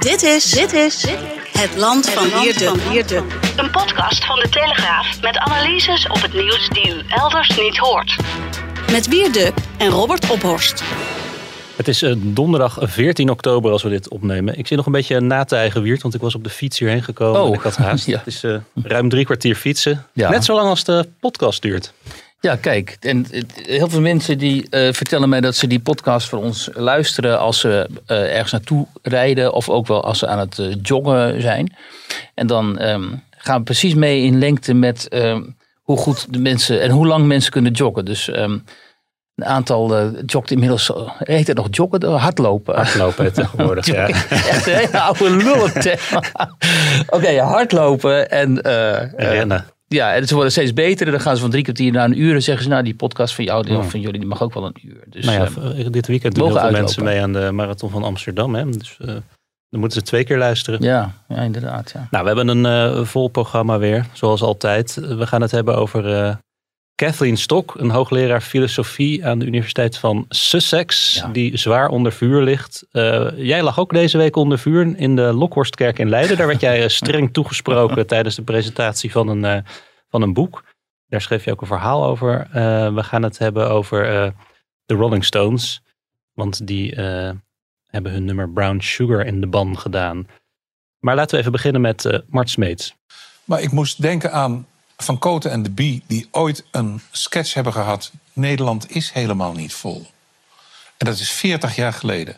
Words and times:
Dit 0.00 0.22
is, 0.22 0.50
dit 0.50 0.72
is 0.72 1.06
het 1.58 1.76
land 1.76 2.10
van 2.10 2.40
Wierde. 2.90 3.22
Een 3.56 3.70
podcast 3.70 4.24
van 4.24 4.36
de 4.38 4.48
Telegraaf 4.48 5.20
met 5.20 5.36
analyses 5.38 6.08
op 6.08 6.22
het 6.22 6.32
nieuws 6.34 6.68
die 6.68 6.94
u 6.94 7.02
elders 7.08 7.48
niet 7.58 7.76
hoort. 7.76 8.16
Met 8.90 9.08
Wierde 9.08 9.52
en 9.78 9.88
Robert 9.88 10.30
Ophorst. 10.30 10.82
Het 11.76 11.88
is 11.88 12.02
uh, 12.02 12.14
donderdag 12.18 12.78
14 12.80 13.30
oktober 13.30 13.72
als 13.72 13.82
we 13.82 13.88
dit 13.88 14.08
opnemen. 14.08 14.58
Ik 14.58 14.66
zit 14.66 14.76
nog 14.76 14.86
een 14.86 14.92
beetje 14.92 15.20
na 15.20 15.44
te 15.44 15.56
eigen 15.56 15.82
wierd, 15.82 16.02
want 16.02 16.14
ik 16.14 16.20
was 16.20 16.34
op 16.34 16.44
de 16.44 16.50
fiets 16.50 16.78
hierheen 16.78 17.02
gekomen 17.02 17.40
Oh. 17.40 17.46
en 17.46 17.52
ik 17.52 17.60
had 17.60 17.76
haast. 17.76 18.06
Ja. 18.10 18.18
Het 18.18 18.26
is 18.26 18.44
uh, 18.44 18.56
ruim 18.82 19.08
drie 19.08 19.24
kwartier 19.24 19.54
fietsen. 19.54 20.06
Ja. 20.12 20.30
Net 20.30 20.44
zo 20.44 20.54
lang 20.54 20.68
als 20.68 20.84
de 20.84 21.08
podcast 21.20 21.62
duurt. 21.62 21.92
Ja, 22.42 22.56
kijk, 22.56 22.96
en 23.00 23.26
heel 23.54 23.88
veel 23.88 24.00
mensen 24.00 24.38
die 24.38 24.66
eh, 24.70 24.92
vertellen 24.92 25.28
mij 25.28 25.40
dat 25.40 25.56
ze 25.56 25.66
die 25.66 25.80
podcast 25.80 26.28
van 26.28 26.38
ons 26.38 26.68
luisteren 26.74 27.38
als 27.38 27.60
ze 27.60 27.88
eh, 28.06 28.34
ergens 28.34 28.52
naartoe 28.52 28.86
rijden 29.02 29.52
of 29.52 29.68
ook 29.68 29.86
wel 29.86 30.04
als 30.04 30.18
ze 30.18 30.26
aan 30.26 30.38
het 30.38 30.58
eh, 30.58 30.66
joggen 30.82 31.40
zijn. 31.40 31.76
En 32.34 32.46
dan 32.46 32.78
ehm, 32.78 33.14
gaan 33.30 33.58
we 33.58 33.62
precies 33.62 33.94
mee 33.94 34.22
in 34.22 34.38
lengte 34.38 34.74
met 34.74 35.08
ehm, 35.08 35.42
hoe 35.82 35.96
goed 35.96 36.32
de 36.32 36.38
mensen 36.38 36.80
en 36.82 36.90
hoe 36.90 37.06
lang 37.06 37.26
mensen 37.26 37.52
kunnen 37.52 37.72
joggen. 37.72 38.04
Dus 38.04 38.28
ehm, 38.28 38.58
een 39.34 39.44
aantal 39.44 39.96
eh 39.96 40.08
jogt 40.26 40.50
inmiddels, 40.50 40.92
heet 41.18 41.46
het 41.46 41.56
nog 41.56 41.68
joggen? 41.70 42.12
Hardlopen. 42.12 42.74
Hardlopen 42.74 43.32
tegenwoordig. 43.42 43.86
ja. 43.86 44.08
Echt 44.08 44.66
een 44.66 44.74
hele 44.74 45.00
oude 45.00 45.30
lullen 45.30 45.72
term. 45.82 46.22
Oké, 47.08 47.40
hardlopen 47.40 48.30
en... 48.30 48.62
En 48.62 49.12
rennen. 49.16 49.64
Ja, 49.94 50.14
en 50.14 50.26
ze 50.26 50.34
worden 50.34 50.52
steeds 50.52 50.72
beter. 50.72 51.06
En 51.06 51.12
dan 51.12 51.20
gaan 51.20 51.34
ze 51.34 51.40
van 51.40 51.50
drie 51.50 51.62
kwartier 51.62 51.92
naar 51.92 52.04
een 52.04 52.20
uur. 52.20 52.34
En 52.34 52.42
zeggen 52.42 52.64
ze, 52.64 52.70
nou, 52.70 52.82
die 52.82 52.94
podcast 52.94 53.34
van 53.34 53.44
jou 53.44 53.76
of 53.76 53.90
van 53.90 54.00
jullie, 54.00 54.18
die 54.20 54.28
mag 54.28 54.42
ook 54.42 54.54
wel 54.54 54.64
een 54.66 54.76
uur. 54.84 55.04
Dus, 55.06 55.24
nou 55.24 55.38
ja, 55.38 55.44
ehm, 55.44 55.52
v- 55.52 55.86
dit 55.90 56.06
weekend 56.06 56.34
doen 56.34 56.44
heel 56.44 56.52
veel 56.52 56.62
uitlopen. 56.62 56.84
mensen 56.84 57.04
mee 57.04 57.22
aan 57.22 57.32
de 57.32 57.52
Marathon 57.52 57.90
van 57.90 58.02
Amsterdam. 58.04 58.54
Hè? 58.54 58.66
Dus 58.70 58.96
eh, 59.00 59.06
dan 59.68 59.80
moeten 59.80 59.98
ze 60.00 60.04
twee 60.06 60.24
keer 60.24 60.38
luisteren. 60.38 60.82
ja, 60.82 61.12
ja, 61.28 61.36
inderdaad. 61.36 61.90
Ja. 61.94 62.06
Nou, 62.10 62.22
we 62.24 62.30
hebben 62.34 62.48
een 62.64 62.66
eh, 62.96 63.04
vol 63.04 63.28
programma 63.28 63.78
weer, 63.78 64.06
zoals 64.12 64.42
altijd. 64.42 64.94
We 64.94 65.26
gaan 65.26 65.40
het 65.42 65.50
hebben 65.50 65.76
over 65.76 66.12
eh, 66.16 66.34
Kathleen 67.00 67.36
Stock, 67.36 67.74
een 67.78 67.90
hoogleraar 67.90 68.40
filosofie 68.40 69.26
aan 69.26 69.38
de 69.38 69.44
Universiteit 69.46 69.96
van 69.98 70.24
Sussex, 70.28 71.14
Ja. 71.14 71.28
die 71.28 71.56
zwaar 71.56 71.88
onder 71.88 72.12
vuur 72.12 72.42
ligt. 72.42 72.86
Eh, 72.92 73.28
jij 73.36 73.62
lag 73.62 73.78
ook 73.78 73.92
deze 73.92 74.18
week 74.18 74.36
onder 74.36 74.58
vuur 74.58 74.96
in 74.98 75.16
de 75.16 75.22
Lokhorstkerk 75.22 75.98
in 75.98 76.08
Leiden. 76.08 76.36
Daar 76.36 76.46
werd 76.46 76.60
jij 76.60 76.82
eh, 76.82 76.88
streng 76.88 77.32
toegesproken 77.34 78.06
tijdens 78.06 78.34
de 78.36 78.42
presentatie 78.42 79.10
van 79.12 79.28
een, 79.28 79.44
eh, 79.44 79.62
van 80.08 80.22
een 80.22 80.32
boek. 80.32 80.64
Daar 81.06 81.20
schreef 81.20 81.44
je 81.44 81.50
ook 81.50 81.60
een 81.60 81.66
verhaal 81.66 82.04
over. 82.04 82.40
Eh, 82.52 82.94
we 82.94 83.02
gaan 83.02 83.22
het 83.22 83.38
hebben 83.38 83.70
over 83.70 84.08
eh, 84.22 84.30
de 84.84 84.94
Rolling 84.94 85.24
Stones, 85.24 85.80
want 86.32 86.66
die 86.66 86.94
eh, 86.94 87.30
hebben 87.86 88.12
hun 88.12 88.24
nummer 88.24 88.50
Brown 88.50 88.80
Sugar 88.80 89.26
in 89.26 89.40
de 89.40 89.46
ban 89.46 89.78
gedaan. 89.78 90.26
Maar 90.98 91.14
laten 91.14 91.30
we 91.34 91.38
even 91.40 91.52
beginnen 91.52 91.80
met 91.80 92.04
eh, 92.04 92.18
Mart 92.28 92.50
Smeets. 92.50 92.94
Maar 93.44 93.62
ik 93.62 93.70
moest 93.72 94.02
denken 94.02 94.32
aan 94.32 94.66
Van 95.02 95.18
Koten 95.18 95.50
en 95.50 95.62
de 95.62 95.70
Bie, 95.70 96.02
die 96.06 96.28
ooit 96.30 96.64
een 96.70 97.00
sketch 97.10 97.54
hebben 97.54 97.72
gehad. 97.72 98.10
Nederland 98.32 98.90
is 98.94 99.10
helemaal 99.12 99.52
niet 99.52 99.74
vol. 99.74 100.06
En 100.96 101.06
dat 101.06 101.18
is 101.18 101.30
40 101.30 101.76
jaar 101.76 101.92
geleden. 101.92 102.36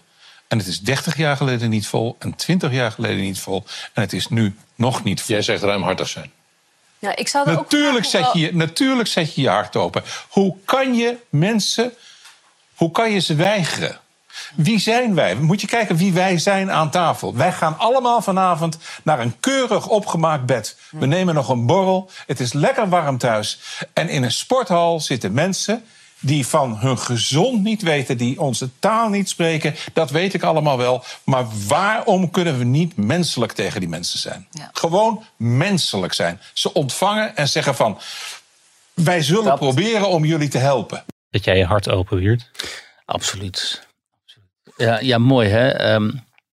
En 0.48 0.58
het 0.58 0.66
is 0.66 0.80
30 0.80 1.16
jaar 1.16 1.36
geleden 1.36 1.70
niet 1.70 1.86
vol 1.86 2.16
en 2.18 2.34
20 2.34 2.72
jaar 2.72 2.92
geleden 2.92 3.20
niet 3.20 3.40
vol. 3.40 3.64
En 3.92 4.02
het 4.02 4.12
is 4.12 4.28
nu 4.28 4.56
nog 4.74 5.04
niet 5.04 5.20
vol. 5.20 5.34
Jij 5.34 5.42
zegt 5.44 5.62
ruimhartig 5.62 6.08
zijn. 6.08 6.30
Ja, 6.98 7.16
ik 7.16 7.28
zou 7.28 7.48
ook 7.50 7.54
Natuurlijk 7.56 8.06
graag 8.06 8.10
zet, 8.24 8.32
wel- 8.32 8.36
je, 8.42 8.54
natuurlijk 8.54 9.08
zet 9.08 9.34
je 9.34 9.40
je 9.40 9.48
hart 9.48 9.76
open. 9.76 10.02
Hoe 10.28 10.56
kan 10.64 10.94
je 10.94 11.16
mensen, 11.28 11.92
hoe 12.74 12.90
kan 12.90 13.10
je 13.10 13.18
ze 13.18 13.34
weigeren? 13.34 14.00
Wie 14.54 14.78
zijn 14.78 15.14
wij? 15.14 15.34
Moet 15.34 15.60
je 15.60 15.66
kijken 15.66 15.96
wie 15.96 16.12
wij 16.12 16.38
zijn 16.38 16.70
aan 16.70 16.90
tafel. 16.90 17.34
Wij 17.36 17.52
gaan 17.52 17.78
allemaal 17.78 18.22
vanavond 18.22 18.78
naar 19.02 19.20
een 19.20 19.40
keurig 19.40 19.88
opgemaakt 19.88 20.46
bed. 20.46 20.78
We 20.90 21.06
nemen 21.06 21.34
nog 21.34 21.48
een 21.48 21.66
borrel. 21.66 22.10
Het 22.26 22.40
is 22.40 22.52
lekker 22.52 22.88
warm 22.88 23.18
thuis. 23.18 23.58
En 23.92 24.08
in 24.08 24.22
een 24.22 24.32
sporthal 24.32 25.00
zitten 25.00 25.32
mensen 25.32 25.84
die 26.20 26.46
van 26.46 26.76
hun 26.78 26.98
gezond 26.98 27.62
niet 27.62 27.82
weten, 27.82 28.16
die 28.16 28.40
onze 28.40 28.68
taal 28.78 29.08
niet 29.08 29.28
spreken. 29.28 29.74
Dat 29.92 30.10
weet 30.10 30.34
ik 30.34 30.42
allemaal 30.42 30.76
wel. 30.78 31.04
Maar 31.24 31.44
waarom 31.68 32.30
kunnen 32.30 32.58
we 32.58 32.64
niet 32.64 32.96
menselijk 32.96 33.52
tegen 33.52 33.80
die 33.80 33.88
mensen 33.88 34.18
zijn? 34.18 34.46
Ja. 34.50 34.70
Gewoon 34.72 35.24
menselijk 35.36 36.12
zijn. 36.12 36.40
Ze 36.52 36.72
ontvangen 36.72 37.36
en 37.36 37.48
zeggen 37.48 37.74
van... 37.74 37.98
wij 38.94 39.22
zullen 39.22 39.44
Dat- 39.44 39.58
proberen 39.58 40.08
om 40.08 40.24
jullie 40.24 40.48
te 40.48 40.58
helpen. 40.58 41.04
Dat 41.30 41.44
jij 41.44 41.56
je 41.56 41.64
hart 41.64 41.88
open 41.90 42.16
wiert. 42.18 42.50
Absoluut. 43.04 43.86
Ja, 44.76 45.00
ja, 45.00 45.18
mooi 45.18 45.48
hè. 45.48 45.68
Ehm, 45.68 46.10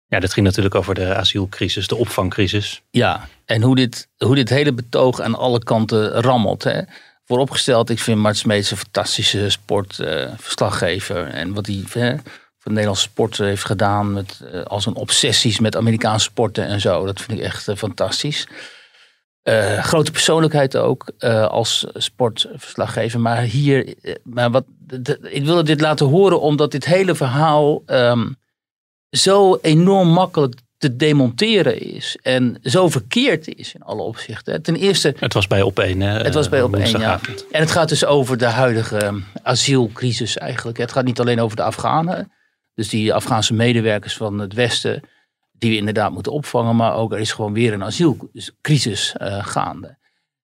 Ja, 0.07 0.19
dit 0.19 0.33
ging 0.33 0.45
natuurlijk 0.45 0.75
over 0.75 0.95
de 0.95 1.15
asielcrisis, 1.15 1.87
de 1.87 1.95
opvangcrisis. 1.95 2.81
ja, 2.91 3.27
en 3.45 3.61
hoe 3.61 3.75
dit, 3.75 4.07
hoe 4.17 4.35
dit 4.35 4.49
hele 4.49 4.73
betoog 4.73 5.21
aan 5.21 5.35
alle 5.35 5.63
kanten 5.63 6.09
rammelt. 6.21 6.63
Hè. 6.63 6.81
Vooropgesteld, 7.25 7.89
ik 7.89 7.99
vind 7.99 8.19
Mart 8.19 8.37
Smeets 8.37 8.71
een 8.71 8.77
fantastische 8.77 9.49
sportverslaggever. 9.49 11.27
en 11.27 11.53
wat 11.53 11.65
hij 11.65 11.83
hè, 11.89 12.09
voor 12.57 12.71
de 12.71 12.77
Nederlandse 12.79 13.03
sport 13.03 13.37
heeft 13.37 13.65
gedaan. 13.65 14.13
Met, 14.13 14.39
eh, 14.51 14.61
als 14.61 14.85
een 14.85 14.95
obsessies 14.95 15.59
met 15.59 15.75
Amerikaanse 15.75 16.25
sporten 16.25 16.65
en 16.65 16.81
zo. 16.81 17.05
Dat 17.05 17.21
vind 17.21 17.39
ik 17.39 17.45
echt 17.45 17.67
eh, 17.67 17.75
fantastisch. 17.75 18.47
Eh, 19.43 19.77
grote 19.77 20.11
persoonlijkheid 20.11 20.77
ook 20.77 21.11
eh, 21.17 21.47
als 21.47 21.85
sportverslaggever. 21.93 23.19
Maar 23.19 23.41
hier, 23.41 23.93
eh, 24.01 24.15
maar 24.23 24.51
wat, 24.51 24.65
ik 25.21 25.45
wilde 25.45 25.63
dit 25.63 25.81
laten 25.81 26.05
horen 26.05 26.41
omdat 26.41 26.71
dit 26.71 26.85
hele 26.85 27.15
verhaal 27.15 27.83
ehm, 27.85 28.29
zo 29.09 29.57
enorm 29.61 30.07
makkelijk 30.07 30.55
te 30.77 30.95
demonteren 30.95 31.81
is. 31.81 32.17
En 32.21 32.57
zo 32.61 32.89
verkeerd 32.89 33.55
is 33.55 33.73
in 33.73 33.81
alle 33.81 34.01
opzichten. 34.01 34.61
Ten 34.61 34.75
eerste, 34.75 35.15
Het 35.19 35.33
was 35.33 35.47
bij 35.47 35.61
op 35.61 35.79
één. 35.79 36.01
het 36.01 36.33
was 36.33 36.49
bij 36.49 36.61
op 36.61 36.75
één, 36.75 36.99
ja. 36.99 37.19
En 37.51 37.59
het 37.59 37.71
gaat 37.71 37.89
dus 37.89 38.05
over 38.05 38.37
de 38.37 38.45
huidige 38.45 38.97
ehm, 38.97 39.19
asielcrisis 39.41 40.37
eigenlijk. 40.37 40.77
Het 40.77 40.91
gaat 40.91 41.05
niet 41.05 41.19
alleen 41.19 41.41
over 41.41 41.55
de 41.57 41.63
Afghanen. 41.63 42.31
Dus 42.75 42.89
die 42.89 43.13
Afghaanse 43.13 43.53
medewerkers 43.53 44.17
van 44.17 44.39
het 44.39 44.53
Westen. 44.53 45.03
Die 45.63 45.71
we 45.71 45.77
inderdaad 45.77 46.11
moeten 46.11 46.31
opvangen. 46.31 46.75
Maar 46.75 46.95
ook 46.95 47.13
er 47.13 47.19
is 47.19 47.31
gewoon 47.31 47.53
weer 47.53 47.73
een 47.73 47.83
asielcrisis 47.83 49.15
eh, 49.17 49.45
gaande. 49.45 49.97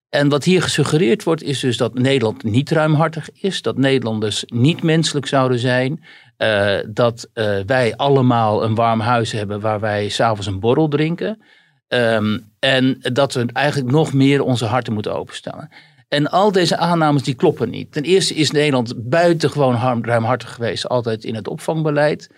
En 0.10 0.30
wat 0.30 0.44
hier 0.44 0.62
gesuggereerd 0.62 1.24
wordt 1.24 1.44
is 1.44 1.60
dus 1.60 1.78
dat 1.78 1.94
Nederland 1.94 2.44
niet 2.44 2.70
ruimhartig 2.70 3.32
is. 3.32 3.62
Dat 3.62 3.78
Nederlanders 3.78 4.44
niet 4.48 4.84
menselijk 4.84 5.26
zouden 5.26 5.60
zijn. 5.60 6.04
eh, 6.38 6.78
dat 6.90 7.30
eh, 7.34 7.60
wij 7.66 7.96
allemaal 7.96 8.64
een 8.64 8.76
warm 8.76 9.00
huis 9.00 9.32
hebben 9.32 9.60
waar 9.60 9.80
wij 9.80 10.10
s'avonds 10.10 10.48
een 10.48 10.60
borrel 10.60 10.88
drinken. 10.88 11.42
Ehm, 11.88 12.40
en 12.60 12.98
dat 13.00 13.34
we 13.34 13.46
eigenlijk 13.54 13.92
nog 13.92 14.14
meer 14.14 14.44
onze 14.44 14.66
harten 14.66 14.94
moeten 14.94 15.16
openstellen. 15.16 15.70
En 16.08 16.30
al 16.30 16.52
deze 16.52 16.78
aannames 16.78 17.24
die 17.24 17.36
kloppen 17.36 17.70
niet. 17.70 17.92
Ten 17.92 18.04
eerste 18.04 18.34
is 18.36 18.52
Nederland 18.52 19.10
buitengewoon 19.10 20.06
ruimhartig 20.06 20.54
geweest, 20.54 20.88
altijd 20.88 21.24
in 21.24 21.36
het 21.36 21.48
opvangbeleid. 21.48 22.30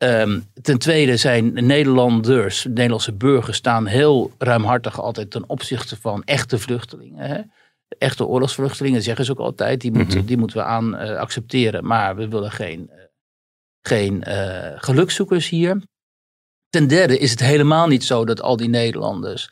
Ehm, 0.00 0.40
ten 0.62 0.78
tweede 0.78 1.16
zijn 1.16 1.66
Nederlanders, 1.66 2.64
Nederlandse 2.64 3.12
burgers, 3.12 3.56
staan 3.56 3.86
heel 3.86 4.32
ruimhartig 4.38 5.00
altijd 5.00 5.30
ten 5.30 5.48
opzichte 5.48 5.96
van 5.96 6.24
echte 6.24 6.58
vluchtelingen. 6.58 7.26
Hè? 7.26 7.40
Echte 7.98 8.26
oorlogsvluchtelingen 8.26 9.02
zeggen 9.02 9.24
ze 9.24 9.30
ook 9.30 9.38
altijd, 9.38 9.80
die, 9.80 9.92
moeten, 9.92 10.26
die 10.26 10.36
moeten 10.36 10.56
we 10.56 10.62
aan 10.62 10.96
eh, 10.96 11.16
accepteren. 11.16 11.86
Maar 11.86 12.16
we 12.16 12.28
willen 12.28 12.50
geen, 12.50 12.90
eh, 12.90 13.04
geen 13.80 14.22
eh, 14.22 14.72
gelukzoekers 14.76 15.48
hier. 15.48 15.82
Ten 16.68 16.88
derde 16.88 17.18
is 17.18 17.30
het 17.30 17.40
helemaal 17.40 17.86
niet 17.86 18.04
zo 18.04 18.24
dat 18.24 18.42
al 18.42 18.56
die 18.56 18.68
Nederlanders, 18.68 19.50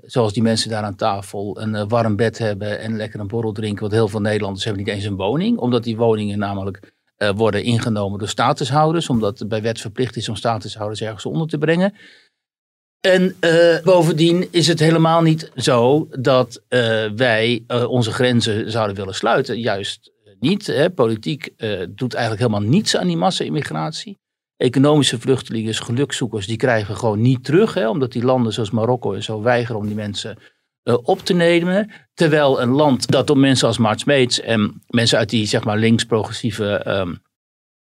zoals 0.00 0.32
die 0.32 0.42
mensen 0.42 0.70
daar 0.70 0.82
aan 0.82 0.94
tafel, 0.94 1.60
een 1.60 1.88
warm 1.88 2.16
bed 2.16 2.38
hebben 2.38 2.78
en 2.78 2.96
lekker 2.96 3.20
een 3.20 3.26
borrel 3.28 3.52
drinken. 3.52 3.80
Want 3.80 3.92
heel 3.92 4.08
veel 4.08 4.20
Nederlanders 4.20 4.64
hebben 4.64 4.84
niet 4.84 4.94
eens 4.94 5.04
een 5.04 5.16
woning, 5.16 5.58
omdat 5.58 5.84
die 5.84 5.96
woningen 5.96 6.38
namelijk 6.38 6.92
eh, 7.22 7.30
worden 7.36 7.62
ingenomen 7.62 8.18
door 8.18 8.28
statushouders, 8.28 9.08
omdat 9.08 9.38
het 9.38 9.48
bij 9.48 9.62
wet 9.62 9.80
verplicht 9.80 10.16
is 10.16 10.28
om 10.28 10.36
statushouders 10.36 11.02
ergens 11.02 11.26
onder 11.26 11.48
te 11.48 11.58
brengen. 11.58 11.94
En 13.00 13.36
eh, 13.40 13.82
bovendien 13.84 14.48
is 14.50 14.66
het 14.66 14.80
helemaal 14.80 15.22
niet 15.22 15.50
zo 15.56 16.08
dat 16.10 16.62
eh, 16.68 17.10
wij 17.16 17.64
onze 17.88 18.12
grenzen 18.12 18.70
zouden 18.70 18.96
willen 18.96 19.14
sluiten. 19.14 19.60
Juist 19.60 20.12
niet. 20.40 20.66
Hè. 20.66 20.90
Politiek 20.90 21.54
doet 21.88 22.14
eigenlijk 22.14 22.46
helemaal 22.46 22.68
niets 22.70 22.96
aan 22.96 23.06
die 23.06 23.16
massa-immigratie. 23.16 24.18
Economische 24.56 25.20
vluchtelingen, 25.20 25.74
gelukzoekers, 25.74 26.46
die 26.46 26.56
krijgen 26.56 26.96
gewoon 26.96 27.20
niet 27.20 27.44
terug. 27.44 27.74
Hè, 27.74 27.88
omdat 27.88 28.12
die 28.12 28.24
landen 28.24 28.52
zoals 28.52 28.70
Marokko 28.70 29.12
en 29.12 29.22
zo 29.22 29.42
weigeren 29.42 29.80
om 29.80 29.86
die 29.86 29.96
mensen 29.96 30.38
op 30.84 31.20
te 31.20 31.32
nemen. 31.32 31.90
Terwijl 32.14 32.60
een 32.60 32.70
land 32.70 33.10
dat 33.10 33.26
door 33.26 33.38
mensen 33.38 33.66
als 33.66 33.78
Mart 33.78 34.00
Smeets 34.00 34.40
en 34.40 34.82
mensen 34.88 35.18
uit 35.18 35.30
die 35.30 35.46
zeg 35.46 35.64
maar 35.64 35.78
links-progressieve... 35.78 36.74
ehm, 36.74 37.14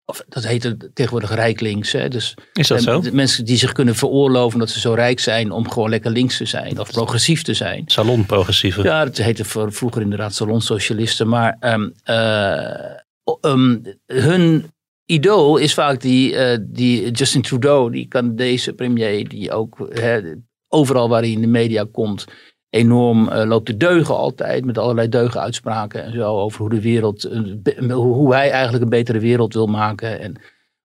of 0.06 0.24
dat 0.28 0.48
heet 0.48 0.64
het 0.64 0.90
tegenwoordig 0.94 1.34
rijk 1.34 1.60
links. 1.60 1.92
Hè, 1.92 2.10
dus 2.10 2.36
Is 2.54 2.68
dat 2.68 2.82
zo? 2.82 3.02
Mensen 3.12 3.46
die 3.46 3.58
zich 3.58 3.72
kunnen 3.72 3.96
veroorloven 3.96 4.54
omdat 4.54 4.70
ze 4.70 4.80
zo 4.80 4.94
rijk 4.94 5.20
zijn 5.20 5.52
om 5.52 5.70
gewoon 5.70 5.90
lekker 5.90 6.12
links 6.12 6.38
te 6.38 6.46
zijn 6.46 6.80
of 6.80 6.92
progressief 6.92 7.42
te 7.42 7.54
zijn. 7.54 7.84
Salonprogressieve. 7.86 8.84
Ja, 8.84 9.06
dat 9.06 9.18
heette 9.18 9.46
vroeger 9.46 10.02
inderdaad 10.02 10.34
salonsocialisten. 10.34 11.28
Maar 11.28 11.58
ehm, 11.60 11.90
eh, 12.04 12.92
ehm, 13.42 13.78
hun 14.06 14.72
idool 15.06 15.58
is 15.58 15.74
vaak 15.74 16.02
die, 16.02 16.36
eh, 16.36 16.58
die 16.62 17.12
Justin 17.12 17.42
Trudeau, 17.42 17.92
die 17.92 18.08
Canadese 18.08 18.74
premier, 18.74 19.28
die 19.28 19.52
ook 19.52 19.90
hè, 19.90 20.22
overal 20.68 21.10
waar 21.10 21.22
hij 21.22 21.32
in 21.32 21.42
de 21.42 21.48
media 21.48 21.86
komt 21.92 22.26
enorm 22.74 23.30
eh, 23.30 23.48
loopt 23.48 23.66
te 23.66 23.78
deugen 23.78 24.16
altijd. 24.16 24.66
Met 24.66 24.78
allerlei 24.78 25.10
deugenuitspraken 25.10 26.04
en 26.04 26.14
zo 26.14 26.40
over 26.40 26.60
hoe 26.60 26.70
de 26.70 26.82
wereld, 26.82 27.30
be- 27.64 27.94
hoe 27.94 28.34
hij 28.34 28.52
eigenlijk 28.52 28.84
een 28.84 28.90
betere 28.90 29.20
wereld 29.20 29.54
wil 29.54 29.68
maken. 29.68 30.20
En 30.20 30.36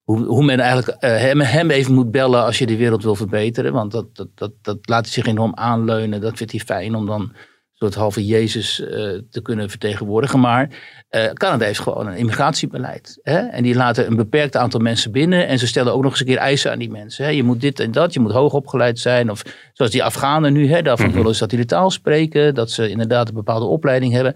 hoe, 0.02 0.24
hoe 0.24 0.44
men 0.44 0.60
eigenlijk 0.60 1.02
eh, 1.02 1.16
hem, 1.16 1.40
hem 1.40 1.70
even 1.70 1.94
moet 1.94 2.10
bellen 2.10 2.44
als 2.44 2.58
je 2.58 2.66
de 2.66 2.76
wereld 2.76 3.02
wil 3.02 3.14
verbeteren. 3.14 3.72
Want 3.72 3.92
dat, 3.92 4.16
dat, 4.16 4.28
dat, 4.34 4.52
dat 4.62 4.78
laat 4.82 5.04
hij 5.04 5.12
zich 5.12 5.26
enorm 5.26 5.52
aanleunen. 5.54 6.20
Dat 6.20 6.36
vindt 6.36 6.52
hij 6.52 6.60
fijn 6.60 6.94
om 6.94 7.06
dan 7.06 7.32
soort 7.78 7.94
halve 7.94 8.26
Jezus 8.26 8.80
eh, 8.80 8.88
te 9.30 9.40
kunnen 9.42 9.70
vertegenwoordigen. 9.70 10.40
Maar 10.40 10.68
eh, 11.08 11.30
Canada 11.32 11.64
heeft 11.64 11.80
gewoon 11.80 12.06
een 12.06 12.16
immigratiebeleid. 12.16 13.18
Hè? 13.22 13.38
En 13.38 13.62
die 13.62 13.74
laten 13.74 14.06
een 14.06 14.16
beperkt 14.16 14.56
aantal 14.56 14.80
mensen 14.80 15.12
binnen. 15.12 15.46
En 15.46 15.58
ze 15.58 15.66
stellen 15.66 15.92
ook 15.92 16.02
nog 16.02 16.10
eens 16.10 16.20
een 16.20 16.26
keer 16.26 16.36
eisen 16.36 16.70
aan 16.70 16.78
die 16.78 16.90
mensen. 16.90 17.24
Hè? 17.24 17.30
Je 17.30 17.42
moet 17.42 17.60
dit 17.60 17.80
en 17.80 17.90
dat, 17.90 18.12
je 18.12 18.20
moet 18.20 18.32
hoog 18.32 18.52
opgeleid 18.52 18.98
zijn. 18.98 19.30
Of 19.30 19.42
zoals 19.72 19.92
die 19.92 20.04
Afghanen 20.04 20.52
nu, 20.52 20.68
hè? 20.70 20.82
daarvan 20.82 21.12
willen 21.12 21.34
ze 21.34 21.40
dat 21.40 21.50
die 21.50 21.58
de 21.58 21.64
taal 21.64 21.90
spreken. 21.90 22.54
Dat 22.54 22.70
ze 22.70 22.90
inderdaad 22.90 23.28
een 23.28 23.34
bepaalde 23.34 23.66
opleiding 23.66 24.12
hebben. 24.12 24.34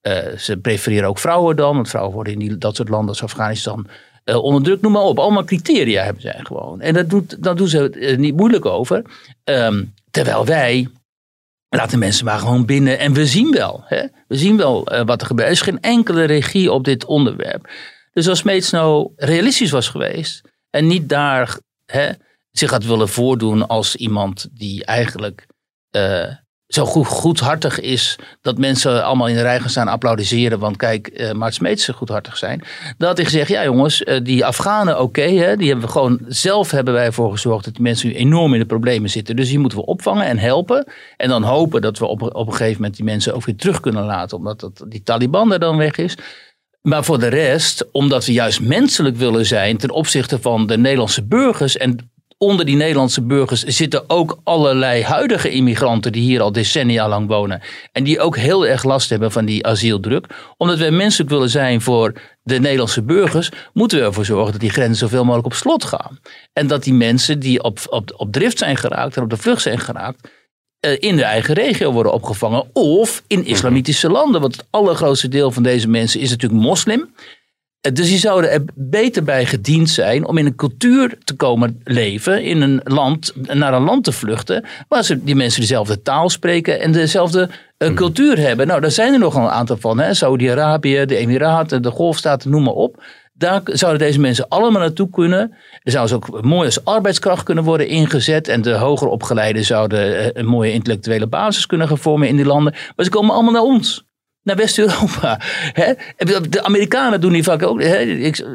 Eh, 0.00 0.36
ze 0.36 0.56
prefereren 0.56 1.08
ook 1.08 1.18
vrouwen 1.18 1.56
dan. 1.56 1.74
Want 1.74 1.88
vrouwen 1.88 2.14
worden 2.14 2.32
in 2.32 2.38
die, 2.38 2.58
dat 2.58 2.76
soort 2.76 2.88
landen 2.88 3.08
als 3.08 3.22
Afghanistan 3.22 3.86
onderdrukt. 4.24 4.82
Noem 4.82 4.92
maar 4.92 5.02
op. 5.02 5.18
Allemaal 5.18 5.44
criteria 5.44 6.04
hebben 6.04 6.22
zij 6.22 6.40
gewoon. 6.42 6.80
En 6.80 6.94
dat 6.94 7.10
doet, 7.10 7.42
daar 7.42 7.56
doen 7.56 7.68
ze 7.68 7.78
het 7.78 8.18
niet 8.18 8.36
moeilijk 8.36 8.66
over. 8.66 9.02
Ehm, 9.44 9.84
terwijl 10.10 10.44
wij 10.44 10.88
laten 11.76 11.98
mensen 11.98 12.24
maar 12.24 12.38
gewoon 12.38 12.64
binnen. 12.64 12.98
En 12.98 13.12
we 13.12 13.26
zien 13.26 13.50
wel. 13.50 13.84
Hè? 13.86 14.06
We 14.28 14.36
zien 14.36 14.56
wel 14.56 14.86
eh, 14.86 15.04
wat 15.04 15.20
er 15.20 15.26
gebeurt. 15.26 15.46
Er 15.46 15.54
is 15.54 15.60
geen 15.60 15.80
enkele 15.80 16.24
regie 16.24 16.72
op 16.72 16.84
dit 16.84 17.04
onderwerp. 17.04 17.70
Dus 18.12 18.28
als 18.28 18.38
Smeets 18.38 18.70
nou 18.70 19.12
realistisch 19.16 19.70
was 19.70 19.88
geweest. 19.88 20.40
En 20.70 20.86
niet 20.86 21.08
daar 21.08 21.58
hè, 21.86 22.10
zich 22.50 22.70
had 22.70 22.84
willen 22.84 23.08
voordoen 23.08 23.66
als 23.66 23.96
iemand 23.96 24.48
die 24.52 24.84
eigenlijk 24.84 25.46
eh, 25.90 26.32
zo 26.66 26.84
goed, 26.84 27.06
goedhartig 27.06 27.80
is. 27.80 28.18
Dat 28.40 28.58
mensen 28.58 29.04
allemaal 29.04 29.28
in 29.28 29.34
de 29.34 29.42
rij 29.42 29.60
gaan 29.60 29.70
staan 29.70 29.88
applaudisseren. 29.88 30.58
Want 30.58 30.76
kijk, 30.76 31.06
eh 31.06 31.32
Maart 31.32 31.54
Smeets 31.54 31.88
goedhartig 31.88 32.36
zijn. 32.36 32.62
Had 32.98 33.16
hij 33.16 33.24
gezegd, 33.24 33.48
ja 33.48 33.64
jongens, 33.64 34.02
eh, 34.02 34.20
die 34.22 34.44
Afghanen 34.44 35.00
oké. 35.00 35.26
die 35.56 35.68
hebben 35.68 35.80
we 35.80 35.88
gewoon, 35.88 36.20
zelf 36.26 36.70
hebben 36.70 36.94
wij 36.94 37.04
ervoor 37.04 37.30
gezorgd 37.30 37.64
dat 37.64 37.74
die 37.74 37.82
mensen 37.82 38.08
nu 38.08 38.14
enorm 38.14 38.52
in 38.52 38.60
de 38.60 38.66
problemen 38.66 39.10
zitten. 39.10 39.36
Dus 39.36 39.48
die 39.48 39.58
moeten 39.58 39.78
we 39.78 39.84
opvangen 39.84 40.26
en 40.26 40.38
helpen. 40.38 40.86
En 41.16 41.28
dan 41.28 41.42
hopen 41.42 41.80
dat 41.80 41.98
we 41.98 42.06
op, 42.06 42.22
op 42.22 42.46
een 42.46 42.52
gegeven 42.52 42.76
moment 42.76 42.96
die 42.96 43.04
mensen 43.04 43.34
ook 43.34 43.44
weer 43.44 43.56
terug 43.56 43.80
kunnen 43.80 44.04
laten. 44.04 44.36
Omdat 44.36 44.60
dat, 44.60 44.84
die 44.88 45.02
Taliban 45.02 45.52
er 45.52 45.58
dan 45.58 45.76
weg 45.76 45.96
is. 45.96 46.16
Maar 46.82 47.04
voor 47.04 47.18
de 47.18 47.28
rest, 47.28 47.86
omdat 47.92 48.26
we 48.26 48.32
juist 48.32 48.60
menselijk 48.60 49.16
willen 49.16 49.46
zijn 49.46 49.76
ten 49.76 49.90
opzichte 49.90 50.38
van 50.40 50.66
de 50.66 50.78
Nederlandse 50.78 51.24
burgers. 51.24 51.76
En 51.76 52.12
onder 52.38 52.66
die 52.66 52.76
Nederlandse 52.76 53.22
burgers 53.22 53.62
zitten 53.62 54.10
ook 54.10 54.38
allerlei 54.44 55.02
huidige 55.02 55.50
immigranten 55.50 56.12
die 56.12 56.22
hier 56.22 56.40
al 56.40 56.52
decennia 56.52 57.08
lang 57.08 57.28
wonen. 57.28 57.62
En 57.92 58.04
die 58.04 58.20
ook 58.20 58.36
heel 58.36 58.66
erg 58.66 58.84
last 58.84 59.10
hebben 59.10 59.32
van 59.32 59.44
die 59.44 59.66
asieldruk. 59.66 60.26
Omdat 60.56 60.78
wij 60.78 60.90
menselijk 60.90 61.30
willen 61.30 61.50
zijn 61.50 61.80
voor 61.80 62.12
de 62.42 62.60
Nederlandse 62.60 63.02
burgers, 63.02 63.50
moeten 63.72 63.98
we 63.98 64.04
ervoor 64.04 64.24
zorgen 64.24 64.52
dat 64.52 64.60
die 64.60 64.70
grenzen 64.70 64.96
zoveel 64.96 65.24
mogelijk 65.24 65.46
op 65.46 65.54
slot 65.54 65.84
gaan. 65.84 66.18
En 66.52 66.66
dat 66.66 66.84
die 66.84 66.94
mensen 66.94 67.38
die 67.38 67.62
op, 67.62 67.78
op, 67.88 68.14
op 68.16 68.32
drift 68.32 68.58
zijn 68.58 68.76
geraakt 68.76 69.16
en 69.16 69.22
op 69.22 69.30
de 69.30 69.36
vlucht 69.36 69.62
zijn 69.62 69.78
geraakt, 69.78 70.28
eh, 70.80 70.96
in 70.98 71.16
de 71.16 71.24
eigen 71.24 71.54
regio 71.54 71.92
worden 71.92 72.12
opgevangen. 72.12 72.64
Of 72.72 73.22
in 73.26 73.44
islamitische 73.44 74.10
landen. 74.10 74.40
Want 74.40 74.56
het 74.56 74.66
allergrootste 74.70 75.28
deel 75.28 75.50
van 75.50 75.62
deze 75.62 75.88
mensen 75.88 76.20
is 76.20 76.30
natuurlijk 76.30 76.62
moslim. 76.62 77.14
Dus 77.92 78.08
die 78.08 78.18
zouden 78.18 78.50
er 78.50 78.64
beter 78.74 79.24
bij 79.24 79.46
gediend 79.46 79.90
zijn 79.90 80.26
om 80.26 80.38
in 80.38 80.46
een 80.46 80.54
cultuur 80.54 81.18
te 81.24 81.34
komen 81.34 81.80
leven. 81.84 82.42
In 82.42 82.60
een 82.60 82.80
land, 82.84 83.32
naar 83.52 83.74
een 83.74 83.82
land 83.82 84.04
te 84.04 84.12
vluchten. 84.12 84.64
Waar 84.88 85.04
ze, 85.04 85.24
die 85.24 85.34
mensen 85.34 85.60
dezelfde 85.60 86.02
taal 86.02 86.30
spreken 86.30 86.80
en 86.80 86.92
dezelfde 86.92 87.50
eh, 87.78 87.94
cultuur 87.94 88.38
hebben. 88.38 88.66
Nou, 88.66 88.80
daar 88.80 88.90
zijn 88.90 89.12
er 89.12 89.18
nog 89.18 89.34
een 89.34 89.48
aantal 89.48 89.76
van. 89.76 90.14
Saudi-Arabië, 90.14 91.04
de 91.06 91.16
Emiraten, 91.16 91.82
de 91.82 91.90
Golfstaten, 91.90 92.50
noem 92.50 92.62
maar 92.62 92.74
op. 92.74 93.02
Daar 93.32 93.60
zouden 93.64 94.00
deze 94.00 94.20
mensen 94.20 94.48
allemaal 94.48 94.80
naartoe 94.80 95.10
kunnen. 95.10 95.56
Er 95.82 95.92
zouden 95.92 96.08
ze 96.08 96.34
ook 96.34 96.44
mooi 96.44 96.66
als 96.66 96.84
arbeidskracht 96.84 97.42
kunnen 97.42 97.64
worden 97.64 97.88
ingezet. 97.88 98.48
En 98.48 98.62
de 98.62 98.74
hoger 98.74 99.08
opgeleiden 99.08 99.64
zouden 99.64 100.18
eh, 100.18 100.30
een 100.32 100.46
mooie 100.46 100.72
intellectuele 100.72 101.26
basis 101.26 101.66
kunnen 101.66 101.88
gaan 101.88 101.98
vormen 101.98 102.28
in 102.28 102.36
die 102.36 102.44
landen. 102.44 102.74
Maar 102.96 103.04
ze 103.04 103.10
komen 103.10 103.34
allemaal 103.34 103.52
naar 103.52 103.62
ons. 103.62 104.04
Naar 104.44 104.56
West-Europa. 104.56 105.40
De 106.50 106.62
Amerikanen 106.62 107.20
doen 107.20 107.32
die 107.32 107.42
vaak 107.42 107.62
ook. 107.62 107.82
hè. 107.82 107.98
Ik, 107.98 108.46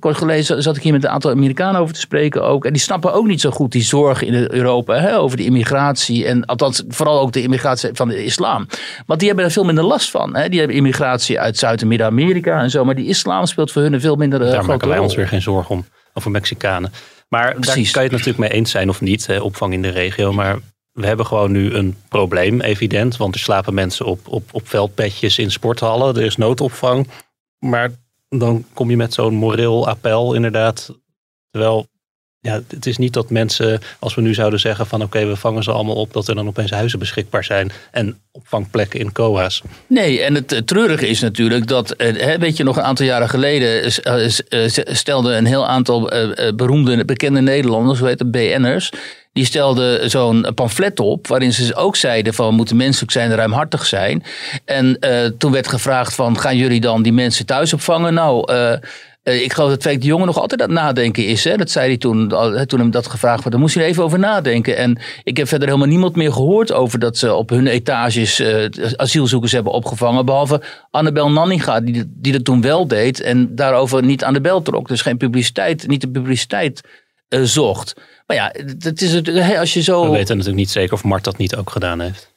kort 0.00 0.16
geleden 0.16 0.62
zat 0.62 0.76
ik 0.76 0.82
hier 0.82 0.92
met 0.92 1.04
een 1.04 1.10
aantal 1.10 1.30
Amerikanen 1.30 1.80
over 1.80 1.94
te 1.94 2.00
spreken 2.00 2.42
ook. 2.42 2.64
En 2.64 2.72
die 2.72 2.82
snappen 2.82 3.12
ook 3.12 3.26
niet 3.26 3.40
zo 3.40 3.50
goed 3.50 3.72
die 3.72 3.82
zorg 3.82 4.22
in 4.22 4.34
Europa 4.34 4.94
hè, 4.94 5.18
over 5.18 5.36
de 5.36 5.44
immigratie. 5.44 6.26
En 6.26 6.44
althans, 6.44 6.82
vooral 6.88 7.20
ook 7.20 7.32
de 7.32 7.42
immigratie 7.42 7.90
van 7.92 8.08
de 8.08 8.24
islam. 8.24 8.66
Want 9.06 9.18
die 9.18 9.28
hebben 9.28 9.46
er 9.46 9.52
veel 9.52 9.64
minder 9.64 9.84
last 9.84 10.10
van. 10.10 10.36
Hè. 10.36 10.48
Die 10.48 10.58
hebben 10.58 10.76
immigratie 10.76 11.40
uit 11.40 11.58
Zuid- 11.58 11.82
en 11.82 11.88
Midden-Amerika 11.88 12.60
en 12.60 12.70
zo. 12.70 12.84
Maar 12.84 12.94
die 12.94 13.06
islam 13.08 13.46
speelt 13.46 13.72
voor 13.72 13.82
hun 13.82 13.92
een 13.92 14.00
veel 14.00 14.16
minder 14.16 14.38
eh, 14.40 14.44
Daar 14.46 14.54
grote 14.54 14.70
maken 14.70 14.88
wij 14.88 14.98
ons 14.98 15.14
weer 15.14 15.28
geen 15.28 15.42
zorgen 15.42 15.74
om. 15.74 15.84
Over 16.14 16.30
Mexicanen. 16.30 16.92
Maar 17.28 17.44
daar 17.44 17.60
Precies. 17.60 17.90
kan 17.90 18.02
je 18.02 18.08
het 18.08 18.18
natuurlijk 18.18 18.48
mee 18.50 18.58
eens 18.58 18.70
zijn 18.70 18.88
of 18.88 19.00
niet. 19.00 19.26
Hè, 19.26 19.38
opvang 19.40 19.72
in 19.72 19.82
de 19.82 19.88
regio. 19.88 20.32
Maar 20.32 20.56
we 20.94 21.06
hebben 21.06 21.26
gewoon 21.26 21.52
nu 21.52 21.72
een 21.74 21.96
probleem, 22.08 22.60
evident. 22.60 23.16
Want 23.16 23.34
er 23.34 23.40
slapen 23.40 23.74
mensen 23.74 24.06
op, 24.06 24.28
op, 24.28 24.48
op 24.52 24.68
veldpetjes 24.68 25.38
in 25.38 25.50
sporthallen. 25.50 26.16
Er 26.16 26.22
is 26.22 26.36
noodopvang. 26.36 27.08
Maar 27.58 27.90
dan 28.28 28.64
kom 28.72 28.90
je 28.90 28.96
met 28.96 29.14
zo'n 29.14 29.34
moreel 29.34 29.88
appel 29.88 30.34
inderdaad. 30.34 30.90
Terwijl 31.50 31.86
ja, 32.40 32.60
het 32.68 32.86
is 32.86 32.96
niet 32.96 33.12
dat 33.12 33.30
mensen, 33.30 33.80
als 33.98 34.14
we 34.14 34.20
nu 34.20 34.34
zouden 34.34 34.60
zeggen 34.60 34.86
van 34.86 35.02
oké, 35.02 35.26
we 35.26 35.36
vangen 35.36 35.62
ze 35.62 35.72
allemaal 35.72 35.94
op, 35.94 36.12
dat 36.12 36.28
er 36.28 36.34
dan 36.34 36.46
opeens 36.46 36.70
huizen 36.70 36.98
beschikbaar 36.98 37.44
zijn 37.44 37.70
en 37.90 38.20
opvangplekken 38.32 39.00
in 39.00 39.12
COA's. 39.12 39.62
Nee, 39.86 40.20
en 40.22 40.34
het 40.34 40.52
eh, 40.52 40.58
treurige 40.60 41.06
is 41.08 41.20
natuurlijk 41.20 41.66
dat, 41.66 41.90
eh, 41.90 42.36
weet 42.38 42.56
je 42.56 42.64
nog, 42.64 42.76
een 42.76 42.82
aantal 42.82 43.06
jaren 43.06 43.28
geleden 43.28 43.82
eh, 43.82 43.90
s- 44.28 44.44
eh, 44.44 44.68
s- 44.68 44.80
stelde 44.98 45.34
een 45.34 45.46
heel 45.46 45.66
aantal 45.66 46.10
beroemde, 46.56 47.04
bekende 47.04 47.40
Nederlanders, 47.40 47.98
hoe 47.98 48.08
heet 48.08 48.30
BN'ers, 48.30 48.92
die 49.34 49.44
stelden 49.44 50.10
zo'n 50.10 50.46
pamflet 50.54 51.00
op 51.00 51.26
waarin 51.26 51.52
ze 51.52 51.74
ook 51.74 51.96
zeiden 51.96 52.34
van 52.34 52.48
we 52.48 52.54
moeten 52.54 52.76
menselijk 52.76 53.12
zijn 53.12 53.30
en 53.30 53.36
ruimhartig 53.36 53.86
zijn. 53.86 54.22
En 54.64 54.98
eh, 54.98 55.24
toen 55.38 55.52
werd 55.52 55.68
gevraagd 55.68 56.14
van 56.14 56.38
gaan 56.38 56.56
jullie 56.56 56.80
dan 56.80 57.02
die 57.02 57.12
mensen 57.12 57.46
thuis 57.46 57.72
opvangen? 57.72 58.14
Nou, 58.14 58.52
eh, 58.52 58.72
eh, 59.22 59.42
ik 59.42 59.52
geloof 59.52 59.70
dat 59.70 59.82
Freek 59.82 60.00
de 60.00 60.06
Jonge 60.06 60.24
nog 60.24 60.38
altijd 60.38 60.62
aan 60.62 60.68
het 60.68 60.78
nadenken 60.78 61.26
is. 61.26 61.44
Hè? 61.44 61.56
Dat 61.56 61.70
zei 61.70 61.86
hij 61.86 61.96
toen, 61.96 62.28
toen 62.66 62.78
hem 62.78 62.90
dat 62.90 63.06
gevraagd 63.06 63.38
werd. 63.38 63.50
Daar 63.50 63.60
moest 63.60 63.74
hij 63.74 63.84
even 63.84 64.04
over 64.04 64.18
nadenken. 64.18 64.76
En 64.76 64.98
ik 65.24 65.36
heb 65.36 65.48
verder 65.48 65.68
helemaal 65.68 65.88
niemand 65.88 66.16
meer 66.16 66.32
gehoord 66.32 66.72
over 66.72 66.98
dat 66.98 67.16
ze 67.16 67.34
op 67.34 67.50
hun 67.50 67.66
etages 67.66 68.42
asielzoekers 68.96 69.52
hebben 69.52 69.72
opgevangen. 69.72 70.24
Behalve 70.24 70.60
Annabel 70.90 71.30
Nanninga, 71.30 71.80
die, 71.80 72.04
die 72.06 72.32
dat 72.32 72.44
toen 72.44 72.60
wel 72.60 72.86
deed 72.86 73.20
en 73.20 73.54
daarover 73.54 74.02
niet 74.02 74.24
aan 74.24 74.34
de 74.34 74.40
bel 74.40 74.62
trok. 74.62 74.88
Dus 74.88 75.02
geen 75.02 75.16
publiciteit, 75.16 75.86
niet 75.86 76.00
de 76.00 76.10
publiciteit 76.10 76.80
zocht. 77.28 77.94
Maar 78.26 78.36
ja, 78.36 78.52
het 78.78 79.02
is 79.02 79.12
het, 79.12 79.56
als 79.58 79.74
je 79.74 79.82
zo. 79.82 80.02
We 80.04 80.10
weten 80.10 80.28
natuurlijk 80.36 80.56
niet 80.64 80.70
zeker 80.70 80.92
of 80.94 81.04
Mart 81.04 81.24
dat 81.24 81.36
niet 81.36 81.56
ook 81.56 81.70
gedaan 81.70 82.00
heeft. 82.00 82.32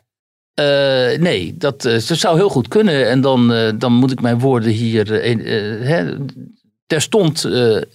Eh, 0.53 1.19
nee, 1.19 1.55
dat, 1.57 1.85
eh, 1.85 1.93
dat 2.07 2.17
zou 2.17 2.37
heel 2.37 2.49
goed 2.49 2.67
kunnen. 2.67 3.07
En 3.09 3.21
dan, 3.21 3.53
eh, 3.53 3.71
dan 3.75 3.93
moet 3.93 4.11
ik 4.11 4.21
mijn 4.21 4.39
woorden 4.39 4.71
hier 4.71 5.19
eh, 5.21 5.87
hè, 5.87 6.15
terstond 6.85 7.43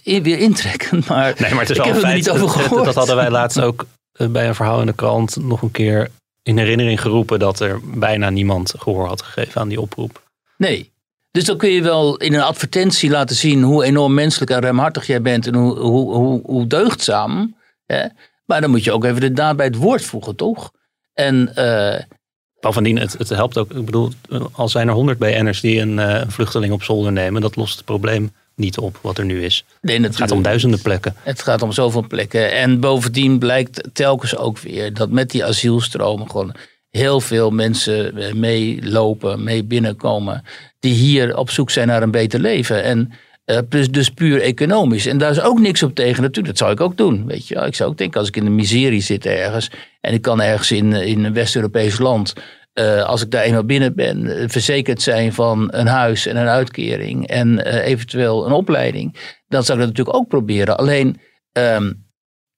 in- 0.03 0.23
weer 0.23 0.37
intrekken. 0.37 1.03
Maar, 1.07 1.33
Nee, 1.37 1.51
maar 1.51 1.59
het 1.59 1.69
is 1.69 1.77
ik 1.77 1.83
wel 1.83 1.85
heb 1.93 1.95
er 1.95 2.01
feit. 2.01 2.15
niet 2.15 2.29
over 2.29 2.45
dat- 2.47 2.55
gehoord. 2.55 2.85
Dat 2.85 2.95
hadden 2.95 3.15
wij 3.15 3.29
laatst 3.29 3.61
ook 3.61 3.85
bij 4.31 4.47
een 4.47 4.55
verhaal 4.55 4.79
in 4.79 4.85
de 4.85 4.93
krant 4.93 5.35
nog 5.35 5.61
een 5.61 5.71
keer 5.71 6.09
in 6.43 6.57
herinnering 6.57 7.01
geroepen 7.01 7.39
dat 7.39 7.59
er 7.59 7.79
bijna 7.83 8.29
niemand 8.29 8.73
gehoor 8.77 9.07
had 9.07 9.21
gegeven 9.21 9.61
aan 9.61 9.67
die 9.67 9.81
oproep. 9.81 10.21
Nee. 10.57 10.91
Dus 11.31 11.43
dan 11.45 11.57
kun 11.57 11.69
je 11.69 11.81
wel 11.81 12.17
in 12.17 12.33
een 12.33 12.41
advertentie 12.41 13.09
laten 13.09 13.35
zien 13.35 13.61
hoe 13.63 13.83
enorm 13.83 14.13
menselijk 14.13 14.51
en 14.51 14.59
ruimhartig 14.61 15.07
jij 15.07 15.21
bent 15.21 15.47
en 15.47 15.55
hoe, 15.55 15.79
hoe, 15.79 16.13
hoe, 16.15 16.41
hoe 16.45 16.67
deugdzaam. 16.67 17.55
Hè? 17.85 18.05
Maar 18.45 18.61
dan 18.61 18.69
moet 18.69 18.83
je 18.83 18.91
ook 18.91 19.03
even 19.03 19.21
de 19.21 19.33
daad 19.33 19.55
bij 19.55 19.65
het 19.65 19.75
woord 19.75 20.01
voegen, 20.05 20.35
toch? 20.35 20.71
En 21.13 21.55
eh, 21.55 22.03
Bovendien, 22.63 22.97
het, 22.97 23.13
het 23.17 23.29
helpt 23.29 23.57
ook. 23.57 23.71
Ik 23.71 23.85
bedoel, 23.85 24.11
al 24.51 24.69
zijn 24.69 24.87
er 24.87 24.93
honderd 24.93 25.17
BN'ers 25.17 25.61
die 25.61 25.79
een, 25.79 25.99
eh, 25.99 26.19
een 26.21 26.31
vluchteling 26.31 26.73
op 26.73 26.83
zolder 26.83 27.11
nemen, 27.11 27.41
dat 27.41 27.55
lost 27.55 27.75
het 27.75 27.85
probleem 27.85 28.31
niet 28.55 28.77
op 28.77 28.99
wat 29.01 29.17
er 29.17 29.25
nu 29.25 29.43
is. 29.43 29.65
nee, 29.81 30.01
Het 30.01 30.15
gaat 30.15 30.31
om 30.31 30.41
duizenden 30.41 30.81
plekken. 30.81 31.15
Het 31.23 31.41
gaat 31.41 31.61
om 31.61 31.71
zoveel 31.71 32.07
plekken. 32.07 32.51
En 32.51 32.79
bovendien 32.79 33.39
blijkt 33.39 33.89
telkens 33.93 34.35
ook 34.37 34.59
weer 34.59 34.93
dat 34.93 35.09
met 35.09 35.29
die 35.29 35.45
asielstromen 35.45 36.29
gewoon 36.29 36.55
heel 36.89 37.21
veel 37.21 37.51
mensen 37.51 38.17
eh, 38.17 38.33
meelopen, 38.33 39.43
mee 39.43 39.63
binnenkomen. 39.63 40.43
Die 40.79 40.93
hier 40.93 41.37
op 41.37 41.49
zoek 41.49 41.69
zijn 41.69 41.87
naar 41.87 42.03
een 42.03 42.11
beter 42.11 42.39
leven. 42.39 42.83
En 42.83 43.11
eh, 43.45 43.57
dus, 43.89 44.09
puur 44.09 44.41
economisch. 44.41 45.05
En 45.05 45.17
daar 45.17 45.31
is 45.31 45.41
ook 45.41 45.59
niks 45.59 45.83
op 45.83 45.95
tegen 45.95 46.21
natuurlijk. 46.21 46.47
Dat 46.47 46.57
zou 46.57 46.71
ik 46.71 46.81
ook 46.81 46.97
doen. 46.97 47.25
Weet 47.25 47.47
je. 47.47 47.55
Ik 47.55 47.75
zou 47.75 47.89
ook 47.89 47.97
denken 47.97 48.19
als 48.19 48.27
ik 48.27 48.35
in 48.35 48.43
de 48.43 48.49
miserie 48.49 49.01
zit 49.01 49.25
ergens. 49.25 49.71
En 50.01 50.13
ik 50.13 50.21
kan 50.21 50.41
ergens 50.41 50.71
in, 50.71 50.93
in 50.93 51.23
een 51.23 51.33
West-Europees 51.33 51.99
land. 51.99 52.33
eh, 52.73 53.03
als 53.03 53.21
ik 53.21 53.31
daar 53.31 53.43
eenmaal 53.43 53.63
binnen 53.65 53.95
ben, 53.95 54.27
eh, 54.27 54.43
verzekerd 54.47 55.01
zijn 55.01 55.33
van 55.33 55.67
een 55.71 55.87
huis 55.87 56.25
en 56.25 56.37
een 56.37 56.47
uitkering 56.47 57.27
en 57.27 57.59
eventueel 57.83 58.45
een 58.45 58.51
opleiding, 58.51 59.17
dan 59.47 59.63
zou 59.63 59.77
ik 59.79 59.85
dat 59.85 59.93
natuurlijk 59.95 60.17
ook 60.17 60.27
proberen. 60.27 60.77
Alleen, 60.77 61.19
ehm, 61.51 61.91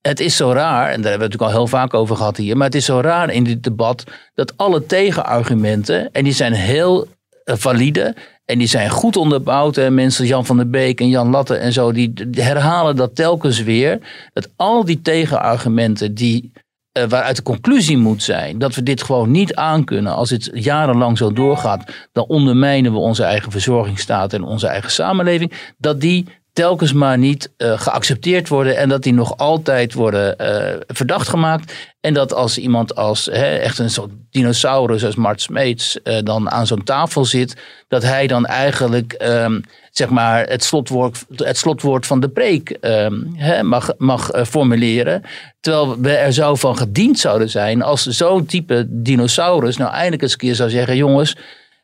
het 0.02 0.20
is 0.20 0.36
zo 0.36 0.52
raar, 0.52 0.90
en 0.92 1.02
daar 1.02 1.12
hebben 1.12 1.12
we 1.12 1.12
het 1.12 1.20
natuurlijk 1.20 1.52
al 1.52 1.58
heel 1.58 1.68
vaak 1.68 1.94
over 1.94 2.16
gehad 2.16 2.38
hier, 2.38 2.58
maar 2.58 2.66
het 2.66 2.76
is 2.76 2.86
zo 2.86 3.00
raar 3.00 3.30
in 3.34 3.44
dit 3.44 3.64
debat 3.64 4.04
dat 4.34 4.58
alle 4.58 4.86
tegenargumenten, 4.86 6.12
en 6.12 6.24
die 6.24 6.34
zijn 6.34 6.54
heel 6.54 7.08
valide 7.46 8.16
en 8.46 8.58
die 8.58 8.68
zijn 8.68 8.90
goed 8.90 9.18
onderbouwd. 9.18 9.76
Hè. 9.76 9.92
Mensen 9.92 10.26
Jan 10.26 10.46
van 10.46 10.58
der 10.58 10.70
Beek 10.70 11.00
en 11.00 11.10
Jan 11.10 11.30
Latte 11.30 11.56
en 11.56 11.74
zo, 11.74 11.92
die 11.92 12.14
die 12.14 12.44
herhalen 12.44 12.96
dat 12.96 13.16
telkens 13.16 13.64
weer. 13.64 14.00
Dat 14.34 14.50
al 14.56 14.86
die 14.86 15.02
tegenargumenten 15.02 16.14
die, 16.14 16.52
eh, 16.92 17.04
waaruit 17.04 17.36
de 17.36 17.44
conclusie 17.44 17.98
moet 17.98 18.24
zijn 18.24 18.58
dat 18.58 18.76
we 18.76 18.84
dit 18.84 19.04
gewoon 19.04 19.32
niet 19.32 19.56
aankunnen 19.56 20.16
als 20.16 20.30
het 20.30 20.50
jarenlang 20.54 21.18
zo 21.18 21.34
doorgaat, 21.34 22.08
dan 22.12 22.26
ondermijnen 22.26 22.92
we 22.92 22.98
onze 22.98 23.24
eigen 23.24 23.52
verzorgingsstaat 23.52 24.34
en 24.34 24.44
onze 24.44 24.68
eigen 24.68 24.92
samenleving, 24.92 25.74
dat 25.78 26.02
die 26.02 26.26
telkens 26.56 26.94
maar 26.94 27.18
niet 27.18 27.52
eh, 27.58 27.80
geaccepteerd 27.80 28.48
worden 28.48 28.78
en 28.78 28.90
dat 28.90 29.04
die 29.04 29.14
nog 29.14 29.38
altijd 29.38 29.94
worden 29.94 30.38
eh, 30.38 30.80
verdacht 30.88 31.28
gemaakt. 31.28 31.74
En 32.00 32.14
dat 32.14 32.34
als 32.34 32.58
iemand 32.58 32.96
als 32.96 33.26
hè, 33.26 33.56
echt 33.56 33.80
een 33.80 33.90
soort 33.90 34.12
dinosaurus 34.32 35.06
als 35.06 35.16
Mart 35.16 35.42
Smeets 35.42 36.02
eh, 36.02 36.18
dan 36.24 36.52
aan 36.52 36.68
zo'n 36.68 36.84
tafel 36.84 37.26
zit, 37.26 37.56
dat 37.88 38.04
hij 38.04 38.28
dan 38.28 38.46
eigenlijk 38.46 39.14
ehm, 39.14 39.60
zeg 39.92 40.10
maar 40.10 40.48
het 40.48 40.64
slotwoord, 40.64 41.26
het 41.36 41.58
slotwoord 41.58 42.06
van 42.06 42.20
de 42.20 42.30
preek 42.30 42.70
ehm, 42.70 43.22
hè, 43.34 43.64
mag, 43.64 43.92
mag 43.98 44.32
formuleren. 44.48 45.22
Terwijl 45.60 46.00
we 46.00 46.12
er 46.12 46.34
zo 46.34 46.56
van 46.56 46.78
gediend 46.78 47.20
zouden 47.20 47.50
zijn 47.50 47.82
als 47.82 48.06
zo'n 48.06 48.46
type 48.46 48.86
dinosaurus 48.90 49.78
nou 49.78 49.92
eindelijk 49.92 50.22
eens 50.22 50.32
een 50.32 50.38
keer 50.38 50.56
zou 50.56 50.70
zeggen, 50.70 50.96
jongens, 50.96 51.36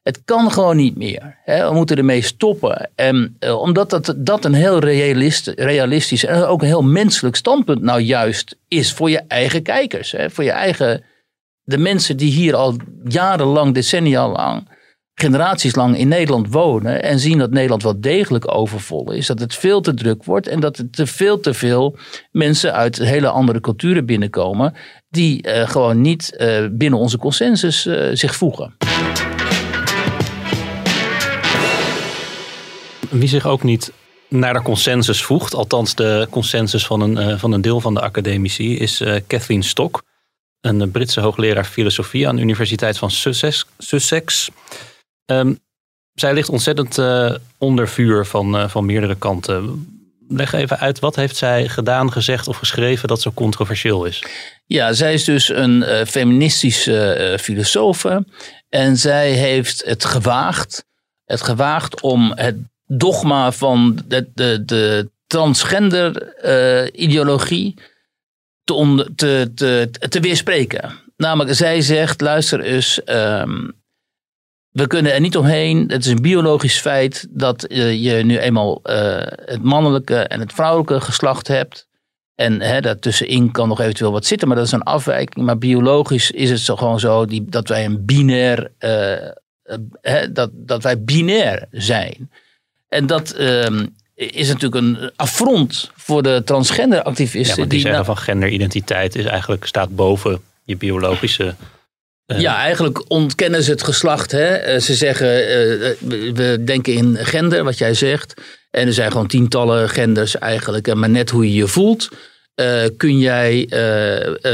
het 0.03 0.21
kan 0.25 0.51
gewoon 0.51 0.75
niet 0.75 0.97
meer. 0.97 1.37
Hè? 1.43 1.67
We 1.67 1.73
moeten 1.73 1.97
ermee 1.97 2.21
stoppen. 2.21 2.89
En 2.95 3.35
eh, 3.39 3.59
omdat 3.59 3.89
dat, 3.89 4.13
dat 4.17 4.45
een 4.45 4.53
heel 4.53 4.79
realist, 4.79 5.47
realistisch 5.47 6.25
en 6.25 6.43
ook 6.43 6.61
een 6.61 6.67
heel 6.67 6.83
menselijk 6.83 7.35
standpunt 7.35 7.81
nou 7.81 7.99
juist 7.99 8.57
is 8.67 8.93
voor 8.93 9.09
je 9.09 9.21
eigen 9.27 9.63
kijkers. 9.63 10.11
Hè? 10.11 10.29
Voor 10.29 10.43
je 10.43 10.51
eigen, 10.51 11.03
de 11.63 11.77
mensen 11.77 12.17
die 12.17 12.31
hier 12.31 12.55
al 12.55 12.75
jarenlang, 13.03 13.73
decennia 13.73 14.29
lang, 14.29 14.79
generaties 15.13 15.75
lang 15.75 15.97
in 15.97 16.07
Nederland 16.07 16.53
wonen 16.53 17.03
en 17.03 17.19
zien 17.19 17.37
dat 17.37 17.51
Nederland 17.51 17.83
wel 17.83 18.01
degelijk 18.01 18.53
overvol 18.53 19.11
is. 19.11 19.27
Dat 19.27 19.39
het 19.39 19.55
veel 19.55 19.81
te 19.81 19.93
druk 19.93 20.23
wordt 20.23 20.47
en 20.47 20.59
dat 20.59 20.77
er 20.77 20.89
te 20.89 21.07
veel 21.07 21.39
te 21.39 21.53
veel 21.53 21.97
mensen 22.31 22.73
uit 22.73 22.97
hele 22.97 23.29
andere 23.29 23.59
culturen 23.59 24.05
binnenkomen 24.05 24.73
die 25.09 25.41
eh, 25.41 25.69
gewoon 25.69 26.01
niet 26.01 26.35
eh, 26.35 26.65
binnen 26.71 26.99
onze 26.99 27.17
consensus 27.17 27.81
zich 28.13 28.35
voegen. 28.35 28.75
Wie 33.11 33.27
zich 33.27 33.45
ook 33.45 33.63
niet 33.63 33.91
naar 34.27 34.53
de 34.53 34.61
consensus 34.61 35.23
voegt, 35.23 35.53
althans 35.53 35.95
de 35.95 36.27
consensus 36.29 36.85
van 36.85 37.01
een, 37.01 37.17
eh, 37.17 37.37
van 37.37 37.51
een 37.51 37.61
deel 37.61 37.79
van 37.79 37.93
de 37.93 38.01
academici, 38.01 38.77
is 38.77 39.01
eh, 39.01 39.21
Kathleen 39.27 39.63
Stock, 39.63 40.03
een 40.61 40.81
eh, 40.81 40.91
Britse 40.91 41.21
hoogleraar 41.21 41.65
filosofie 41.65 42.27
aan 42.27 42.35
de 42.35 42.41
Universiteit 42.41 42.97
van 42.97 43.11
Sussex. 43.77 44.49
Ehm, 45.25 45.53
zij 46.13 46.33
ligt 46.33 46.49
ontzettend 46.49 46.97
eh, 46.97 47.35
onder 47.57 47.87
vuur 47.87 48.25
van, 48.25 48.57
eh, 48.57 48.69
van 48.69 48.85
meerdere 48.85 49.15
kanten. 49.15 49.85
Leg 50.27 50.53
even 50.53 50.79
uit, 50.79 50.99
wat 50.99 51.15
heeft 51.15 51.35
zij 51.35 51.67
gedaan, 51.67 52.11
gezegd 52.11 52.47
of 52.47 52.57
geschreven 52.57 53.07
dat 53.07 53.21
zo 53.21 53.31
controversieel 53.33 54.05
is? 54.05 54.23
Ja, 54.65 54.93
zij 54.93 55.13
is 55.13 55.23
dus 55.23 55.49
een 55.49 55.83
eh, 55.83 56.05
feministische 56.05 57.13
eh 57.13 57.37
filosofe. 57.37 58.25
En 58.69 58.97
zij 58.97 59.31
heeft 59.31 59.85
het 59.85 60.05
gewaagd, 60.05 60.85
het 61.25 61.41
gewaagd 61.41 62.01
om 62.01 62.31
het 62.35 62.55
dogma 62.97 63.51
van 63.51 63.99
de, 64.07 64.29
de, 64.33 64.65
de 64.65 65.09
transgender 65.27 66.33
eh, 66.33 67.01
ideologie 67.01 67.73
te, 68.63 69.11
te, 69.15 69.51
te, 69.55 69.89
te 70.09 70.19
weerspreken. 70.19 70.91
Namelijk, 71.17 71.55
zij 71.55 71.81
zegt, 71.81 72.21
luister 72.21 72.61
eens, 72.61 73.03
ehm, 73.03 73.69
we 74.71 74.87
kunnen 74.87 75.13
er 75.13 75.19
niet 75.19 75.37
omheen. 75.37 75.83
Het 75.87 76.05
is 76.05 76.11
een 76.11 76.21
biologisch 76.21 76.79
feit 76.79 77.27
dat 77.29 77.63
eh, 77.63 78.03
je 78.03 78.23
nu 78.23 78.37
eenmaal 78.37 78.79
eh, 78.83 79.21
het 79.45 79.63
mannelijke 79.63 80.17
en 80.17 80.39
het 80.39 80.53
vrouwelijke 80.53 81.01
geslacht 81.01 81.47
hebt. 81.47 81.87
En 82.35 82.61
hè, 82.61 82.81
daartussenin 82.81 83.51
kan 83.51 83.67
nog 83.67 83.79
eventueel 83.79 84.11
wat 84.11 84.25
zitten, 84.25 84.47
maar 84.47 84.57
dat 84.57 84.65
is 84.65 84.71
een 84.71 84.83
afwijking. 84.83 85.45
Maar 85.45 85.57
biologisch 85.57 86.31
is 86.31 86.49
het 86.49 86.59
zo 86.59 86.75
gewoon 86.75 86.99
zo 86.99 87.25
die, 87.25 87.45
dat 87.45 87.67
wij 87.67 87.85
een 87.85 88.05
binair, 88.05 88.71
hè, 90.01 90.31
dat, 90.31 90.49
dat 90.53 90.83
wij 90.83 91.03
binair 91.03 91.65
zijn. 91.71 92.29
En 92.93 93.07
dat 93.07 93.31
ehm, 93.31 93.85
is 94.15 94.47
natuurlijk 94.47 94.75
een 94.75 95.11
affront 95.15 95.91
voor 95.95 96.23
de 96.23 96.41
transgender 96.45 97.01
activisten. 97.03 97.55
die 97.55 97.67
die 97.67 97.79
zeggen 97.79 98.01
nou- 98.03 98.05
van 98.15 98.23
genderidentiteit 98.23 99.15
is 99.15 99.25
eigenlijk 99.25 99.65
staat 99.65 99.95
boven 99.95 100.41
je 100.63 100.77
biologische. 100.77 101.55
eh, 102.25 102.39
Ja, 102.39 102.57
eigenlijk 102.57 103.03
ontkennen 103.07 103.63
ze 103.63 103.71
het 103.71 103.83
geslacht. 103.83 104.31
Hè? 104.31 104.45
Eh, 104.45 104.79
Ze 104.79 104.93
zeggen, 104.95 105.27
eh, 105.27 105.91
we 106.33 106.61
denken 106.65 106.93
in 106.93 107.17
gender, 107.17 107.63
wat 107.63 107.77
jij 107.77 107.93
zegt. 107.93 108.33
En 108.71 108.87
er 108.87 108.93
zijn 108.93 109.11
gewoon 109.11 109.27
tientallen 109.27 109.89
genders 109.89 110.37
eigenlijk. 110.37 110.93
Maar 110.93 111.09
net 111.09 111.29
hoe 111.29 111.45
je 111.47 111.53
je 111.53 111.67
voelt, 111.67 112.09
kun 112.97 113.19
jij, 113.19 113.69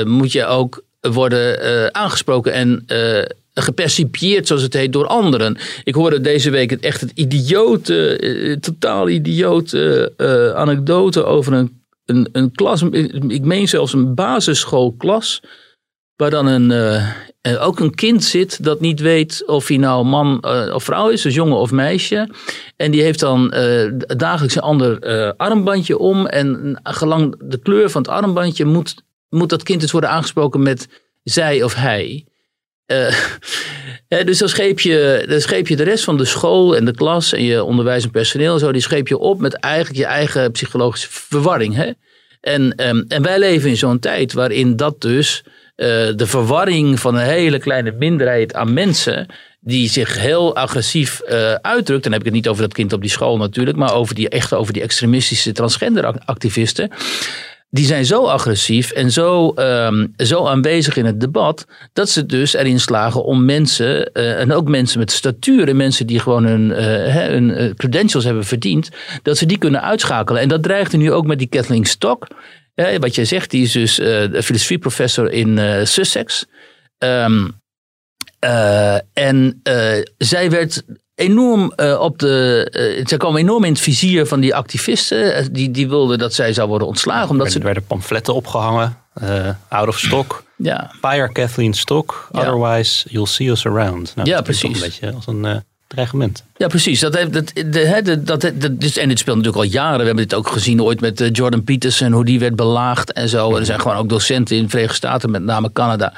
moet 0.05 0.31
je 0.31 0.45
ook 0.45 0.83
worden 1.01 1.93
aangesproken 1.93 2.53
en 2.53 2.85
gepercipieerd, 3.61 4.47
zoals 4.47 4.61
het 4.61 4.73
heet, 4.73 4.93
door 4.93 5.07
anderen. 5.07 5.57
Ik 5.83 5.95
hoorde 5.95 6.21
deze 6.21 6.49
week 6.49 6.69
het 6.69 6.79
echt 6.79 7.01
het 7.01 7.11
idiote, 7.15 8.17
eh, 8.17 8.55
totaal 8.57 9.09
idiote 9.09 10.13
eh, 10.17 10.51
anekdote 10.51 11.23
over 11.23 11.53
een, 11.53 11.81
een, 12.05 12.29
een 12.31 12.51
klas. 12.51 12.81
Ik 13.27 13.45
meen 13.45 13.67
zelfs 13.67 13.93
een 13.93 14.15
basisschoolklas. 14.15 15.41
Waar 16.15 16.29
dan 16.29 16.45
een, 16.45 16.71
eh, 16.71 17.09
eh, 17.41 17.65
ook 17.65 17.79
een 17.79 17.95
kind 17.95 18.23
zit 18.23 18.63
dat 18.63 18.79
niet 18.79 18.99
weet 18.99 19.43
of 19.45 19.67
hij 19.67 19.77
nou 19.77 20.05
man 20.05 20.39
eh, 20.41 20.73
of 20.73 20.83
vrouw 20.83 21.09
is, 21.09 21.21
dus 21.21 21.33
jongen 21.33 21.57
of 21.57 21.71
meisje. 21.71 22.29
En 22.75 22.91
die 22.91 23.01
heeft 23.01 23.19
dan 23.19 23.51
eh, 23.51 23.91
dagelijks 24.17 24.55
een 24.55 24.61
ander 24.61 24.99
eh, 24.99 25.31
armbandje 25.37 25.97
om. 25.97 26.25
En 26.25 26.79
gelang 26.83 27.35
de 27.43 27.57
kleur 27.57 27.89
van 27.89 28.01
het 28.01 28.11
armbandje 28.11 28.65
moet, 28.65 28.95
moet 29.29 29.49
dat 29.49 29.63
kind 29.63 29.81
dus 29.81 29.91
worden 29.91 30.09
aangesproken 30.09 30.63
met 30.63 30.87
zij 31.23 31.63
of 31.63 31.73
hij. 31.73 32.25
Eh, 32.87 33.15
dus 34.25 34.37
dan 34.37 34.49
scheep, 34.49 34.79
je, 34.79 35.25
dan 35.29 35.41
scheep 35.41 35.67
je 35.67 35.75
de 35.75 35.83
rest 35.83 36.03
van 36.03 36.17
de 36.17 36.25
school 36.25 36.75
en 36.75 36.85
de 36.85 36.95
klas 36.95 37.33
en 37.33 37.43
je 37.43 37.63
onderwijs 37.63 38.03
en 38.03 38.11
personeel 38.11 38.59
zo, 38.59 38.71
die 38.71 38.81
scheep 38.81 39.07
je 39.07 39.17
op 39.17 39.39
met 39.39 39.53
eigenlijk 39.53 39.97
je 39.97 40.05
eigen 40.05 40.51
psychologische 40.51 41.07
verwarring. 41.11 41.75
Hè? 41.75 41.91
En, 42.41 42.75
ehm, 42.75 43.03
en 43.07 43.21
wij 43.21 43.39
leven 43.39 43.69
in 43.69 43.77
zo'n 43.77 43.99
tijd 43.99 44.33
waarin 44.33 44.75
dat 44.75 45.01
dus 45.01 45.43
eh, 45.75 45.87
de 46.15 46.27
verwarring 46.27 46.99
van 46.99 47.15
een 47.15 47.25
hele 47.25 47.59
kleine 47.59 47.91
minderheid 47.91 48.53
aan 48.53 48.73
mensen. 48.73 49.27
die 49.59 49.89
zich 49.89 50.17
heel 50.17 50.55
agressief 50.55 51.19
eh, 51.19 51.53
uitdrukt. 51.53 52.03
Dan 52.03 52.11
heb 52.11 52.21
ik 52.21 52.25
het 52.27 52.35
niet 52.35 52.47
over 52.47 52.61
dat 52.61 52.73
kind 52.73 52.93
op 52.93 53.01
die 53.01 53.09
school 53.09 53.37
natuurlijk. 53.37 53.77
maar 53.77 53.93
over 53.93 54.15
die, 54.15 54.29
echt 54.29 54.53
over 54.53 54.73
die 54.73 54.81
extremistische 54.81 55.51
transgenderactivisten. 55.51 56.91
Die 57.69 57.85
zijn 57.85 58.05
zo 58.05 58.25
agressief 58.25 58.91
en 58.91 59.11
zo, 59.11 59.51
ehm, 59.51 60.07
zo 60.17 60.45
aanwezig 60.45 60.97
in 60.97 61.05
het 61.05 61.19
debat. 61.19 61.65
dat 61.93 62.09
ze 62.09 62.25
dus 62.25 62.53
erin 62.53 62.79
slagen 62.79 63.23
om 63.23 63.45
mensen. 63.45 64.13
eh, 64.13 64.39
en 64.39 64.51
ook 64.51 64.67
mensen 64.67 64.99
met 64.99 65.11
statuur. 65.11 65.67
en 65.69 65.75
mensen 65.75 66.07
die 66.07 66.19
gewoon 66.19 66.45
hun, 66.45 66.71
eh, 66.71 67.35
eh, 67.37 67.75
credentials 67.75 68.25
hebben 68.25 68.45
verdiend. 68.45 68.89
dat 69.23 69.37
ze 69.37 69.45
die 69.45 69.57
kunnen 69.57 69.81
uitschakelen. 69.81 70.41
En 70.41 70.47
dat 70.47 70.63
dreigt 70.63 70.91
er 70.91 70.97
nu 70.97 71.11
ook 71.11 71.25
met 71.25 71.39
die 71.39 71.47
Kathleen 71.47 71.85
Stock. 71.85 72.27
Wat 72.99 73.15
jij 73.15 73.25
zegt, 73.25 73.51
die 73.51 73.63
is 73.63 73.71
dus 73.71 73.95
de 73.95 74.43
filosofieprofessor 74.43 75.31
in 75.31 75.59
Sussex. 75.87 76.45
Ehm, 76.97 77.47
eh, 78.39 78.95
en 79.13 79.61
zij 80.17 80.49
werd 80.49 80.83
enorm 81.17 81.73
uh, 81.75 81.99
op 81.99 82.19
de. 82.19 82.95
Uh, 82.97 83.05
zij 83.05 83.17
kwamen 83.17 83.39
enorm 83.39 83.63
in 83.63 83.71
het 83.71 83.81
vizier 83.81 84.25
van 84.25 84.39
die 84.39 84.55
activisten. 84.55 85.53
die, 85.53 85.71
die 85.71 85.89
wilden 85.89 86.17
dat 86.17 86.33
zij 86.33 86.53
zou 86.53 86.67
worden 86.67 86.87
ontslagen. 86.87 87.29
Omdat 87.29 87.45
er 87.45 87.53
ze... 87.53 87.59
werden 87.59 87.85
pamfletten 87.85 88.33
opgehangen. 88.33 88.97
out 89.67 89.87
of 89.87 89.99
stock. 89.99 90.43
Ja. 90.55 90.91
Fire 91.01 91.31
Kathleen 91.31 91.73
Stock. 91.73 92.29
Ja. 92.31 92.39
Otherwise, 92.39 93.09
you'll 93.09 93.27
see 93.27 93.49
us 93.49 93.65
around. 93.65 94.15
Nou, 94.15 94.29
Ja, 94.29 94.41
precies. 94.41 94.81
Een 94.81 94.89
beetje 94.89 95.13
als 95.13 95.27
een 95.27 95.63
dreigement. 95.87 96.43
Ja, 96.57 96.67
precies. 96.67 96.99
Dat 96.99 97.15
heeft, 97.15 97.33
dat, 97.33 97.51
de, 97.53 97.69
de, 98.03 98.23
dat, 98.23 98.41
dat, 98.41 98.81
dus, 98.81 98.97
en 98.97 99.09
dit 99.09 99.19
speelt 99.19 99.37
natuurlijk 99.37 99.63
al 99.63 99.71
jaren. 99.71 99.99
We 99.99 100.05
hebben 100.05 100.27
dit 100.27 100.33
ook 100.33 100.47
gezien 100.47 100.81
ooit 100.81 101.01
met 101.01 101.21
eh, 101.21 101.29
Jordan 101.31 101.63
Peterson, 101.63 102.11
hoe 102.11 102.25
die 102.25 102.39
werd 102.39 102.55
belaagd 102.55 103.11
en 103.11 103.29
zo. 103.29 103.55
Er 103.55 103.65
zijn 103.65 103.79
gewoon 103.79 103.97
ook 103.97 104.09
docenten 104.09 104.55
in 104.55 104.63
de 104.63 104.69
Verenigde 104.69 104.97
Staten, 104.97 105.31
met 105.31 105.43
name 105.43 105.71
Canada. 105.71 106.13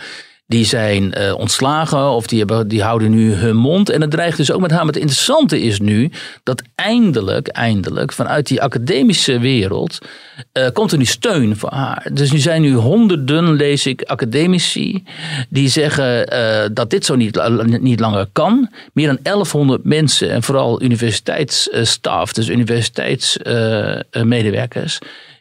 Die 0.49 0.65
zijn 0.65 1.13
eh, 1.13 1.33
ontslagen 1.37 2.09
of 2.09 2.27
die, 2.27 2.37
hebben, 2.37 2.67
die 2.67 2.83
houden 2.83 3.11
nu 3.11 3.33
hun 3.33 3.55
mond. 3.55 3.89
En 3.89 4.01
het 4.01 4.11
dreigt 4.11 4.37
dus 4.37 4.51
ook 4.51 4.61
met 4.61 4.71
haar. 4.71 4.79
Maar 4.79 4.93
het 4.93 5.01
interessante 5.01 5.61
is 5.61 5.79
nu 5.79 6.11
dat 6.43 6.63
eindelijk, 6.75 7.47
eindelijk 7.47 8.11
vanuit 8.11 8.47
die 8.47 8.61
academische 8.61 9.39
wereld 9.39 9.97
eh, 10.51 10.67
komt 10.73 10.91
er 10.91 10.97
nu 10.97 11.05
steun 11.05 11.57
voor 11.57 11.71
haar. 11.71 12.07
Dus 12.13 12.31
nu 12.31 12.37
zijn 12.37 12.61
nu 12.61 12.73
honderden, 12.73 13.53
lees 13.53 13.85
ik, 13.85 14.01
academici 14.01 15.03
die 15.49 15.69
zeggen 15.69 16.27
eh, 16.27 16.69
dat 16.73 16.89
dit 16.89 17.05
zo 17.05 17.15
niet, 17.15 17.41
niet 17.81 17.99
langer 17.99 18.27
kan. 18.31 18.69
Meer 18.93 19.07
dan 19.07 19.19
1100 19.21 19.83
mensen 19.83 20.31
en 20.31 20.43
vooral 20.43 20.81
universiteitsstaf, 20.81 22.33
dus 22.33 22.49
universiteitsmedewerkers. 22.49 24.99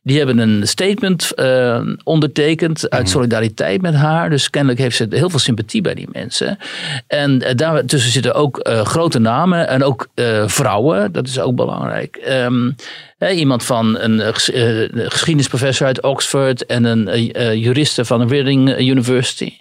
Die 0.08 0.16
hebben 0.18 0.38
een 0.38 0.68
statement 0.68 1.32
uh, 1.36 1.80
ondertekend 2.04 2.90
uit 2.90 3.08
solidariteit 3.08 3.82
met 3.82 3.94
haar. 3.94 4.30
Dus 4.30 4.50
kennelijk 4.50 4.80
heeft 4.80 4.96
ze 4.96 5.06
heel 5.10 5.30
veel 5.30 5.38
sympathie 5.38 5.82
bij 5.82 5.94
die 5.94 6.08
mensen. 6.12 6.58
En 7.06 7.42
uh, 7.42 7.54
daartussen 7.54 8.10
zitten 8.10 8.34
ook 8.34 8.68
uh, 8.68 8.80
grote 8.80 9.18
namen 9.18 9.68
en 9.68 9.82
ook 9.84 10.08
vrouwen. 10.46 11.12
Dat 11.12 11.26
is 11.26 11.40
ook 11.40 11.54
belangrijk. 11.56 12.20
Um, 12.28 12.74
iemand 13.18 13.64
van 13.64 13.98
een 13.98 14.34
geschiedenisprofessor 15.10 15.86
uit 15.86 16.02
Oxford 16.02 16.66
en 16.66 16.84
een 16.84 17.24
juriste 17.60 18.04
van 18.04 18.18
de 18.18 18.34
Reading 18.34 18.78
University. 18.78 19.52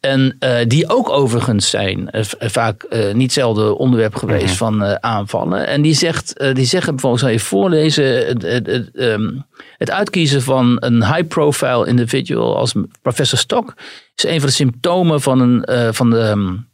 En 0.00 0.38
die 0.68 0.88
ook 0.88 1.10
overigens 1.10 1.70
zijn 1.70 2.08
vaak 2.38 2.86
niet 3.12 3.32
zelden 3.32 3.76
onderwerp 3.76 4.14
geweest 4.14 4.56
van 4.56 5.02
aanvallen. 5.02 5.66
En 5.66 5.82
die, 5.82 5.94
zegt, 5.94 6.44
die 6.52 6.64
zeggen 6.64 6.92
bijvoorbeeld, 6.92 7.22
zal 7.22 7.30
je 7.30 7.40
voorlezen, 7.40 8.26
het, 8.26 8.42
het, 8.42 8.66
het, 8.66 8.90
um, 8.92 9.46
het 9.78 9.90
uitkiezen 9.90 10.42
van 10.42 10.76
een 10.80 11.04
high-profile 11.14 11.86
individual 11.86 12.56
als 12.56 12.74
professor 13.02 13.38
Stock 13.38 13.74
is 14.14 14.24
een 14.24 14.40
van 14.40 14.48
de 14.48 14.54
symptomen 14.54 15.20
van, 15.20 15.40
een, 15.40 15.68
uh, 15.70 15.88
van 15.92 16.10
de, 16.10 16.18
um, 16.18 16.68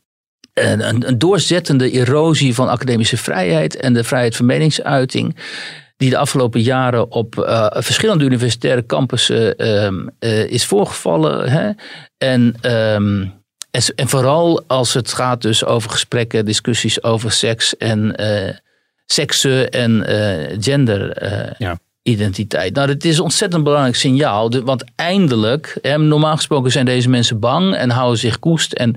een, 0.54 1.08
een, 1.08 1.18
doorzettende 1.18 1.90
erosie 1.90 2.54
van 2.54 2.68
academische 2.68 3.16
vrijheid 3.16 3.76
en 3.76 3.92
de 3.92 4.04
vrijheid 4.04 4.36
van 4.36 4.46
meningsuiting. 4.46 5.36
Die 6.00 6.10
de 6.10 6.18
afgelopen 6.18 6.60
jaren 6.60 7.10
op 7.10 7.36
uh, 7.36 7.66
verschillende 7.70 8.24
universitaire 8.24 8.86
campussen 8.86 9.68
um, 9.84 10.10
uh, 10.20 10.50
is 10.50 10.66
voorgevallen. 10.66 11.50
Hè? 11.50 11.70
En, 12.18 12.54
en, 12.60 13.42
en, 13.94 14.08
vooral 14.08 14.64
als 14.66 14.94
het 14.94 15.12
gaat 15.12 15.42
dus 15.42 15.64
over 15.64 15.90
gesprekken, 15.90 16.44
discussies 16.44 17.02
over 17.02 17.32
seks 17.32 17.76
en 17.76 18.14
seksen 19.06 19.70
en 19.70 20.04
gender. 20.60 21.26
Ja 21.58 21.78
identiteit. 22.02 22.74
Nou, 22.74 22.86
dat 22.86 23.04
is 23.04 23.16
een 23.16 23.22
ontzettend 23.22 23.64
belangrijk 23.64 23.96
signaal. 23.96 24.50
Want 24.64 24.84
eindelijk, 24.96 25.78
hè, 25.82 25.98
normaal 25.98 26.36
gesproken 26.36 26.72
zijn 26.72 26.84
deze 26.84 27.08
mensen 27.08 27.38
bang 27.38 27.74
en 27.74 27.90
houden 27.90 28.18
zich 28.18 28.38
koest. 28.38 28.72
En 28.72 28.96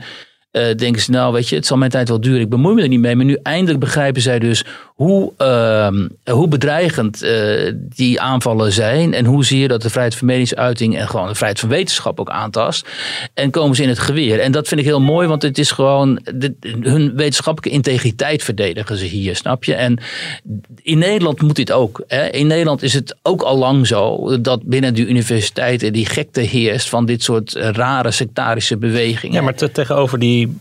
uh, 0.51 0.75
denken 0.75 1.01
ze, 1.01 1.11
nou 1.11 1.33
weet 1.33 1.49
je, 1.49 1.55
het 1.55 1.65
zal 1.65 1.77
mijn 1.77 1.91
tijd 1.91 2.09
wel 2.09 2.21
duren, 2.21 2.41
ik 2.41 2.49
bemoei 2.49 2.75
me 2.75 2.81
er 2.81 2.87
niet 2.87 2.99
mee. 2.99 3.15
Maar 3.15 3.25
nu 3.25 3.39
eindelijk 3.43 3.79
begrijpen 3.79 4.21
zij 4.21 4.39
dus 4.39 4.65
hoe, 5.03 5.33
uh, 5.37 6.33
hoe 6.35 6.47
bedreigend 6.47 7.23
uh, 7.23 7.71
die 7.75 8.21
aanvallen 8.21 8.71
zijn. 8.71 9.13
En 9.13 9.25
hoe 9.25 9.45
zie 9.45 9.59
je 9.59 9.67
dat 9.67 9.81
de 9.81 9.89
vrijheid 9.89 10.15
van 10.15 10.27
meningsuiting 10.27 10.97
en 10.97 11.07
gewoon 11.07 11.27
de 11.27 11.35
vrijheid 11.35 11.59
van 11.59 11.69
wetenschap 11.69 12.19
ook 12.19 12.29
aantast. 12.29 12.87
En 13.33 13.51
komen 13.51 13.75
ze 13.75 13.83
in 13.83 13.89
het 13.89 13.99
geweer. 13.99 14.39
En 14.39 14.51
dat 14.51 14.67
vind 14.67 14.79
ik 14.79 14.85
heel 14.85 15.01
mooi, 15.01 15.27
want 15.27 15.41
het 15.41 15.57
is 15.57 15.71
gewoon 15.71 16.19
hun 16.81 17.15
wetenschappelijke 17.15 17.77
integriteit 17.77 18.43
verdedigen 18.43 18.97
ze 18.97 19.05
hier, 19.05 19.35
snap 19.35 19.63
je? 19.63 19.73
En 19.73 19.99
in 20.81 20.97
Nederland 20.97 21.41
moet 21.41 21.55
dit 21.55 21.71
ook. 21.71 22.03
Hè? 22.07 22.29
In 22.29 22.47
Nederland 22.47 22.83
is 22.83 22.93
het 22.93 23.15
ook 23.21 23.41
al 23.41 23.57
lang 23.57 23.87
zo 23.87 24.37
dat 24.41 24.63
binnen 24.63 24.93
de 24.95 25.07
universiteiten 25.07 25.93
die 25.93 26.05
gekte 26.05 26.41
heerst 26.41 26.89
van 26.89 27.05
dit 27.05 27.23
soort 27.23 27.53
rare 27.53 28.11
sectarische 28.11 28.77
bewegingen. 28.77 29.35
Ja, 29.35 29.41
maar 29.41 29.55
te, 29.55 29.71
tegenover 29.71 30.19
die 30.19 30.57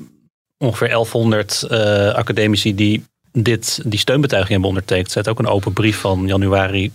ongeveer 0.58 0.88
1100 0.88 1.66
uh, 1.70 1.78
academici 2.14 2.74
die 2.74 3.02
dit, 3.32 3.80
die 3.84 3.98
steunbetuiging 3.98 4.52
hebben 4.52 4.68
ondertekend. 4.68 5.10
zet 5.10 5.28
ook 5.28 5.38
een 5.38 5.46
open 5.46 5.72
brief 5.72 5.96
van 5.96 6.26
januari 6.26 6.92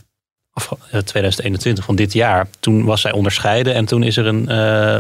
2021 1.04 1.84
van 1.86 1.96
dit 1.96 2.14
jaar. 2.14 2.48
Toen 2.60 2.84
was 2.84 3.02
zij 3.02 3.12
onderscheiden 3.12 3.74
en 3.74 3.86
toen 3.86 4.04
is 4.04 4.18
er 4.18 4.26
een, 4.26 4.42
uh, 4.50 5.00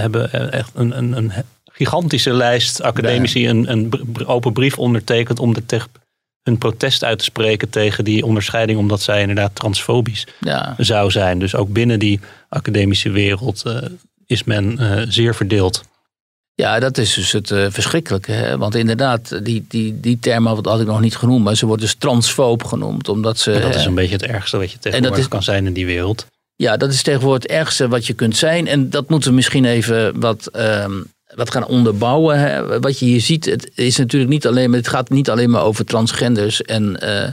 hebben 0.00 0.52
echt 0.52 0.70
een, 0.74 0.98
een, 0.98 1.16
een 1.16 1.32
gigantische 1.64 2.32
lijst 2.32 2.82
academici 2.82 3.48
een, 3.48 3.70
een 3.70 3.90
open 4.26 4.52
brief 4.52 4.78
ondertekend 4.78 5.38
om 5.38 5.54
de 5.54 5.66
tegen 5.66 5.90
hun 6.42 6.58
protest 6.58 7.04
uit 7.04 7.18
te 7.18 7.24
spreken 7.24 7.70
tegen 7.70 8.04
die 8.04 8.24
onderscheiding, 8.24 8.78
omdat 8.78 9.00
zij 9.00 9.20
inderdaad 9.20 9.54
transfobisch 9.54 10.26
ja. 10.40 10.74
zou 10.78 11.10
zijn. 11.10 11.38
Dus 11.38 11.54
ook 11.54 11.72
binnen 11.72 11.98
die 11.98 12.20
academische 12.48 13.10
wereld 13.10 13.62
uh, 13.66 13.76
is 14.26 14.44
men 14.44 14.76
uh, 14.80 15.02
zeer 15.08 15.34
verdeeld. 15.34 15.84
Ja, 16.62 16.78
dat 16.78 16.98
is 16.98 17.14
dus 17.14 17.32
het 17.32 17.50
uh, 17.50 17.66
verschrikkelijke. 17.70 18.32
Hè? 18.32 18.58
Want 18.58 18.74
inderdaad, 18.74 19.44
die, 19.44 19.64
die, 19.68 20.00
die 20.00 20.18
termen 20.20 20.54
wat 20.54 20.64
had 20.64 20.80
ik 20.80 20.86
nog 20.86 21.00
niet 21.00 21.16
genoemd, 21.16 21.44
maar 21.44 21.56
ze 21.56 21.66
worden 21.66 21.84
dus 21.84 21.94
transfoob 21.94 22.64
genoemd. 22.64 23.08
Omdat 23.08 23.38
ze, 23.38 23.52
en 23.52 23.60
dat 23.60 23.74
is 23.74 23.84
een 23.84 23.94
beetje 23.94 24.14
het 24.14 24.24
ergste 24.24 24.56
wat 24.56 24.72
je 24.72 24.78
tegenwoordig 24.78 25.18
is, 25.18 25.28
kan 25.28 25.42
zijn 25.42 25.66
in 25.66 25.72
die 25.72 25.86
wereld. 25.86 26.26
Ja, 26.56 26.76
dat 26.76 26.92
is 26.92 27.02
tegenwoordig 27.02 27.42
het 27.42 27.50
ergste 27.50 27.88
wat 27.88 28.06
je 28.06 28.12
kunt 28.12 28.36
zijn. 28.36 28.66
En 28.66 28.90
dat 28.90 29.08
moeten 29.08 29.28
we 29.28 29.34
misschien 29.34 29.64
even 29.64 30.20
wat, 30.20 30.50
um, 30.56 31.12
wat 31.34 31.50
gaan 31.50 31.66
onderbouwen. 31.66 32.38
Hè? 32.38 32.80
Wat 32.80 32.98
je 32.98 33.04
hier 33.04 33.20
ziet, 33.20 33.44
het, 33.44 33.70
is 33.74 33.96
natuurlijk 33.96 34.30
niet 34.30 34.46
alleen, 34.46 34.72
het 34.72 34.88
gaat 34.88 35.10
niet 35.10 35.30
alleen 35.30 35.50
maar 35.50 35.62
over 35.62 35.84
transgenders 35.84 36.62
en... 36.62 37.00
Uh, 37.02 37.28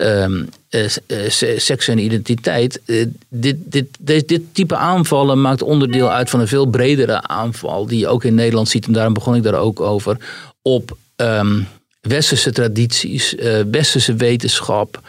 Um, 0.00 0.48
uh, 0.70 0.88
uh, 1.06 1.28
seks 1.56 1.88
en 1.88 1.98
identiteit. 1.98 2.80
Uh, 2.86 3.06
dit, 3.28 3.56
dit, 3.58 3.86
dit, 3.98 4.28
dit, 4.28 4.42
type 4.52 4.76
aanvallen 4.76 5.40
maakt 5.40 5.62
onderdeel 5.62 6.10
uit 6.10 6.30
van 6.30 6.40
een 6.40 6.48
veel 6.48 6.66
bredere 6.66 7.22
aanval. 7.22 7.86
die 7.86 7.98
je 7.98 8.08
ook 8.08 8.24
in 8.24 8.34
Nederland 8.34 8.68
ziet. 8.68 8.86
En 8.86 8.92
daarom 8.92 9.12
begon 9.12 9.34
ik 9.34 9.42
daar 9.42 9.54
ook 9.54 9.80
over. 9.80 10.16
op 10.62 10.96
um, 11.16 11.66
westerse 12.00 12.52
tradities, 12.52 13.34
westerse 13.70 14.14
wetenschap. 14.14 15.00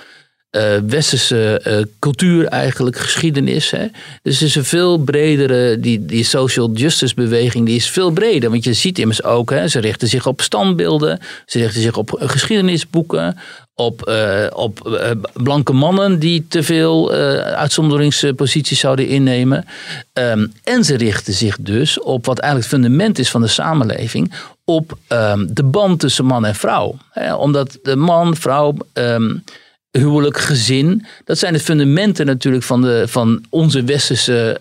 Westerse 0.87 1.87
cultuur 1.99 2.45
eigenlijk, 2.45 2.97
geschiedenis. 2.97 3.71
Hè? 3.71 3.85
Dus 4.21 4.41
is 4.41 4.55
een 4.55 4.65
veel 4.65 4.97
bredere, 4.97 5.79
die, 5.79 6.05
die 6.05 6.23
social 6.23 6.71
justice 6.71 7.15
beweging, 7.15 7.65
die 7.65 7.75
is 7.75 7.89
veel 7.89 8.11
breder. 8.11 8.49
Want 8.49 8.63
je 8.63 8.73
ziet 8.73 8.99
immers 8.99 9.23
ook, 9.23 9.49
hè, 9.49 9.67
ze 9.67 9.79
richten 9.79 10.07
zich 10.07 10.27
op 10.27 10.41
standbeelden, 10.41 11.19
ze 11.45 11.59
richten 11.59 11.81
zich 11.81 11.97
op 11.97 12.15
geschiedenisboeken, 12.19 13.37
op, 13.75 14.09
uh, 14.09 14.45
op 14.53 14.87
uh, 14.87 15.11
blanke 15.33 15.73
mannen 15.73 16.19
die 16.19 16.45
te 16.47 16.63
veel 16.63 17.13
uh, 17.13 17.39
uitzonderingsposities 17.39 18.79
zouden 18.79 19.07
innemen. 19.07 19.65
Um, 20.13 20.53
en 20.63 20.83
ze 20.83 20.97
richten 20.97 21.33
zich 21.33 21.57
dus 21.59 21.99
op 21.99 22.25
wat 22.25 22.39
eigenlijk 22.39 22.71
het 22.71 22.81
fundament 22.81 23.19
is 23.19 23.29
van 23.29 23.41
de 23.41 23.47
samenleving, 23.47 24.33
op 24.63 24.97
um, 25.09 25.53
de 25.53 25.63
band 25.63 25.99
tussen 25.99 26.25
man 26.25 26.45
en 26.45 26.55
vrouw. 26.55 26.97
He, 27.11 27.33
omdat 27.35 27.77
de 27.83 27.95
man, 27.95 28.35
vrouw, 28.35 28.75
um, 28.93 29.43
huwelijk, 29.91 30.37
gezin, 30.37 31.05
dat 31.23 31.37
zijn 31.37 31.53
de 31.53 31.59
fundamenten 31.59 32.25
natuurlijk 32.25 32.63
van, 32.63 32.81
de, 32.81 33.03
van 33.07 33.45
onze 33.49 33.83
westerse 33.83 34.59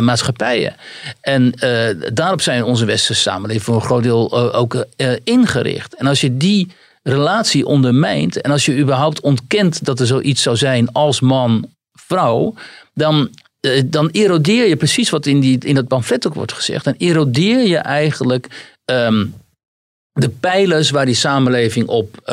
maatschappijen. 0.00 0.74
En 1.20 1.52
daarop 2.12 2.40
zijn 2.40 2.64
onze 2.64 2.84
westerse 2.84 3.22
samenleving 3.22 3.64
voor 3.64 3.74
een 3.74 3.80
groot 3.80 4.02
deel 4.02 4.54
ook 4.54 4.84
ingericht. 5.24 5.94
En 5.94 6.06
als 6.06 6.20
je 6.20 6.36
die 6.36 6.68
relatie 7.02 7.66
ondermijnt. 7.66 8.40
En 8.40 8.50
als 8.50 8.64
je 8.64 8.78
überhaupt 8.78 9.20
ontkent 9.20 9.84
dat 9.84 10.00
er 10.00 10.06
zoiets 10.06 10.42
zou 10.42 10.56
zijn 10.56 10.92
als 10.92 11.20
man-vrouw, 11.20 12.54
dan, 12.94 13.30
dan 13.86 14.08
erodeer 14.10 14.68
je 14.68 14.76
precies 14.76 15.10
wat 15.10 15.26
in, 15.26 15.40
die, 15.40 15.58
in 15.64 15.74
dat 15.74 15.88
pamflet 15.88 16.26
ook 16.26 16.34
wordt 16.34 16.52
gezegd. 16.52 16.84
Dan 16.84 16.94
erodeer 16.98 17.66
je 17.66 17.76
eigenlijk 17.76 18.74
um, 18.84 19.34
de 20.12 20.28
pijlers 20.28 20.90
waar 20.90 21.06
die 21.06 21.14
samenleving 21.14 21.86
op 21.86 22.32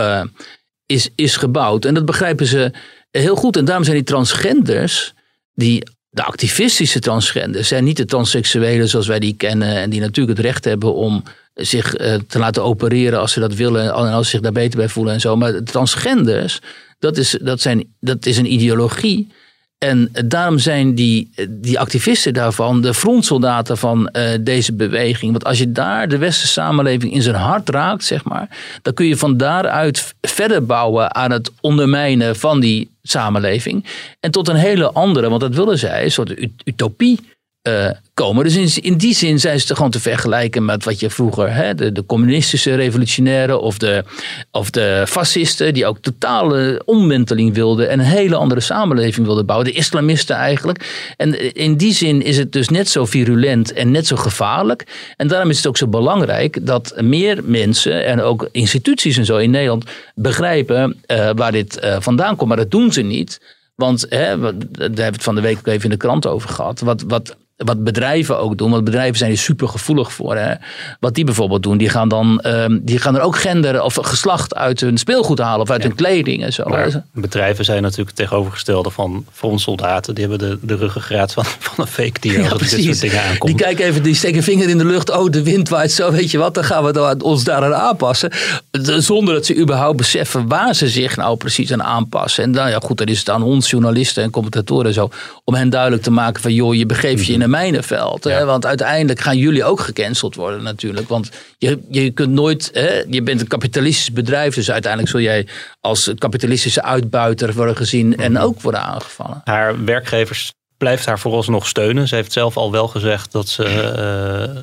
is, 0.87 1.09
is 1.15 1.35
gebouwd. 1.35 1.85
En 1.85 1.93
dat 1.93 2.05
begrijpen 2.05 2.45
ze 2.45 2.71
heel 3.11 3.35
goed. 3.35 3.57
En 3.57 3.65
daarom 3.65 3.83
zijn 3.83 3.95
die 3.95 4.05
transgenders, 4.05 5.13
die 5.53 5.83
de 6.09 6.23
activistische 6.23 6.99
transgenders, 6.99 7.67
zijn 7.67 7.83
niet 7.83 7.97
de 7.97 8.05
transseksuelen 8.05 8.87
zoals 8.87 9.07
wij 9.07 9.19
die 9.19 9.33
kennen 9.33 9.75
en 9.75 9.89
die 9.89 9.99
natuurlijk 9.99 10.37
het 10.37 10.45
recht 10.45 10.65
hebben 10.65 10.93
om 10.93 11.23
zich 11.53 11.99
uh, 11.99 12.13
te 12.27 12.39
laten 12.39 12.63
opereren 12.63 13.19
als 13.19 13.31
ze 13.31 13.39
dat 13.39 13.53
willen 13.53 13.83
en 13.83 13.91
als 13.93 14.25
ze 14.25 14.31
zich 14.31 14.41
daar 14.41 14.51
beter 14.51 14.79
bij 14.79 14.89
voelen 14.89 15.13
en 15.13 15.19
zo. 15.19 15.35
Maar 15.35 15.63
transgenders, 15.63 16.59
dat 16.99 17.17
is, 17.17 17.37
dat 17.41 17.61
zijn, 17.61 17.95
dat 17.99 18.25
is 18.25 18.37
een 18.37 18.53
ideologie 18.53 19.31
En 19.77 20.09
daarom 20.25 20.59
zijn 20.59 20.95
die, 20.95 21.29
die 21.49 21.79
activisten 21.79 22.33
daarvan 22.33 22.81
de 22.81 22.93
frontsoldaten 22.93 23.77
van 23.77 24.07
eh, 24.07 24.37
deze 24.41 24.73
beweging. 24.73 25.31
Want 25.31 25.45
als 25.45 25.57
je 25.57 25.71
daar 25.71 26.07
de 26.07 26.17
westerse 26.17 26.53
samenleving 26.53 27.13
in 27.13 27.21
zijn 27.21 27.35
hart 27.35 27.69
raakt, 27.69 28.03
zeg 28.03 28.23
maar, 28.23 28.57
dan 28.81 28.93
kun 28.93 29.05
je 29.05 29.17
van 29.17 29.37
daaruit 29.37 30.15
verder 30.21 30.65
bouwen 30.65 31.15
aan 31.15 31.31
het 31.31 31.51
ondermijnen 31.61 32.35
van 32.35 32.59
die 32.59 32.89
samenleving. 33.01 33.85
En 34.19 34.31
tot 34.31 34.47
een 34.47 34.55
hele 34.55 34.91
andere, 34.91 35.29
want 35.29 35.41
dat 35.41 35.55
willen 35.55 35.79
zij, 35.79 36.03
een 36.03 36.11
soort 36.11 36.39
ut- 36.39 36.61
utopie 36.63 37.19
eh, 37.67 37.89
komen. 38.13 38.43
Dus 38.43 38.79
in, 38.79 38.97
die 38.97 39.15
zin 39.15 39.39
zijn 39.39 39.59
ze 39.59 39.75
gewoon 39.75 39.91
te 39.91 39.99
vergelijken 39.99 40.65
met 40.65 40.83
wat 40.83 40.99
je 40.99 41.09
vroeger, 41.09 41.53
hè, 41.53 41.75
de, 41.75 42.05
communistische 42.05 42.75
revolutionairen 42.75 43.61
of 43.61 43.77
de, 43.77 44.03
of 44.51 44.69
de 44.69 45.03
fascisten, 45.07 45.73
die 45.73 45.85
ook 45.85 45.97
totale 46.01 46.81
omwenteling 46.85 47.53
wilden 47.53 47.89
en 47.89 47.99
een 47.99 48.05
hele 48.05 48.35
andere 48.35 48.59
samenleving 48.59 49.25
wilden 49.25 49.45
bouwen. 49.45 49.67
De 49.67 49.77
islamisten 49.77 50.35
eigenlijk. 50.35 51.11
En 51.17 51.53
in 51.55 51.77
die 51.77 51.93
zin 51.93 52.21
is 52.21 52.37
het 52.37 52.51
dus 52.51 52.69
net 52.69 52.89
zo 52.89 53.05
virulent 53.05 53.73
en 53.73 53.91
net 53.91 54.07
zo 54.07 54.15
gevaarlijk. 54.15 55.13
En 55.17 55.27
daarom 55.27 55.49
is 55.49 55.57
het 55.57 55.67
ook 55.67 55.77
zo 55.77 55.87
belangrijk 55.87 56.65
dat 56.65 56.93
meer 57.01 57.39
mensen 57.43 58.05
en 58.05 58.21
ook 58.21 58.49
instituties 58.51 59.17
en 59.17 59.25
zo 59.25 59.37
in 59.37 59.51
Nederland 59.51 59.85
begrijpen 60.15 61.01
eh, 61.05 61.29
waar 61.35 61.51
dit 61.51 61.79
eh, 61.79 61.95
vandaan 61.99 62.35
komt. 62.35 62.47
Maar 62.47 62.57
dat 62.57 62.71
doen 62.71 62.93
ze 62.93 63.01
niet. 63.01 63.39
Want 63.75 64.05
hè, 64.09 64.39
daar 64.39 64.49
hebben 64.79 64.95
we 64.95 65.03
het 65.03 65.23
van 65.23 65.35
de 65.35 65.41
week 65.41 65.57
ook 65.57 65.67
even 65.67 65.83
in 65.83 65.89
de 65.89 65.97
krant 65.97 66.27
over 66.27 66.49
gehad. 66.49 66.79
Wat, 66.79 67.03
wat, 67.07 67.35
wat 67.57 67.83
bedrijven 67.83 68.39
ook 68.39 68.57
doen, 68.57 68.71
want 68.71 68.83
bedrijven 68.83 69.17
zijn 69.17 69.31
er 69.31 69.37
super 69.37 69.67
gevoelig 69.67 70.11
voor. 70.13 70.35
Hè. 70.35 70.53
Wat 70.99 71.15
die 71.15 71.23
bijvoorbeeld 71.23 71.63
doen, 71.63 71.77
die 71.77 71.89
gaan 71.89 72.09
dan 72.09 72.39
ehm, 72.39 72.77
die 72.81 72.99
gaan 72.99 73.15
er 73.15 73.21
ook 73.21 73.37
gender 73.39 73.81
of 73.83 73.97
geslacht 74.01 74.55
uit 74.55 74.79
hun 74.79 74.97
speelgoed 74.97 75.39
halen 75.39 75.61
of 75.61 75.69
uit 75.69 75.83
hun 75.83 75.95
kleding 75.95 76.43
en 76.43 76.53
zo. 76.53 76.63
Maar 76.69 77.03
bedrijven 77.13 77.65
zijn 77.65 77.81
natuurlijk 77.81 78.07
het 78.07 78.17
tegenovergestelde 78.17 78.89
van 78.89 79.25
frontsoldaten. 79.33 80.15
Die 80.15 80.27
hebben 80.27 80.49
de, 80.49 80.57
de 80.61 80.75
ruggengraat 80.75 81.33
van, 81.33 81.45
van 81.45 81.73
een 81.85 81.91
fake 81.91 82.19
dier 82.19 82.49
het 82.49 82.59
dit 82.59 82.69
soort 82.69 82.81
dingen 82.83 82.99
Die 82.99 83.19
aankomt. 83.31 83.55
kijken 83.61 83.85
even, 83.85 84.03
die 84.03 84.15
steken 84.15 84.43
vinger 84.43 84.69
in 84.69 84.77
de 84.77 84.85
lucht. 84.85 85.11
Oh, 85.11 85.29
de 85.31 85.43
wind 85.43 85.69
waait 85.69 85.91
zo, 85.91 86.11
weet 86.11 86.31
je 86.31 86.37
wat. 86.37 86.53
Dan 86.53 86.63
gaan 86.63 86.83
we 86.83 86.91
dan 86.93 87.21
ons 87.21 87.43
daaraan 87.43 87.73
aanpassen. 87.75 88.31
De- 88.71 89.01
Zonder 89.01 89.33
dat 89.33 89.45
ze 89.45 89.55
überhaupt 89.57 89.97
beseffen 89.97 90.47
waar 90.47 90.75
ze 90.75 90.87
zich 90.89 91.15
nou 91.17 91.37
precies 91.37 91.71
aan 91.73 91.83
aanpassen. 91.83 92.43
En 92.43 92.51
dan, 92.51 92.69
ja, 92.69 92.79
goed, 92.79 92.97
dan 92.97 93.07
is 93.07 93.19
het 93.19 93.29
aan 93.29 93.43
ons 93.43 93.69
journalisten 93.69 94.23
en 94.23 94.29
commentatoren 94.31 94.85
en 94.85 94.93
zo. 94.93 95.09
Om 95.43 95.53
hen 95.53 95.69
duidelijk 95.69 96.03
te 96.03 96.11
maken 96.11 96.41
van, 96.41 96.53
joh, 96.53 96.75
je 96.75 96.85
begeeft 96.85 97.25
je 97.25 97.33
in 97.33 97.41
een 97.41 97.46
mijnenveld. 97.47 98.23
Hè? 98.23 98.45
Want 98.45 98.65
uiteindelijk 98.65 99.19
gaan 99.19 99.37
jullie 99.37 99.63
ook 99.63 99.79
gecanceld 99.79 100.35
worden 100.35 100.63
natuurlijk. 100.63 101.07
Want 101.09 101.29
je, 101.57 101.79
je 101.89 102.11
kunt 102.11 102.31
nooit, 102.31 102.69
hè, 102.73 103.03
je 103.09 103.21
bent 103.21 103.41
een 103.41 103.47
kapitalistisch 103.47 104.11
bedrijf. 104.11 104.55
Dus 104.55 104.71
uiteindelijk 104.71 105.11
zul 105.11 105.21
jij 105.21 105.47
als 105.79 106.11
kapitalistische 106.17 106.83
uitbuiter 106.83 107.53
worden 107.53 107.75
gezien. 107.75 108.17
En 108.17 108.37
ook 108.37 108.61
worden 108.61 108.81
aangevallen. 108.81 109.41
Haar 109.43 109.83
werkgevers 109.85 110.53
blijft 110.77 111.05
haar 111.05 111.19
vooralsnog 111.19 111.67
steunen. 111.67 112.07
Ze 112.07 112.15
heeft 112.15 112.31
zelf 112.31 112.57
al 112.57 112.71
wel 112.71 112.87
gezegd 112.87 113.31
dat 113.31 113.47
ze 113.49 113.63
eh, 113.63 114.61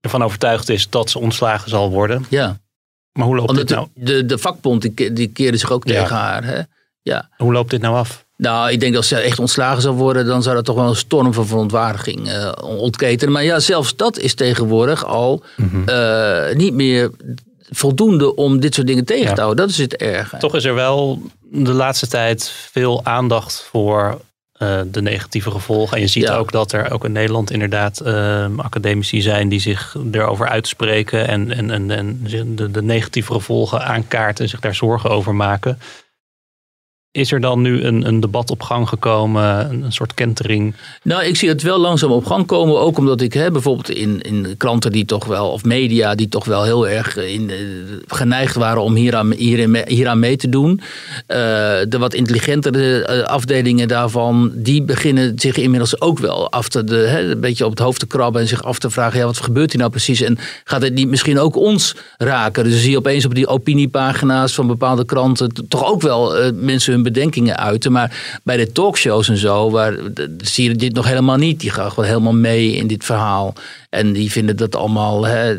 ervan 0.00 0.22
overtuigd 0.22 0.68
is 0.68 0.88
dat 0.88 1.10
ze 1.10 1.18
ontslagen 1.18 1.70
zal 1.70 1.90
worden. 1.90 2.24
Ja. 2.28 2.60
Maar 3.12 3.26
hoe 3.26 3.36
loopt, 3.36 3.54
dit 3.54 3.68
nou, 3.68 3.88
de, 3.94 4.04
de, 4.04 4.26
de 4.26 4.38
vakbond 4.38 4.82
die, 4.82 4.92
ke- 4.94 5.12
die 5.12 5.28
keerde 5.28 5.56
zich 5.56 5.70
ook 5.72 5.88
Ja. 5.88 6.00
tegen 6.02 6.16
haar. 6.16 6.44
Hè? 6.44 6.60
Ja. 7.02 7.28
hoe 7.36 7.52
loopt 7.52 7.70
dit 7.70 7.80
nou 7.80 7.96
af? 7.96 8.26
Nou, 8.40 8.70
ik 8.70 8.80
denk 8.80 8.92
dat 8.92 9.00
als 9.00 9.08
ze 9.10 9.16
echt 9.16 9.38
ontslagen 9.38 9.82
zou 9.82 9.94
worden, 9.94 10.26
dan 10.26 10.42
zou 10.42 10.54
dat 10.54 10.64
toch 10.64 10.76
wel 10.76 10.88
een 10.88 10.96
storm 10.96 11.32
van 11.32 11.46
verontwaardiging 11.46 12.28
eh 12.28 12.52
ontketenen. 12.64 13.32
Maar 13.32 13.44
ja, 13.44 13.58
zelfs 13.60 13.96
dat 13.96 14.18
is 14.18 14.34
tegenwoordig 14.34 15.04
al 15.04 15.42
Mhm. 15.56 15.88
eh, 15.88 16.54
niet 16.56 16.74
meer 16.74 17.10
voldoende 17.70 18.34
om 18.34 18.60
dit 18.60 18.74
soort 18.74 18.86
dingen 18.86 19.04
tegen 19.04 19.24
Ja. 19.26 19.32
te 19.34 19.40
houden. 19.40 19.64
Dat 19.66 19.74
is 19.74 19.78
het 19.80 19.96
erge. 19.96 20.36
Toch 20.36 20.54
is 20.54 20.64
er 20.64 20.74
wel 20.74 21.22
de 21.50 21.72
laatste 21.72 22.06
tijd 22.06 22.48
veel 22.72 23.00
aandacht 23.04 23.66
voor 23.70 24.20
eh, 24.52 24.80
de 24.90 25.02
negatieve 25.02 25.50
gevolgen. 25.50 25.96
En 25.96 26.02
je 26.02 26.08
ziet 26.08 26.22
Ja. 26.26 26.36
ook 26.36 26.52
dat 26.52 26.72
er 26.72 26.92
ook 26.92 27.04
in 27.04 27.12
Nederland 27.12 27.50
inderdaad 27.50 28.00
eh, 28.00 28.44
academici 28.56 29.20
zijn 29.20 29.48
die 29.48 29.60
zich 29.60 29.96
erover 30.12 30.48
uitspreken 30.48 31.28
en, 31.28 31.52
en, 31.52 31.70
en, 31.70 31.90
en 31.90 32.20
de, 32.56 32.70
de 32.70 32.82
negatieve 32.82 33.32
gevolgen 33.32 33.84
aankaarten 33.84 34.44
en 34.44 34.50
zich 34.50 34.60
daar 34.60 34.74
zorgen 34.74 35.10
over 35.10 35.34
maken. 35.34 35.78
Is 37.12 37.32
er 37.32 37.40
dan 37.40 37.60
nu 37.60 37.82
een, 37.82 38.06
een 38.06 38.20
debat 38.20 38.50
op 38.50 38.62
gang 38.62 38.88
gekomen, 38.88 39.70
een, 39.70 39.92
soort 39.92 40.14
kentering? 40.14 40.74
Nou, 41.02 41.24
ik 41.24 41.36
zie 41.36 41.48
het 41.48 41.62
wel 41.62 41.78
langzaam 41.78 42.10
op 42.10 42.26
gang 42.26 42.46
komen. 42.46 42.80
Ook 42.80 42.98
omdat 42.98 43.20
ik 43.20 43.32
hè, 43.32 43.50
bijvoorbeeld 43.50 43.90
in, 43.90 44.20
in 44.20 44.54
kranten 44.56 44.92
die 44.92 45.04
toch 45.04 45.24
wel, 45.24 45.50
of 45.50 45.64
media 45.64 46.14
die 46.14 46.28
toch 46.28 46.44
wel 46.44 46.64
heel 46.64 46.88
erg 46.88 47.16
in, 47.16 47.50
eh, 47.50 47.56
geneigd 48.06 48.54
waren 48.54 48.82
om 48.82 48.94
hieraan, 48.94 49.32
hierin, 49.32 49.84
hieraan 49.86 50.18
mee 50.18 50.36
te 50.36 50.48
doen. 50.48 50.80
Eh, 51.26 51.38
de 51.88 51.96
wat 51.98 52.14
intelligentere 52.14 53.04
eh, 53.04 53.22
afdelingen 53.22 53.88
daarvan, 53.88 54.52
die 54.54 54.82
beginnen 54.82 55.32
zich 55.38 55.56
inmiddels 55.56 56.00
ook 56.00 56.18
wel 56.18 56.50
af 56.50 56.68
te, 56.68 56.84
de, 56.84 56.96
hè, 56.96 57.30
een 57.30 57.40
beetje 57.40 57.64
op 57.64 57.70
het 57.70 57.80
hoofd 57.80 58.00
te 58.00 58.06
krabben 58.06 58.40
en 58.40 58.48
zich 58.48 58.62
af 58.62 58.78
te 58.78 58.90
vragen, 58.90 59.18
ja, 59.18 59.24
wat 59.24 59.40
gebeurt 59.40 59.70
hier 59.70 59.80
nou 59.80 59.92
precies? 59.92 60.20
En 60.20 60.38
gaat 60.64 60.82
het 60.82 60.94
niet 60.94 61.08
misschien 61.08 61.38
ook 61.38 61.56
ons 61.56 61.96
raken? 62.18 62.64
Dus 62.64 62.80
zie 62.80 62.90
je 62.90 62.98
opeens 62.98 63.24
op 63.24 63.34
die 63.34 63.46
opiniepagina's 63.46 64.54
van 64.54 64.66
bepaalde 64.66 65.04
kranten 65.04 65.68
toch 65.68 65.84
ook 65.84 66.02
wel 66.02 66.52
mensen 66.54 66.92
hun 66.92 66.98
bedenkingen 67.02 67.56
uiten. 67.56 67.92
Maar 67.92 68.38
bij 68.44 68.56
de 68.56 68.72
talkshows 68.72 69.28
en 69.28 69.36
zo, 69.36 69.70
waar, 69.70 69.94
zie 70.38 70.68
je 70.68 70.76
dit 70.76 70.92
nog 70.94 71.06
helemaal 71.06 71.36
niet. 71.36 71.60
Die 71.60 71.70
gaan 71.70 71.90
gewoon 71.90 72.04
helemaal 72.08 72.32
mee 72.34 72.72
in 72.74 72.86
dit 72.86 73.04
verhaal. 73.04 73.54
En 73.90 74.12
die 74.12 74.30
vinden 74.30 74.56
dat 74.56 74.76
allemaal, 74.76 75.26
hè, 75.26 75.56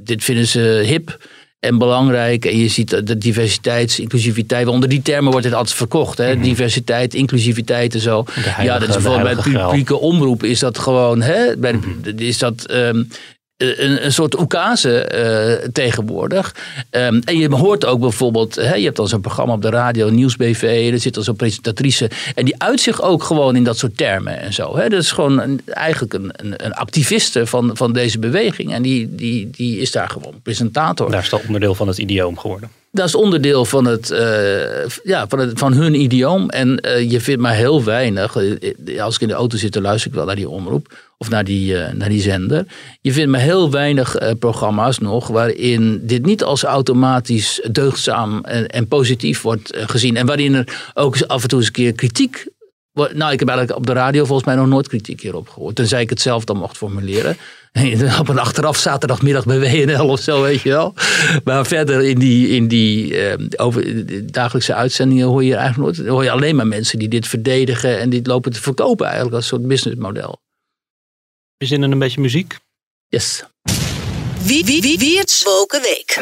dit 0.00 0.24
vinden 0.24 0.46
ze 0.46 0.82
hip 0.86 1.18
en 1.60 1.78
belangrijk. 1.78 2.44
En 2.44 2.58
je 2.58 2.68
ziet 2.68 3.06
de- 3.06 3.18
diversiteit, 3.18 3.98
inclusiviteit. 3.98 4.66
Onder 4.66 4.88
die 4.88 5.02
termen 5.02 5.30
wordt 5.30 5.46
het 5.46 5.54
altijd 5.54 5.76
verkocht. 5.76 6.18
Hè? 6.18 6.40
Diversiteit, 6.40 7.14
inclusiviteit 7.14 7.94
en 7.94 8.00
zo. 8.00 8.24
heilige- 8.26 8.62
ja, 8.62 8.78
dat 8.78 8.88
is 8.88 8.94
bijvoorbeeld 8.94 9.34
bij 9.44 9.52
de 9.52 9.58
publieke 9.58 9.98
omroep 9.98 10.42
is 10.44 10.58
dat 10.58 10.78
gewoon. 10.78 11.22
Hè? 11.22 11.56
Bij 11.56 11.78
de, 12.02 12.14
is 12.14 12.38
dat. 12.38 12.64
ehm, 12.64 13.02
een, 13.62 14.04
een 14.04 14.12
soort 14.12 14.40
oekase 14.40 15.04
eh, 15.04 15.68
tegenwoordig. 15.72 16.54
Ehm, 16.90 17.20
en 17.24 17.38
je 17.38 17.54
hoort 17.54 17.84
ook 17.84 18.00
bijvoorbeeld, 18.00 18.54
hè, 18.54 18.74
je 18.74 18.84
hebt 18.84 18.96
dan 18.96 19.08
zo'n 19.08 19.20
programma 19.20 19.52
op 19.54 19.62
de 19.62 19.70
radio, 19.70 20.10
Nieuwsbv, 20.10 20.90
er 20.92 20.98
zit 20.98 21.14
dan 21.14 21.24
zo'n 21.24 21.36
presentatrice. 21.36 22.10
En 22.34 22.44
die 22.44 22.62
uit 22.62 22.80
zich 22.80 23.02
ook 23.02 23.22
gewoon 23.22 23.56
in 23.56 23.64
dat 23.64 23.78
soort 23.78 23.96
termen 23.96 24.40
en 24.40 24.52
zo. 24.52 24.76
Hè. 24.76 24.88
Dat 24.88 25.02
is 25.02 25.12
gewoon 25.12 25.60
eigenlijk 25.66 26.14
een, 26.14 26.30
een, 26.36 26.64
een 26.64 26.72
activiste 26.72 27.46
van, 27.46 27.70
van 27.74 27.92
deze 27.92 28.18
beweging. 28.18 28.72
En 28.72 28.82
die, 28.82 29.14
die, 29.14 29.50
die 29.50 29.78
is 29.78 29.90
daar 29.90 30.08
gewoon 30.08 30.34
presentator. 30.42 31.10
Daar 31.10 31.22
is 31.22 31.28
dat 31.28 31.42
onderdeel 31.46 31.74
van 31.74 31.88
het 31.88 31.98
idioom 31.98 32.38
geworden. 32.38 32.70
Dat 32.94 33.06
is 33.06 33.14
onderdeel 33.14 33.64
van, 33.64 33.84
het, 33.84 34.10
eh, 34.10 34.86
ja, 35.02 35.26
van, 35.28 35.38
het, 35.38 35.58
van 35.58 35.72
hun 35.72 36.00
idioom. 36.00 36.48
En 36.50 36.80
eh, 36.80 37.10
je 37.10 37.20
vindt 37.20 37.42
maar 37.42 37.54
heel 37.54 37.84
weinig. 37.84 38.36
eh, 38.36 39.02
Als 39.02 39.14
ik 39.14 39.20
in 39.20 39.28
de 39.28 39.34
auto 39.34 39.56
zit, 39.56 39.72
dan 39.72 39.82
luister 39.82 40.10
ik 40.10 40.16
wel 40.16 40.24
naar 40.26 40.36
die 40.36 40.48
omroep. 40.48 40.98
Of 41.18 41.28
naar 41.30 41.44
die, 41.44 41.76
naar 41.92 42.08
die 42.08 42.20
zender. 42.20 42.66
Je 43.00 43.12
vindt 43.12 43.30
maar 43.30 43.40
heel 43.40 43.70
weinig 43.70 44.16
programma's 44.38 44.98
nog. 44.98 45.28
waarin 45.28 46.00
dit 46.02 46.24
niet 46.26 46.42
als 46.44 46.62
automatisch 46.62 47.60
deugdzaam 47.70 48.44
en, 48.44 48.66
en 48.66 48.88
positief 48.88 49.42
wordt 49.42 49.76
gezien. 49.86 50.16
En 50.16 50.26
waarin 50.26 50.54
er 50.54 50.90
ook 50.94 51.22
af 51.22 51.42
en 51.42 51.48
toe 51.48 51.58
eens 51.58 51.66
een 51.66 51.72
keer 51.72 51.92
kritiek. 51.92 52.46
Nou, 52.94 53.32
ik 53.32 53.38
heb 53.38 53.48
eigenlijk 53.48 53.78
op 53.78 53.86
de 53.86 53.92
radio 53.92 54.24
volgens 54.24 54.46
mij 54.46 54.56
nog 54.56 54.66
nooit 54.66 54.88
kritiek 54.88 55.20
hierop 55.20 55.48
gehoord. 55.48 55.76
Tenzij 55.76 56.00
ik 56.00 56.10
het 56.10 56.20
zelf 56.20 56.44
dan 56.44 56.56
mocht 56.56 56.76
formuleren. 56.76 57.36
Op 58.20 58.28
een 58.28 58.38
achteraf 58.38 58.76
zaterdagmiddag 58.76 59.44
bij 59.44 59.60
WNL 59.60 60.08
of 60.08 60.20
zo, 60.20 60.42
weet 60.42 60.60
je 60.60 60.68
wel. 60.68 60.94
Maar 61.44 61.66
verder 61.66 62.02
in 62.02 62.18
die, 62.18 62.48
in 62.48 62.68
die 62.68 63.18
eh, 63.18 63.46
over 63.56 64.04
dagelijkse 64.32 64.74
uitzendingen 64.74 65.26
hoor 65.26 65.44
je 65.44 65.54
eigenlijk 65.54 65.96
nooit. 65.96 66.08
hoor 66.08 66.24
je 66.24 66.30
alleen 66.30 66.56
maar 66.56 66.66
mensen 66.66 66.98
die 66.98 67.08
dit 67.08 67.28
verdedigen 67.28 67.98
en 67.98 68.10
dit 68.10 68.26
lopen 68.26 68.52
te 68.52 68.62
verkopen 68.62 69.06
eigenlijk 69.06 69.34
als 69.34 69.44
een 69.44 69.56
soort 69.56 69.68
businessmodel. 69.68 70.30
Heb 70.30 71.58
je 71.58 71.66
zin 71.66 71.82
in 71.82 71.92
een 71.92 71.98
beetje 71.98 72.20
muziek? 72.20 72.58
Yes. 73.08 73.44
Wie, 74.42 74.64
wie, 74.64 74.82
wie, 74.82 74.98
wie 74.98 75.18
het 75.18 75.42
Woken 75.44 75.82
Week. 75.82 76.20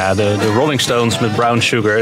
Ja, 0.00 0.14
de, 0.14 0.36
de 0.38 0.52
Rolling 0.52 0.80
Stones 0.80 1.18
met 1.18 1.34
Brown 1.34 1.58
Sugar. 1.58 2.00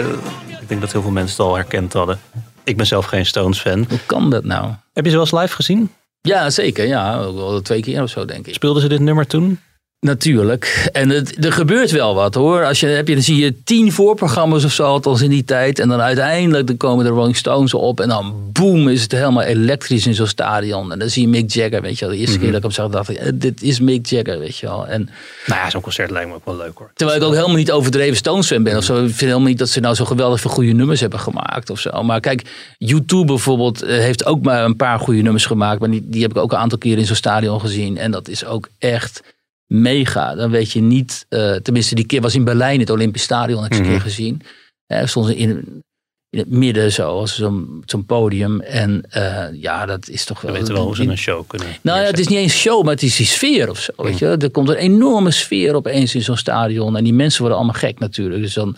Ik 0.61 0.69
denk 0.69 0.81
dat 0.81 0.93
heel 0.93 1.03
veel 1.03 1.11
mensen 1.11 1.37
het 1.37 1.47
al 1.47 1.55
herkend 1.55 1.93
hadden. 1.93 2.21
Ik 2.65 2.77
ben 2.77 2.87
zelf 2.87 3.05
geen 3.05 3.27
Stones 3.27 3.61
fan. 3.61 3.85
Hoe 3.89 3.99
kan 4.07 4.31
dat 4.31 4.45
nou? 4.45 4.73
Heb 4.93 5.05
je 5.05 5.11
ze 5.11 5.17
wel 5.17 5.25
eens 5.25 5.41
live 5.41 5.55
gezien? 5.55 5.91
Ja, 6.21 6.51
zeker. 6.51 6.87
Ja, 6.87 7.33
wel 7.33 7.63
twee 7.63 7.81
keer 7.81 8.03
of 8.03 8.11
zo, 8.11 8.25
denk 8.25 8.47
ik. 8.47 8.55
Speelden 8.55 8.83
ze 8.83 8.89
dit 8.89 9.01
nummer 9.01 9.27
toen? 9.27 9.61
Natuurlijk. 10.01 10.89
En 10.93 11.09
het, 11.09 11.45
er 11.45 11.53
gebeurt 11.53 11.91
wel 11.91 12.15
wat 12.15 12.35
hoor. 12.35 12.65
Als 12.65 12.81
je, 12.81 12.87
heb 12.87 13.09
je, 13.09 13.15
dan 13.15 13.23
zie 13.23 13.37
je 13.37 13.63
tien 13.65 13.93
voorprogramma's 13.93 14.65
of 14.65 14.73
zo, 14.73 14.85
althans 14.85 15.23
in 15.23 15.31
die 15.31 15.45
tijd. 15.45 15.79
En 15.79 15.89
dan 15.89 16.01
uiteindelijk 16.01 16.67
dan 16.67 16.77
komen 16.77 17.05
de 17.05 17.11
Rolling 17.11 17.37
Stones 17.37 17.75
op. 17.75 18.01
En 18.01 18.09
dan 18.09 18.35
boom, 18.53 18.89
is 18.89 19.03
het 19.03 19.13
helemaal 19.13 19.43
elektrisch 19.43 20.07
in 20.07 20.15
zo'n 20.15 20.27
stadion. 20.27 20.93
En 20.93 20.99
dan 20.99 21.09
zie 21.09 21.23
je 21.23 21.29
Mick 21.29 21.51
Jagger, 21.51 21.83
weet 21.83 21.99
je 21.99 22.05
wel. 22.05 22.15
De 22.15 22.21
eerste 22.21 22.39
keer 22.39 22.47
dat 22.47 22.57
ik 22.57 22.63
hem 22.63 22.71
zag, 22.71 22.89
dacht 22.91 23.09
ik, 23.09 23.17
eh, 23.17 23.33
dit 23.35 23.63
is 23.63 23.81
Mick 23.81 24.07
Jagger, 24.07 24.39
weet 24.39 24.57
je 24.57 24.67
wel. 24.67 24.87
En 24.87 25.11
Nou 25.47 25.61
ja, 25.61 25.71
zo'n 25.71 25.81
concert 25.81 26.11
lijkt 26.11 26.29
me 26.29 26.35
ook 26.35 26.45
wel 26.45 26.57
leuk 26.57 26.79
hoor. 26.79 26.91
Terwijl 26.95 27.19
ik 27.19 27.25
ook 27.25 27.35
helemaal 27.35 27.57
niet 27.57 27.73
overdreven 27.73 28.17
Stones 28.17 28.47
fan 28.47 28.63
ben 28.63 28.77
of 28.77 28.85
zo. 28.85 28.95
Ik 28.95 29.07
vind 29.07 29.21
helemaal 29.21 29.49
niet 29.49 29.59
dat 29.59 29.69
ze 29.69 29.81
nou 29.81 29.95
zo 29.95 30.05
geweldig 30.05 30.41
veel 30.41 30.51
goede 30.51 30.73
nummers 30.73 31.01
hebben 31.01 31.21
gemaakt 31.21 31.71
of 31.71 31.79
zo. 31.81 32.03
Maar 32.03 32.21
kijk, 32.21 32.43
YouTube 32.79 33.25
bijvoorbeeld 33.25 33.83
eh, 33.83 33.99
heeft 33.99 34.27
ook 34.27 34.43
maar 34.43 34.65
een 34.65 34.77
paar 34.77 34.99
goede 34.99 35.23
nummers 35.23 35.47
gemaakt. 35.47 35.81
Maar 35.81 35.91
die, 35.91 36.03
die 36.05 36.23
heb 36.23 36.31
ik 36.31 36.37
ook 36.37 36.53
een 36.53 36.59
aantal 36.59 36.79
keer 36.79 36.99
in 36.99 37.07
zo'n 37.07 37.17
stadion 37.17 37.61
gezien. 37.61 37.97
En 37.97 38.11
dat 38.11 38.29
is 38.29 38.45
ook 38.45 38.69
echt 38.79 39.23
mega. 39.69 40.35
Dan 40.35 40.51
weet 40.51 40.73
je 40.73 40.81
niet, 40.81 41.27
eh, 41.29 41.55
tenminste 41.55 41.95
die 41.95 42.07
keer 42.07 42.21
was 42.21 42.35
in 42.35 42.45
Berlijn, 42.45 42.81
het 42.81 42.91
Olympisch 42.91 43.23
Stadion, 43.23 43.63
heb 43.63 43.73
ik 43.73 43.79
eens 43.79 43.87
een 43.87 43.93
keer 43.93 44.03
gezien. 44.03 44.43
Eh, 44.87 45.07
stond 45.07 45.31
in, 45.31 45.83
in 46.31 46.39
het 46.39 46.51
midden 46.51 46.93
zo, 46.93 47.19
als 47.19 47.37
zo'n 47.37 47.83
zo'n 47.87 48.05
podium. 48.07 48.61
En 48.61 49.03
eh, 49.11 49.45
ja, 49.53 49.87
dat 49.87 50.09
is 50.09 50.25
toch 50.25 50.41
We 50.41 50.47
wel... 50.47 50.57
weten 50.57 50.75
wel 50.75 50.85
hoe 50.85 50.97
ze 50.97 51.03
een 51.03 51.19
show 51.19 51.45
kunnen 51.47 51.67
Nou 51.83 52.01
ja, 52.01 52.05
het 52.07 52.19
is 52.19 52.29
niet 52.29 52.39
eens 52.39 52.55
show, 52.57 52.83
maar 52.85 52.93
het 52.93 53.03
is 53.03 53.17
die 53.17 53.27
sfeer 53.27 53.71
of 53.71 53.79
zo. 53.81 53.93
Weet 53.97 54.19
je? 54.19 54.27
Er 54.27 54.51
komt 54.51 54.69
een 54.69 54.75
enorme 54.75 55.31
sfeer 55.31 55.75
opeens 55.75 56.15
in 56.15 56.23
zo'n 56.23 56.37
stadion. 56.37 56.97
En 56.97 57.05
die 57.05 57.13
mensen 57.13 57.41
worden 57.41 57.59
allemaal 57.59 57.77
gek 57.81 57.99
natuurlijk. 57.99 58.43
Dus 58.43 58.55
dan, 58.55 58.77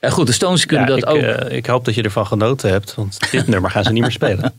eh, 0.00 0.10
goed, 0.10 0.26
de 0.26 0.32
Stones 0.32 0.66
kunnen 0.66 0.86
Ja, 0.88 0.94
dat 0.94 1.08
ik, 1.08 1.14
ook. 1.16 1.22
eh, 1.22 1.56
ik 1.56 1.66
hoop 1.66 1.84
dat 1.84 1.94
je 1.94 2.02
ervan 2.02 2.26
genoten 2.26 2.70
hebt, 2.70 2.94
want 2.94 3.18
dit 3.30 3.46
nummer 3.52 3.70
gaan 3.70 3.84
ze 3.84 3.92
niet 3.92 4.02
meer 4.02 4.10
spelen. 4.12 4.52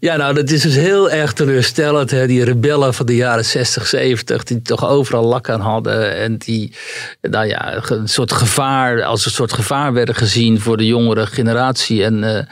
Ja, 0.00 0.16
nou, 0.16 0.34
dat 0.34 0.50
is 0.50 0.62
dus 0.62 0.74
heel 0.74 1.10
erg 1.10 1.32
teleurstellend. 1.32 2.10
Hè? 2.10 2.26
Die 2.26 2.44
rebellen 2.44 2.94
van 2.94 3.06
de 3.06 3.16
jaren 3.16 3.44
60, 3.44 3.86
70, 3.86 4.42
die 4.44 4.62
toch 4.62 4.88
overal 4.88 5.24
lak 5.24 5.48
aan 5.48 5.60
hadden. 5.60 6.16
En 6.16 6.36
die, 6.36 6.72
nou 7.20 7.46
ja, 7.46 7.82
een 7.90 8.08
soort 8.08 8.32
gevaar, 8.32 9.02
als 9.04 9.24
een 9.24 9.30
soort 9.30 9.52
gevaar 9.52 9.92
werden 9.92 10.14
gezien 10.14 10.60
voor 10.60 10.76
de 10.76 10.86
jongere 10.86 11.25
generatie. 11.26 12.04
En 12.04 12.24
eh, 12.24 12.44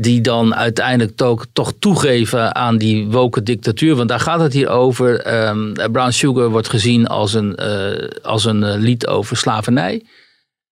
die 0.00 0.20
dan 0.20 0.54
uiteindelijk 0.54 1.16
toch, 1.16 1.46
toch 1.52 1.72
toegeven 1.78 2.54
aan 2.54 2.78
die 2.78 3.06
woke 3.06 3.42
dictatuur. 3.42 3.94
Want 3.94 4.08
daar 4.08 4.20
gaat 4.20 4.40
het 4.40 4.52
hier 4.52 4.68
over. 4.68 5.20
Ehm, 5.20 5.72
Brown 5.92 6.10
Sugar 6.10 6.48
wordt 6.48 6.68
gezien 6.68 7.06
als 7.06 7.34
een, 7.34 7.56
eh, 7.56 8.08
als 8.22 8.44
een 8.44 8.64
eh, 8.64 8.78
lied 8.78 9.06
over 9.06 9.36
slavernij. 9.36 10.04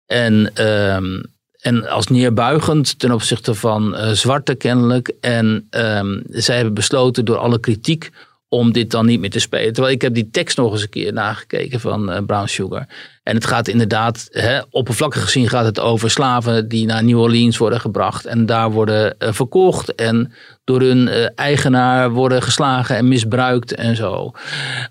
En, 0.07 0.51
ehm, 0.55 1.23
en 1.61 1.89
als 1.89 2.07
neerbuigend 2.07 2.99
ten 2.99 3.13
opzichte 3.13 3.55
van 3.55 3.97
eh 3.97 4.11
zwarte 4.11 4.55
kennelijk. 4.55 5.13
En 5.21 5.67
ehm, 5.71 6.21
zij 6.29 6.57
hebben 6.57 6.75
besloten 6.75 7.25
door 7.25 7.37
alle 7.37 7.61
kritiek 7.61 8.11
om 8.55 8.73
dit 8.73 8.91
dan 8.91 9.07
niet 9.07 9.21
meer 9.21 9.31
te 9.31 9.39
spelen. 9.39 9.73
Terwijl 9.73 9.95
ik 9.95 10.03
heb 10.03 10.15
die 10.15 10.29
tekst 10.31 10.57
nog 10.57 10.73
eens 10.73 10.83
een 10.83 10.89
keer 10.89 11.13
nagekeken 11.13 11.81
van 11.81 12.11
eh, 12.13 12.25
Brown 12.27 12.47
Sugar. 12.47 12.87
En 13.23 13.35
het 13.35 13.47
gaat 13.47 13.69
inderdaad, 13.69 14.29
hè, 14.31 14.61
oppervlakkig 14.71 15.23
gezien 15.23 15.49
gaat 15.49 15.65
het 15.65 15.81
over 15.81 16.11
slaven 16.11 16.69
die 16.69 16.87
naar 16.87 17.05
New 17.05 17.19
Orleans 17.21 17.57
worden 17.59 17.81
gebracht. 17.81 18.27
En 18.27 18.47
daar 18.47 18.71
worden 18.71 19.19
eh, 19.19 19.33
verkocht 19.33 19.95
en 19.95 20.33
door 20.65 20.81
hun 20.81 21.09
eh, 21.09 21.27
eigenaar 21.35 22.11
worden 22.11 22.43
geslagen 22.43 22.97
en 22.97 23.09
misbruikt 23.09 23.75
en 23.75 23.97
zo. 23.97 24.33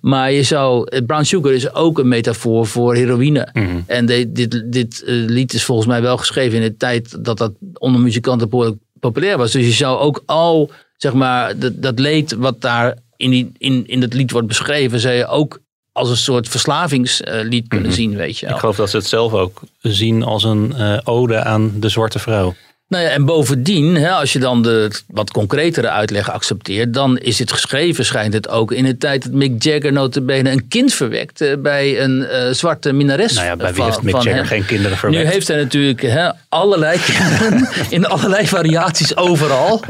Maar 0.02 0.32
je 0.32 0.44
zou, 0.44 1.02
Brown 1.06 1.24
Sugar 1.24 1.54
is 1.54 1.74
ook 1.74 2.00
een 2.00 2.08
metafoor 2.08 2.68
voor 2.68 2.96
heroïne. 2.96 3.48
En 3.88 4.06
de- 4.06 4.32
dit, 4.32 4.64
dit 4.72 5.04
lied 5.06 5.54
is 5.54 5.64
volgens 5.64 5.88
mij 5.88 6.02
wel 6.02 6.18
geschreven 6.18 6.58
in 6.58 6.64
de 6.64 6.78
tijd 6.78 7.24
dat 7.26 7.38
dat 7.38 7.52
onder 7.74 8.02
muzikanten 8.02 8.50
behoorlijk 8.50 8.78
populair 9.00 9.38
was. 9.38 9.52
Dus 9.52 9.66
je 9.66 9.72
zou 9.72 10.00
ook 10.00 10.24
al, 10.26 10.72
zeg 10.98 11.14
maar, 11.14 11.58
dat, 11.60 11.82
dat 11.82 12.00
leed 12.00 12.34
wat 12.34 12.62
daar 12.62 12.98
in, 13.24 13.30
die, 13.30 13.52
in, 13.58 13.88
in 13.88 14.02
het 14.02 14.14
lied 14.14 14.32
wordt 14.32 14.48
beschreven, 14.48 15.00
zou 15.00 15.14
je 15.14 15.28
ook 15.28 15.60
als 15.92 16.10
een 16.10 16.18
soort 16.18 16.48
verslavingslied 16.48 17.68
kunnen 17.68 17.92
zien, 17.92 18.16
weet 18.16 18.38
je 18.38 18.46
wel. 18.46 18.56
Ik 18.56 18.60
geloof 18.60 18.76
dat 18.76 18.90
ze 18.90 18.98
het 18.98 19.06
zelf 19.06 19.34
ook 19.34 19.62
zien 19.80 20.24
als 20.24 20.44
een 20.44 20.74
eh, 20.76 21.00
ode 21.04 21.44
aan 21.44 21.80
de 21.80 21.90
zwarte 21.90 22.20
vrouw. 22.20 22.56
Nou 22.94 23.06
ja, 23.06 23.12
en 23.12 23.26
bovendien, 23.26 23.96
hè, 23.96 24.10
als 24.12 24.34
je 24.34 24.40
dan 24.40 24.62
de 24.62 24.92
wat 25.08 25.32
concretere 25.32 25.90
uitleg 25.90 26.32
accepteert, 26.32 26.94
dan 26.94 27.18
is 27.18 27.40
het 27.40 27.52
geschreven, 27.52 28.06
schijnt 28.06 28.34
het 28.34 28.50
ook, 28.50 28.72
in 28.72 28.84
de 28.84 28.98
tijd 28.98 29.24
dat 29.24 29.32
Mick 29.32 29.64
Jagger 29.64 29.92
notabene 29.94 30.52
een 30.52 30.68
kind 30.68 30.94
verwekte 30.94 31.60
bij 31.62 32.02
een 32.02 32.26
eh, 32.26 32.52
zwarte 32.52 32.92
minares. 32.92 33.34
Nou 33.34 33.46
ja, 33.46 33.56
bij 33.56 33.68
wie 33.68 33.76
van- 33.76 33.86
heeft 33.86 34.02
Mick 34.02 34.14
Jagger 34.14 34.36
hem. 34.36 34.46
geen 34.46 34.66
kinderen 34.66 34.92
Nu 34.92 34.98
verwekt? 34.98 35.32
heeft 35.32 35.48
hij 35.48 35.58
natuurlijk 35.58 36.02
hè, 36.02 36.30
allerlei 36.50 37.00
kinderen 37.00 37.70
in 37.90 38.06
allerlei 38.06 38.48
variaties 38.48 39.18
overal. 39.18 39.84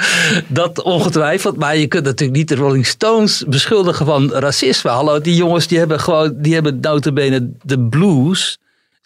dat 0.46 0.82
ongetwijfeld. 0.82 1.56
Maar 1.56 1.76
je 1.76 1.86
kunt 1.86 2.04
natuurlijk 2.04 2.38
niet 2.38 2.48
de 2.48 2.54
Rolling 2.54 2.86
Stones 2.86 3.44
beschuldigen 3.48 4.06
van 4.06 4.32
racisme. 4.32 4.90
Hallo, 4.90 5.20
die 5.20 5.34
jongens 5.34 5.66
die 5.66 5.78
hebben 5.78 6.00
gewoon, 6.00 6.32
die 6.36 6.54
hebben 6.54 6.78
notabene 6.80 7.50
de 7.62 7.80
blues. 7.80 8.58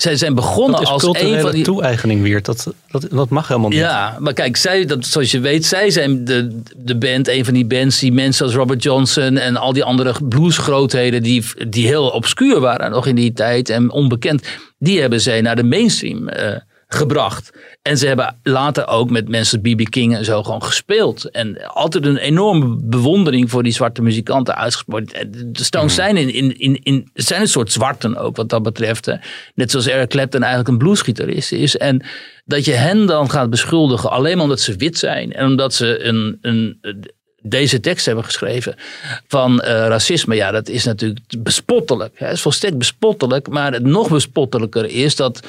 Zij 0.03 0.17
zijn 0.17 0.35
begonnen 0.35 0.81
Dat 0.81 0.83
is 0.83 0.89
als 0.89 1.23
een 1.23 1.41
van 1.41 1.51
die... 1.51 1.65
toe-eigening 1.65 2.23
weer. 2.23 2.43
Dat, 2.43 2.73
dat, 2.91 3.07
dat 3.11 3.29
mag 3.29 3.49
helemaal 3.49 3.71
niet. 3.71 3.79
Ja, 3.79 4.17
maar 4.21 4.33
kijk, 4.33 4.57
zij, 4.57 4.85
dat, 4.85 5.07
zoals 5.07 5.31
je 5.31 5.41
weet, 5.41 5.65
zij 5.65 5.91
zijn 5.91 6.25
de, 6.25 6.61
de 6.77 6.97
band, 6.97 7.29
een 7.29 7.45
van 7.45 7.55
die 7.55 7.67
bands 7.67 7.99
die 7.99 8.13
mensen 8.13 8.47
als 8.47 8.55
Robert 8.55 8.83
Johnson 8.83 9.37
en 9.37 9.57
al 9.57 9.73
die 9.73 9.85
andere 9.85 10.15
bluesgrootheden 10.29 11.23
die, 11.23 11.45
die 11.69 11.87
heel 11.87 12.09
obscuur 12.09 12.61
waren 12.61 12.91
nog 12.91 13.07
in 13.07 13.15
die 13.15 13.33
tijd 13.33 13.69
en 13.69 13.91
onbekend, 13.91 14.47
die 14.79 15.01
hebben 15.01 15.21
zij 15.21 15.41
naar 15.41 15.57
de 15.57 15.65
mainstream 15.65 16.29
eh, 16.29 16.57
gebracht. 16.95 17.51
En 17.83 17.99
ze 17.99 18.07
hebben 18.07 18.39
later 18.43 18.87
ook 18.87 19.11
met 19.11 19.29
mensen 19.29 19.61
als 19.63 19.75
B.B. 19.75 19.91
King 19.91 20.17
en 20.17 20.25
zo 20.25 20.43
gewoon 20.43 20.63
gespeeld. 20.63 21.31
En 21.31 21.67
altijd 21.67 22.07
een 22.07 22.17
enorme 22.17 22.77
bewondering 22.81 23.51
voor 23.51 23.63
die 23.63 23.73
zwarte 23.73 24.03
muzikanten 24.03 24.57
uitgesproken. 24.57 25.07
En 25.15 25.53
De 25.53 25.65
Stones 25.65 25.95
zijn, 25.95 26.17
in, 26.17 26.35
in, 26.35 26.59
in, 26.59 26.81
in, 26.83 27.11
zijn 27.15 27.41
een 27.41 27.49
soort 27.49 27.73
zwarten 27.73 28.17
ook 28.17 28.37
wat 28.37 28.49
dat 28.49 28.63
betreft. 28.63 29.07
hè. 29.07 29.15
Net 29.55 29.71
zoals 29.71 29.87
Eric 29.87 30.09
Clapton 30.09 30.41
eigenlijk 30.41 30.73
een 30.73 30.79
bluesgitarist 30.79 31.53
is. 31.53 31.77
En 31.77 32.05
dat 32.45 32.65
je 32.65 32.73
hen 32.73 33.07
dan 33.07 33.31
gaat 33.31 33.51
beschuldigen 33.51 34.11
alleen 34.11 34.35
maar 34.35 34.45
omdat 34.45 34.61
ze 34.61 34.77
wit 34.77 34.99
zijn. 34.99 35.33
En 35.33 35.47
omdat 35.47 35.75
ze 35.75 36.05
een, 36.05 36.39
een, 36.41 36.79
deze 37.43 37.81
tekst 37.81 38.07
hebben 38.07 38.25
geschreven 38.25 38.75
van 39.27 39.61
eh, 39.61 39.73
racisme. 39.73 40.35
Ja, 40.35 40.51
dat 40.51 40.69
is 40.69 40.85
natuurlijk 40.85 41.21
bespottelijk. 41.39 42.19
Het 42.19 42.33
is 42.33 42.41
volstrekt 42.41 42.79
bespottelijk. 42.79 43.49
Maar 43.49 43.73
het 43.73 43.85
nog 43.85 44.09
bespottelijker 44.09 44.85
is 44.85 45.17
dat 45.17 45.41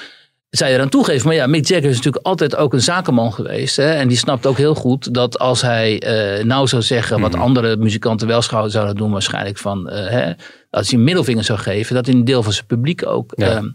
zij 0.57 0.73
eraan 0.73 0.89
toegeven. 0.89 1.27
Maar 1.27 1.35
ja, 1.35 1.47
Mick 1.47 1.67
Jagger 1.67 1.89
is 1.89 1.95
natuurlijk 1.95 2.25
altijd 2.25 2.55
ook 2.55 2.73
een 2.73 2.81
zakenman 2.81 3.33
geweest. 3.33 3.75
Hè? 3.75 3.93
En 3.93 4.07
die 4.07 4.17
snapt 4.17 4.45
ook 4.45 4.57
heel 4.57 4.75
goed 4.75 5.13
dat 5.13 5.39
als 5.39 5.61
hij 5.61 5.99
eh, 5.99 6.43
nou 6.43 6.67
zou 6.67 6.81
zeggen... 6.81 7.19
wat 7.19 7.35
andere 7.35 7.77
muzikanten 7.77 8.27
wel 8.27 8.41
zouden 8.41 8.95
doen 8.95 9.11
waarschijnlijk 9.11 9.57
van... 9.57 9.89
eh, 9.89 10.09
hè, 10.09 10.31
als 10.69 10.89
hij 10.89 10.97
een 10.99 11.03
middelvinger 11.05 11.43
zou 11.43 11.59
geven... 11.59 11.95
dat 11.95 12.05
hij 12.05 12.15
een 12.15 12.25
deel 12.25 12.43
van 12.43 12.53
zijn 12.53 12.65
publiek 12.65 13.05
ook 13.07 13.33
Ja. 13.35 13.49
ehm, 13.55 13.67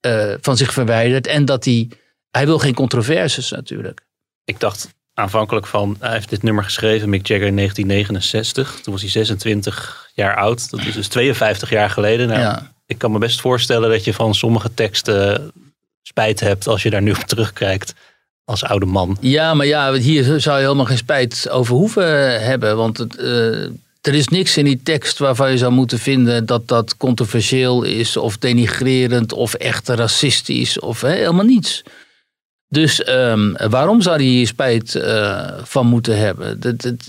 eh, 0.00 0.34
van 0.40 0.56
zich 0.56 0.72
verwijdert. 0.72 1.26
En 1.26 1.44
dat 1.44 1.64
hij... 1.64 1.90
Hij 2.30 2.46
wil 2.46 2.58
geen 2.58 2.74
controversies 2.74 3.50
natuurlijk. 3.50 4.06
Ik 4.44 4.60
dacht 4.60 4.94
aanvankelijk 5.14 5.66
van, 5.66 5.96
hij 6.00 6.12
heeft 6.12 6.30
dit 6.30 6.42
nummer 6.42 6.64
geschreven, 6.64 7.08
Mick 7.08 7.26
Jagger 7.26 7.46
in 7.46 7.56
1969. 7.56 8.80
Toen 8.82 8.92
was 8.92 9.02
hij 9.02 9.10
26 9.10 10.10
jaar 10.14 10.36
oud. 10.36 10.70
Dat 10.70 10.80
is 10.80 10.94
dus 10.94 11.08
52 11.08 11.70
jaar 11.70 11.90
geleden. 11.90 12.28
Nou, 12.28 12.40
Ja. 12.40 12.72
Ik 12.86 12.98
kan 12.98 13.12
me 13.12 13.18
best 13.18 13.40
voorstellen 13.40 13.90
dat 13.90 14.04
je 14.04 14.14
van 14.14 14.34
sommige 14.34 14.74
teksten 14.74 15.52
spijt 16.06 16.40
hebt 16.40 16.66
als 16.66 16.82
je 16.82 16.90
daar 16.90 17.02
nu 17.02 17.10
op 17.10 17.16
terugkijkt 17.16 17.94
als 18.44 18.64
oude 18.64 18.86
man. 18.86 19.16
Ja, 19.20 19.54
maar 19.54 19.66
ja, 19.66 19.92
hier 19.92 20.40
zou 20.40 20.56
je 20.56 20.62
helemaal 20.62 20.84
geen 20.84 20.96
spijt 20.96 21.50
over 21.50 21.74
hoeven 21.74 22.42
hebben. 22.44 22.76
Want 22.76 22.98
het, 22.98 23.16
eh, 23.16 23.64
er 24.00 24.14
is 24.14 24.28
niks 24.28 24.56
in 24.56 24.64
die 24.64 24.80
tekst 24.82 25.18
waarvan 25.18 25.50
je 25.50 25.58
zou 25.58 25.72
moeten 25.72 25.98
vinden 25.98 26.46
dat 26.46 26.68
dat 26.68 26.96
controversieel 26.96 27.82
is, 27.82 28.16
of 28.16 28.38
denigrerend, 28.38 29.32
of 29.32 29.54
echt 29.54 29.88
racistisch, 29.88 30.80
of 30.80 31.00
helemaal 31.00 31.44
niets. 31.44 31.82
Dus 32.68 33.02
ehm, 33.02 33.68
waarom 33.70 34.02
zou 34.02 34.16
hij 34.16 34.24
hier 34.24 34.46
spijt 34.46 34.94
eh, 34.94 35.48
van 35.62 35.86
moeten 35.86 36.18
hebben? 36.18 36.60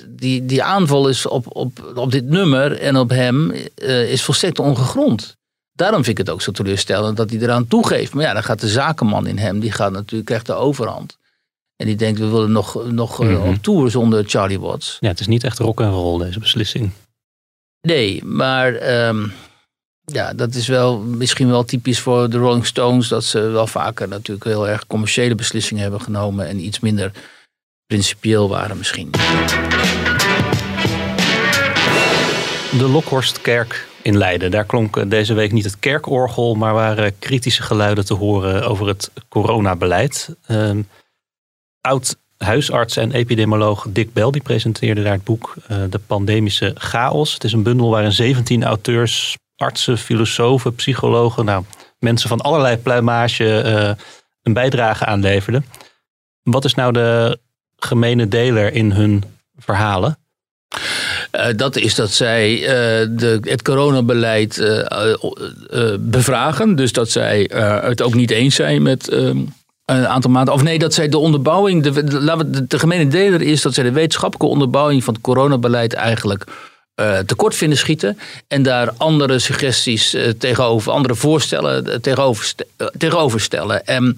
Die, 0.08 0.46
die 0.46 0.64
aanval 0.64 1.08
is 1.08 1.26
op, 1.26 1.56
op, 1.56 1.92
op 1.96 2.12
dit 2.12 2.26
nummer 2.26 2.80
en 2.80 2.98
op 2.98 3.10
hem 3.10 3.52
eh, 3.76 4.12
is 4.12 4.24
volstrekt 4.24 4.60
ongegrond. 4.60 5.38
Daarom 5.76 6.04
vind 6.04 6.20
ik 6.20 6.26
het 6.26 6.34
ook 6.36 6.42
zo 6.42 6.52
teleurstellend 6.52 7.18
dat 7.18 7.30
hij 7.30 7.40
eraan 7.40 7.68
toegeeft. 7.68 8.14
Maar 8.14 8.24
ja, 8.24 8.34
dan 8.34 8.44
gaat 8.44 8.60
de 8.60 8.68
zakenman 8.68 9.28
in 9.28 9.38
hem, 9.38 9.60
die 9.60 9.72
gaat 9.72 9.92
natuurlijk, 9.92 10.26
krijgt 10.26 10.46
de 10.46 10.54
overhand. 10.54 11.18
En 11.76 11.86
die 11.86 11.96
denkt, 11.96 12.20
we 12.20 12.28
willen 12.28 12.52
nog, 12.52 12.86
nog 12.92 13.22
eh, 13.22 13.28
Mhm. 13.28 13.48
op 13.48 13.56
tour 13.62 13.92
zonder 13.92 14.24
Charlie 14.28 14.60
Watts. 14.60 14.98
Ja, 15.00 15.08
het 15.08 15.20
is 15.20 15.28
niet 15.28 15.44
echt 15.44 15.60
rock 15.60 15.82
and 15.82 15.94
roll 15.94 16.20
deze 16.26 16.40
beslissing. 16.40 16.92
Nee, 17.82 18.24
maar 18.26 18.74
ehm, 18.76 19.28
ja, 20.06 20.34
dat 20.34 20.54
is 20.56 20.68
wel 20.68 21.00
misschien 21.00 21.50
wel 21.50 21.64
typisch 21.64 22.00
voor 22.00 22.30
de 22.30 22.38
Rolling 22.38 22.66
Stones. 22.66 23.08
Dat 23.08 23.24
ze 23.24 23.40
wel 23.40 23.68
vaker 23.68 24.08
natuurlijk 24.08 24.46
heel 24.46 24.68
erg 24.68 24.88
commerciële 24.88 25.36
beslissingen 25.36 25.82
hebben 25.82 26.02
genomen. 26.02 26.48
En 26.48 26.60
iets 26.66 26.80
minder 26.80 27.12
principieel 27.86 28.50
waren 28.50 28.78
misschien. 28.78 29.10
De 32.78 32.88
Lokhorstkerk 32.88 33.88
in 34.06 34.18
Leiden. 34.18 34.52
Daar 34.52 34.66
klonk 34.66 34.98
eh, 34.98 35.04
deze 35.10 35.34
week 35.34 35.52
niet 35.52 35.64
het 35.64 35.80
kerkorgel, 35.80 36.56
maar 36.56 36.74
waren 36.74 37.20
kritische 37.20 37.64
geluiden 37.64 38.06
te 38.06 38.14
horen 38.14 38.68
over 38.68 38.88
het 38.88 39.12
coronabeleid. 39.30 40.36
Ehm 40.48 40.82
oud 41.82 42.18
huisarts 42.38 42.98
en 42.98 43.12
epidemioloog 43.12 43.86
Dick 43.90 44.14
Bel 44.14 44.32
die 44.32 44.42
presenteerde 44.42 45.04
daar 45.04 45.14
het 45.14 45.24
boek 45.24 45.56
eh, 45.68 45.78
De 45.90 46.00
Pandemische 46.00 46.72
Chaos. 46.76 47.34
Het 47.34 47.44
is 47.44 47.54
een 47.54 47.64
bundel 47.64 47.90
waarin 47.90 48.12
17 48.12 48.64
auteurs, 48.64 49.38
artsen, 49.56 49.98
filosofen, 49.98 50.76
psychologen, 50.76 51.46
nou, 51.46 51.64
mensen 52.00 52.30
van 52.30 52.42
allerlei 52.42 52.78
pluimage 52.78 53.62
eh, 53.62 54.06
een 54.42 54.54
bijdrage 54.54 55.06
aanleverden. 55.06 55.66
Wat 56.44 56.66
is 56.66 56.74
nou 56.74 56.94
de 56.94 57.40
gemene 57.76 58.28
deler 58.28 58.74
in 58.74 58.92
hun 58.92 59.24
verhalen? 59.58 60.18
Eh, 61.36 61.48
dat 61.56 61.76
is 61.76 61.96
dat 61.96 62.12
zij 62.12 62.54
eh, 62.54 63.08
de, 63.10 63.38
het 63.42 63.62
coronabeleid 63.62 64.58
eh, 64.58 65.94
bevragen. 66.00 66.76
Dus 66.76 66.92
dat 66.92 67.10
zij 67.10 67.50
het 67.84 68.02
ook 68.02 68.14
niet 68.14 68.32
eens 68.32 68.56
zijn 68.56 68.82
met 68.82 69.10
ehm, 69.10 69.38
een 69.86 70.08
aantal 70.08 70.32
maanden. 70.32 70.54
Of 70.54 70.64
nee, 70.64 70.80
dat 70.80 70.94
zij 70.94 71.10
de 71.10 71.18
onderbouwing. 71.18 71.84
De, 71.84 72.04
de, 72.04 72.68
de, 72.68 72.80
gemene 72.80 73.08
deler 73.08 73.42
is 73.42 73.62
dat 73.62 73.74
zij 73.74 73.84
de 73.84 73.92
wetenschappelijke 73.92 74.54
onderbouwing 74.54 75.04
van 75.04 75.14
het 75.14 75.24
coronabeleid 75.24 75.94
eigenlijk. 75.94 76.44
tekort 77.26 77.56
vinden 77.56 77.78
schieten. 77.78 78.18
En 78.48 78.64
daar 78.64 78.92
andere 78.98 79.40
suggesties 79.40 80.16
tegenover, 80.38 80.92
andere 80.92 81.16
voorstellen 81.16 82.02
tegenover, 82.02 82.54
tegenover 82.98 83.42
stellen. 83.42 83.86
En 83.86 84.18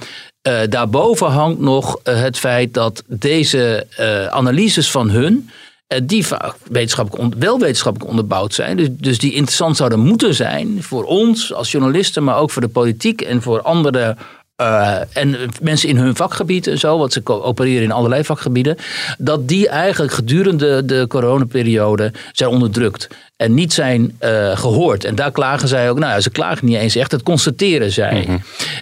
daarboven 0.70 1.28
hangt 1.28 1.60
nog 1.60 2.00
het 2.04 2.38
feit 2.38 2.74
dat 2.74 3.04
deze 3.08 3.88
analyses 4.32 4.92
van 4.92 5.10
hun. 5.10 5.50
Eh, 5.88 6.00
die 6.04 6.26
vaak 6.26 6.56
wetenschappelijk 6.70 7.34
wel 7.38 7.60
wetenschappelijk 7.60 8.10
onderbouwd 8.10 8.54
zijn. 8.54 8.78
Dus, 8.78 8.88
dus 8.92 9.18
die 9.18 9.34
interessant 9.34 9.78
zouden 9.78 10.00
moeten 10.00 10.36
zijn 10.36 10.84
voor 10.84 11.04
ons 11.04 11.54
als 11.54 11.72
journalisten, 11.72 12.24
maar 12.24 12.38
ook 12.38 12.52
voor 12.52 12.62
de 12.62 12.68
politiek 12.68 13.22
en 13.22 13.42
voor 13.42 13.62
andere. 13.62 14.18
Eh, 14.58 14.98
en 15.14 15.38
mensen 15.62 15.90
in 15.90 15.98
hun 15.98 16.16
vakgebied 16.16 16.68
en 16.68 16.78
zo, 16.78 16.98
want 16.98 17.14
ze 17.14 17.26
opereren 17.26 17.84
in 17.84 17.92
allerlei 17.92 18.24
vakgebieden, 18.24 18.78
dat 19.18 19.48
die 19.48 19.68
eigenlijk 19.70 20.14
gedurende 20.14 20.86
de 20.86 21.06
coronaperiode 21.08 22.12
zijn 22.32 22.50
onderdrukt 22.50 23.08
en 23.36 23.54
niet 23.54 23.74
zijn 23.74 24.16
eh, 24.20 24.58
gehoord. 24.58 25.04
En 25.04 25.16
daar 25.16 25.32
klagen 25.32 25.68
zij 25.68 25.90
ook, 25.90 26.00
nou 26.00 26.12
ja, 26.12 26.20
ze 26.20 26.30
klagen 26.30 26.66
niet 26.66 26.78
eens 26.78 26.96
echt, 26.96 27.12
het 27.12 27.24
constateren 27.24 27.92
zij. 27.92 28.42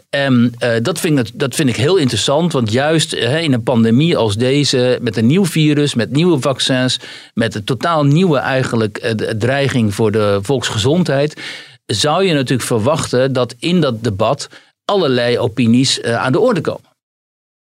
En 0.10 0.54
eh, 0.58 0.70
dat, 0.82 1.00
vind 1.00 1.20
ik, 1.20 1.40
dat 1.40 1.56
vind 1.56 1.70
ik 1.70 1.76
heel 1.76 1.98
interessant, 1.98 2.54
want 2.54 2.72
juist 2.72 3.14
in 3.14 3.54
een 3.54 3.64
pandemie 3.64 4.18
als 4.18 4.36
deze, 4.36 4.98
met 5.02 5.18
een 5.18 5.28
nieuw 5.28 5.46
virus, 5.46 5.94
met 5.94 6.12
nieuwe 6.12 6.40
vaccins, 6.40 7.00
met 7.34 7.56
een 7.56 7.64
totaal 7.64 8.04
nieuwe 8.04 8.38
eigenlijk 8.38 9.14
dreiging 9.38 9.96
voor 9.96 10.12
de 10.12 10.40
volksgezondheid, 10.42 11.42
zou 11.86 12.24
je 12.24 12.34
natuurlijk 12.34 12.68
verwachten 12.68 13.34
dat 13.34 13.56
in 13.60 13.82
dat 13.82 14.04
debat 14.04 14.50
allerlei 14.86 15.40
opinies 15.40 16.00
eh, 16.00 16.16
aan 16.16 16.32
de 16.32 16.40
orde 16.40 16.62
komen. 16.62 16.90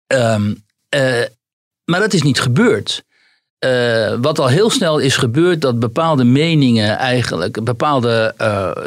Ehm, 0.06 0.54
eh, 0.88 1.22
maar 1.84 2.00
dat 2.00 2.12
is 2.12 2.22
niet 2.22 2.40
gebeurd. 2.40 3.04
Eh, 3.58 4.14
wat 4.20 4.38
al 4.38 4.48
heel 4.48 4.70
snel 4.70 4.98
is 4.98 5.16
gebeurd, 5.16 5.60
dat 5.60 5.78
bepaalde 5.78 6.24
meningen 6.24 6.96
eigenlijk, 6.96 7.64
bepaalde, 7.64 8.34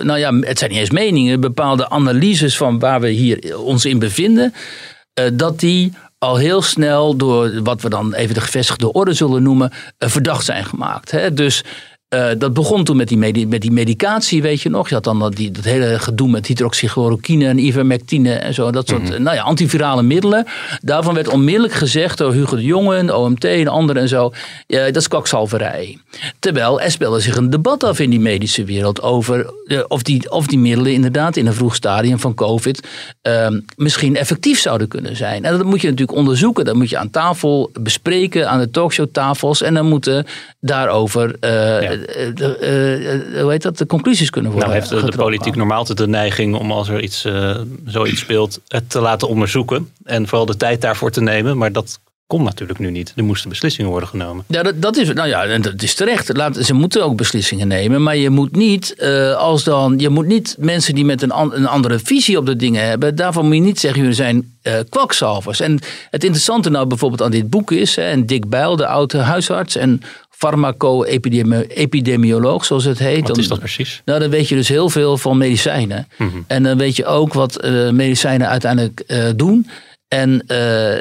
nou 0.02 0.20
ja, 0.20 0.34
het 0.40 0.58
zijn 0.58 0.72
niet 0.72 0.80
eens 0.80 0.90
meningen, 0.90 1.40
bepaalde 1.40 1.90
analyses 1.90 2.58
van 2.58 2.80
waar 2.80 3.02
we 3.02 3.10
hier 3.10 3.60
ons 3.60 3.86
in 3.86 4.00
bevinden, 4.00 4.54
eh, 5.20 5.26
dat 5.34 5.60
die 5.60 5.94
al 6.18 6.38
heel 6.38 6.62
snel 6.62 7.16
door 7.16 7.64
wat 7.64 7.82
we 7.82 7.90
dan 7.90 8.14
even 8.14 8.34
de 8.34 8.42
gevestigde 8.42 8.92
orde 8.92 9.14
zullen 9.14 9.44
noemen, 9.44 9.72
verdacht 9.98 10.46
zijn 10.46 10.66
gemaakt. 10.66 11.12
Hè? 11.12 11.34
Dus 11.34 11.64
eh, 12.10 12.30
dat 12.38 12.54
begon 12.54 12.84
toen 12.84 12.98
met 12.98 13.08
die, 13.08 13.18
medi- 13.18 13.48
met 13.48 13.62
die 13.62 13.72
medicatie, 13.72 14.42
weet 14.42 14.62
je 14.62 14.70
nog. 14.70 14.88
Je 14.88 14.94
had 14.94 15.04
dan 15.04 15.20
dat, 15.20 15.36
die, 15.36 15.52
dat 15.52 15.64
hele 15.64 16.00
gedoe 16.00 16.30
met 16.30 16.48
hydroxychloroquine 16.48 17.48
en 17.48 17.58
ivermectine 17.58 18.34
en 18.34 18.54
zo. 18.54 18.72
Dat 18.72 18.88
soort 18.88 19.10
eh, 19.10 19.20
nou 19.20 19.36
ja, 19.36 19.42
antivirale 19.42 20.04
middelen. 20.04 20.46
Daarvan 20.82 21.14
werd 21.14 21.28
onmiddellijk 21.28 21.74
gezegd 21.74 22.18
door 22.18 22.34
Hugo 22.34 22.56
de 22.56 22.64
Jonge, 22.64 23.16
OMT 23.16 23.46
en 23.46 23.68
anderen 23.68 24.02
en 24.02 24.08
zo. 24.08 24.34
dat 24.68 24.96
is 24.96 25.08
kwakzalverij. 25.08 25.98
Terwijl 26.40 26.82
er 26.82 26.92
speelde 26.92 27.20
zich 27.20 27.36
een 27.36 27.50
debat 27.50 27.84
af 27.84 28.00
in 28.00 28.10
die 28.10 28.20
medische 28.20 28.64
wereld 28.64 29.02
over 29.02 29.54
eh, 29.66 29.80
of, 29.88 30.04
die, 30.04 30.32
of 30.32 30.48
die 30.48 30.60
middelen 30.60 30.94
inderdaad 30.94 31.36
in 31.36 31.48
een 31.48 31.54
vroeg 31.54 31.76
stadium 31.76 32.20
van 32.20 32.34
COVID 32.34 32.88
ehm, 33.22 33.60
misschien 33.76 34.16
effectief 34.16 34.60
zouden 34.60 34.88
kunnen 34.88 35.16
zijn. 35.16 35.46
En 35.46 35.58
dat 35.58 35.66
moet 35.66 35.82
je 35.82 35.90
natuurlijk 35.90 36.18
onderzoeken. 36.18 36.66
Dat 36.66 36.76
moet 36.76 36.90
je 36.90 36.98
aan 36.98 37.10
tafel 37.10 37.72
bespreken, 37.80 38.50
aan 38.50 38.60
de 38.60 38.72
talkshowtafels. 38.72 39.62
En 39.62 39.74
dan 39.74 39.86
moeten 39.86 40.26
daarover, 40.60 41.36
eh, 41.40 41.99
de, 42.34 42.58
eh, 42.58 43.14
eh, 43.14 43.42
hoe 43.42 43.52
heet 43.52 43.62
dat, 43.62 43.78
de 43.78 43.86
conclusies 43.86 44.30
kunnen 44.30 44.52
worden 44.52 44.70
Nou 44.70 44.82
heeft 44.82 45.12
de, 45.12 45.18
politiek 45.18 45.56
normaal 45.56 45.78
altijd 45.78 45.98
de 45.98 46.08
neiging 46.08 46.56
om 46.56 46.72
als 46.72 46.90
er 46.90 47.02
iets, 47.02 47.26
eh, 47.26 47.60
zoiets 47.86 48.20
speelt, 48.20 48.60
het 48.68 48.90
te 48.90 49.02
laten 49.02 49.28
onderzoeken. 49.28 49.90
En 50.04 50.28
vooral 50.28 50.46
de 50.46 50.58
tijd 50.58 50.82
daarvoor 50.82 51.12
te 51.12 51.22
nemen. 51.22 51.58
Maar 51.58 51.72
dat 51.72 52.00
kon 52.30 52.44
natuurlijk 52.44 52.80
nu 52.80 52.92
niet. 52.92 53.14
Er 53.16 53.24
moesten 53.24 53.50
beslissingen 53.50 53.92
worden 53.92 54.10
genomen. 54.10 54.44
Ja, 54.48 54.64
dat, 54.64 54.82
dat 54.82 54.98
is, 54.98 55.14
nou 55.14 55.28
ja, 55.28 55.46
en 55.46 55.62
dat 55.62 55.82
is 55.82 55.94
terecht. 55.96 56.38
Laat, 56.38 56.56
ze 56.58 56.74
moeten 56.74 57.04
ook 57.04 57.16
beslissingen 57.18 57.68
nemen. 57.68 58.04
Maar 58.04 58.18
je 58.18 58.30
moet 58.30 58.56
niet, 58.56 58.94
eh, 58.96 59.36
als 59.36 59.64
dan, 59.64 60.00
je 60.00 60.10
moet 60.10 60.26
niet 60.26 60.56
mensen 60.60 60.96
die 60.96 61.06
met 61.06 61.22
een, 61.22 61.32
an- 61.32 61.54
een 61.54 61.68
andere 61.68 62.00
visie 62.00 62.38
op 62.38 62.46
de 62.46 62.56
dingen 62.56 62.88
hebben. 62.88 63.16
Daarvan 63.16 63.46
moet 63.46 63.56
je 63.56 63.62
niet 63.62 63.80
zeggen, 63.80 64.00
jullie 64.00 64.16
zijn 64.16 64.54
eh, 64.62 64.74
kwakzalvers. 64.90 65.60
En 65.60 65.80
het 66.10 66.24
interessante 66.24 66.70
nou 66.70 66.88
bijvoorbeeld 66.88 67.22
aan 67.22 67.32
dit 67.32 67.50
boek 67.50 67.72
is. 67.72 67.96
Hè, 67.96 68.04
en 68.04 68.26
Dick 68.26 68.50
Bijl, 68.50 68.76
de 68.76 68.88
oude 68.88 69.18
huisarts. 69.18 69.76
En 69.76 70.02
farmaco-epidemioloog, 70.30 72.66
zoals 72.66 72.84
het 72.84 73.00
heet. 73.00 73.28
Wat 73.28 73.38
is 73.38 73.48
dat 73.48 73.60
precies? 73.60 74.02
nou, 74.06 74.20
dan 74.20 74.30
weet 74.30 74.50
je 74.50 74.56
dus 74.56 74.68
heel 74.68 74.90
veel 74.90 75.18
van 75.18 75.38
medicijnen. 75.38 76.08
En 76.48 76.64
dan 76.64 76.78
weet 76.78 76.96
je 76.96 77.06
ook 77.06 77.34
wat 77.34 77.56
eh, 77.56 77.90
medicijnen 77.90 78.48
uiteindelijk 78.50 79.04
doen. 79.36 79.68
En, 80.10 80.44
eh, 80.48 80.96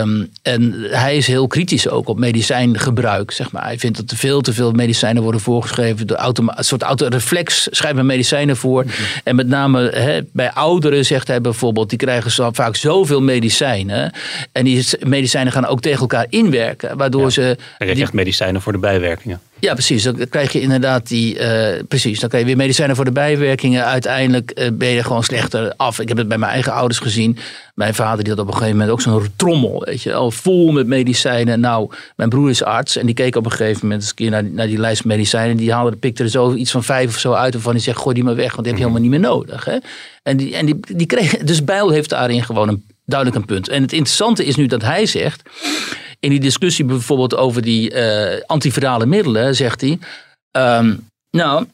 ehm, 0.00 0.24
en 0.42 0.74
hij 0.90 1.16
is 1.16 1.26
heel 1.26 1.46
kritisch 1.46 1.88
ook 1.88 2.08
op 2.08 2.18
medicijngebruik. 2.18 3.30
Zeg 3.30 3.52
maar. 3.52 3.64
Hij 3.64 3.78
vindt 3.78 3.96
dat 3.96 4.10
er 4.10 4.16
veel 4.16 4.40
te 4.40 4.52
veel 4.52 4.72
medicijnen 4.72 5.22
worden 5.22 5.40
voorgeschreven. 5.40 6.06
De 6.06 6.16
automa- 6.16 6.58
een 6.58 6.64
soort 6.64 6.82
autoreflex 6.82 7.68
schrijft 7.70 7.96
men 7.96 8.06
medicijnen 8.06 8.56
voor. 8.56 8.84
En 9.24 9.36
met 9.36 9.46
name 9.46 10.24
bij 10.32 10.52
ouderen, 10.52 11.04
zegt 11.04 11.28
hij 11.28 11.40
bijvoorbeeld, 11.40 11.88
die 11.88 11.98
krijgen 11.98 12.30
zo, 12.30 12.50
vaak 12.52 12.76
zoveel 12.76 13.20
medicijnen. 13.22 14.12
En 14.52 14.64
die 14.64 14.86
medicijnen 15.06 15.52
gaan 15.52 15.66
ook 15.66 15.80
tegen 15.80 16.00
elkaar 16.00 16.26
inwerken. 16.28 16.96
Waardoor 16.96 17.32
ze. 17.32 17.56
Die- 17.78 18.02
echt 18.02 18.12
medicijnen 18.12 18.62
voor 18.62 18.72
de 18.72 18.78
bijwerkingen. 18.78 19.40
Ja, 19.64 19.72
precies. 19.72 20.02
Dan 20.02 20.28
krijg 20.28 20.52
je 20.52 20.60
inderdaad 20.60 21.08
die. 21.08 21.38
eh, 21.38 21.82
precies. 21.88 22.20
Dan 22.20 22.28
krijg 22.28 22.44
je 22.44 22.48
weer 22.48 22.58
medicijnen 22.58 22.96
voor 22.96 23.04
de 23.04 23.12
bijwerkingen. 23.12 23.84
Uiteindelijk 23.84 24.50
eh, 24.50 24.68
ben 24.72 24.88
je 24.88 25.02
gewoon 25.02 25.24
slechter 25.24 25.74
af. 25.76 26.00
Ik 26.00 26.08
heb 26.08 26.16
het 26.16 26.28
bij 26.28 26.38
mijn 26.38 26.52
eigen 26.52 26.72
ouders 26.72 26.98
gezien. 26.98 27.38
Mijn 27.74 27.94
vader 27.94 28.24
die 28.24 28.32
had 28.32 28.42
op 28.42 28.46
een 28.46 28.52
gegeven 28.52 28.76
moment 28.76 28.92
ook 28.92 29.00
zo'n 29.00 29.32
trommel. 29.36 29.82
Weet 29.84 30.02
je, 30.02 30.14
al 30.14 30.30
vol 30.30 30.72
met 30.72 30.86
medicijnen. 30.86 31.60
Nou, 31.60 31.90
mijn 32.16 32.28
broer 32.28 32.50
is 32.50 32.62
arts. 32.62 32.96
En 32.96 33.06
die 33.06 33.14
keek 33.14 33.36
op 33.36 33.44
een 33.44 33.50
gegeven 33.50 33.78
moment 33.82 34.00
eens 34.00 34.10
een 34.10 34.16
keer 34.16 34.30
naar, 34.30 34.44
naar 34.44 34.66
die 34.66 34.78
lijst 34.78 35.04
medicijnen. 35.04 35.56
Die 35.56 35.72
haalde, 35.72 35.96
pikte 35.96 36.22
er 36.22 36.28
zo 36.28 36.54
iets 36.54 36.70
van 36.70 36.84
vijf 36.84 37.08
of 37.08 37.18
zo 37.18 37.32
uit. 37.32 37.52
Waarvan 37.54 37.72
hij 37.72 37.82
zegt: 37.82 37.98
gooi 37.98 38.14
die 38.14 38.24
maar 38.24 38.36
weg, 38.36 38.52
want 38.52 38.62
die 38.66 38.66
heb 38.66 38.76
je 38.76 38.88
helemaal 38.88 39.08
niet 39.08 39.20
meer 39.20 39.30
nodig. 39.30 39.64
Hè? 39.64 39.76
En, 40.22 40.36
die, 40.36 40.56
en 40.56 40.66
die, 40.66 40.80
die 40.80 41.06
kreeg. 41.06 41.36
Dus 41.36 41.64
Bijl 41.64 41.90
heeft 41.90 42.10
daarin 42.10 42.44
gewoon 42.44 42.68
een, 42.68 42.84
duidelijk 43.04 43.40
een 43.40 43.46
punt. 43.46 43.68
En 43.68 43.82
het 43.82 43.92
interessante 43.92 44.44
is 44.44 44.56
nu 44.56 44.66
dat 44.66 44.82
hij 44.82 45.06
zegt 45.06 45.42
in 46.24 46.30
die 46.30 46.40
discussie 46.40 46.84
bijvoorbeeld 46.84 47.36
over 47.36 47.62
die 47.62 47.90
eh, 47.90 48.42
antivirale 48.46 49.06
middelen, 49.06 49.54
zegt 49.56 49.80
hij. 49.80 49.98
ehm, 50.50 50.96
nou, 51.30 51.66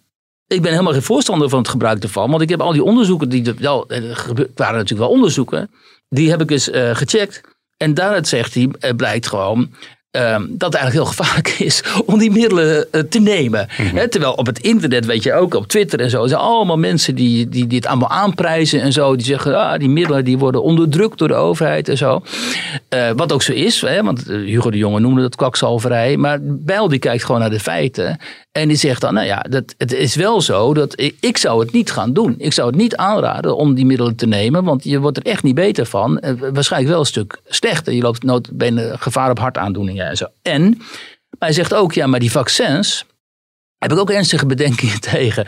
ik 0.46 0.62
ben 0.62 0.70
helemaal 0.70 0.92
geen 0.92 1.02
voorstander 1.02 1.48
van 1.48 1.58
het 1.58 1.68
gebruik 1.68 2.02
ervan. 2.02 2.30
Want 2.30 2.42
ik 2.42 2.48
heb 2.48 2.60
al 2.60 2.72
die 2.72 2.84
onderzoeken, 2.84 3.28
die 3.28 3.46
er 3.46 3.54
wel, 3.58 3.84
gebe- 3.88 4.50
waren 4.54 4.74
natuurlijk 4.74 5.08
wel 5.08 5.16
onderzoeken, 5.16 5.70
die 6.08 6.30
heb 6.30 6.40
ik 6.40 6.50
eens 6.50 6.70
eh, 6.70 6.96
gecheckt. 6.96 7.40
En 7.76 7.94
daaruit 7.94 8.28
zegt 8.28 8.54
hij, 8.54 8.68
eh, 8.80 8.94
blijkt 8.96 9.26
gewoon. 9.26 9.70
Ehm, 10.10 10.46
dat 10.48 10.72
het 10.72 10.82
eigenlijk 10.82 10.92
heel 10.92 11.04
gevaarlijk 11.04 11.48
is 11.70 11.82
om 12.06 12.18
die 12.18 12.30
middelen 12.30 12.92
eh, 12.92 13.00
te 13.00 13.20
nemen. 13.20 13.66
Hè, 13.70 14.08
terwijl 14.08 14.32
op 14.32 14.46
het 14.46 14.58
internet, 14.58 15.06
weet 15.06 15.22
je 15.22 15.34
ook, 15.34 15.54
op 15.54 15.66
Twitter 15.66 16.00
en 16.00 16.10
zo, 16.10 16.26
zijn 16.26 16.40
allemaal 16.40 16.78
mensen 16.78 17.14
die, 17.14 17.48
die 17.48 17.66
dit 17.66 17.86
allemaal 17.86 18.10
aanprijzen 18.10 18.80
en 18.80 18.92
zo. 18.92 19.16
Die 19.16 19.26
zeggen, 19.26 19.58
ah, 19.58 19.78
die 19.78 19.88
middelen 19.88 20.24
die 20.24 20.38
worden 20.38 20.62
onderdrukt 20.62 21.18
door 21.18 21.28
de 21.28 21.34
overheid 21.34 21.88
en 21.88 21.96
zo. 21.96 22.22
Eh, 22.88 23.10
wat 23.16 23.32
ook 23.32 23.42
zo 23.42 23.52
is, 23.52 23.80
hè, 23.80 24.02
want 24.02 24.28
eh, 24.28 24.36
Hugo 24.36 24.70
de 24.70 24.78
Jonge 24.78 25.00
noemde 25.00 25.20
dat 25.20 25.36
kwakzalverij. 25.36 26.16
Maar 26.16 26.38
Bijl 26.42 26.88
die 26.88 26.98
kijkt 26.98 27.24
gewoon 27.24 27.40
naar 27.40 27.50
de 27.50 27.60
feiten. 27.60 28.18
En 28.52 28.68
die 28.68 28.76
zegt 28.76 29.00
dan, 29.00 29.14
nou 29.14 29.26
ja, 29.26 29.40
dat, 29.48 29.74
het 29.78 29.92
is 29.92 30.14
wel 30.14 30.40
zo 30.40 30.74
dat 30.74 31.00
ik, 31.00 31.16
ik 31.20 31.36
zou 31.36 31.60
het 31.60 31.72
niet 31.72 31.90
gaan 31.90 32.12
doen. 32.12 32.34
Ik 32.38 32.52
zou 32.52 32.68
het 32.68 32.76
niet 32.76 32.96
aanraden 32.96 33.56
om 33.56 33.74
die 33.74 33.86
middelen 33.86 34.16
te 34.16 34.26
nemen. 34.26 34.64
Want 34.64 34.84
je 34.84 35.00
wordt 35.00 35.16
er 35.16 35.24
echt 35.24 35.42
niet 35.42 35.54
beter 35.54 35.86
van. 35.86 36.18
Eh, 36.18 36.32
waarschijnlijk 36.52 36.92
wel 36.92 37.00
een 37.00 37.06
stuk 37.06 37.40
slechter. 37.46 37.92
Je 37.92 38.02
loopt 38.02 38.22
noodbenen 38.22 38.98
gevaar 38.98 39.30
op 39.30 39.38
hartaandoeningen 39.38 40.08
en 40.08 40.16
zo. 40.16 40.26
En 40.42 40.80
maar 41.38 41.48
hij 41.48 41.52
zegt 41.52 41.74
ook, 41.74 41.92
ja, 41.92 42.06
maar 42.06 42.20
die 42.20 42.30
vaccins... 42.30 43.04
Heb 43.78 43.92
ik 43.92 43.98
ook 43.98 44.10
ernstige 44.10 44.46
bedenkingen 44.46 45.00
tegen. 45.12 45.46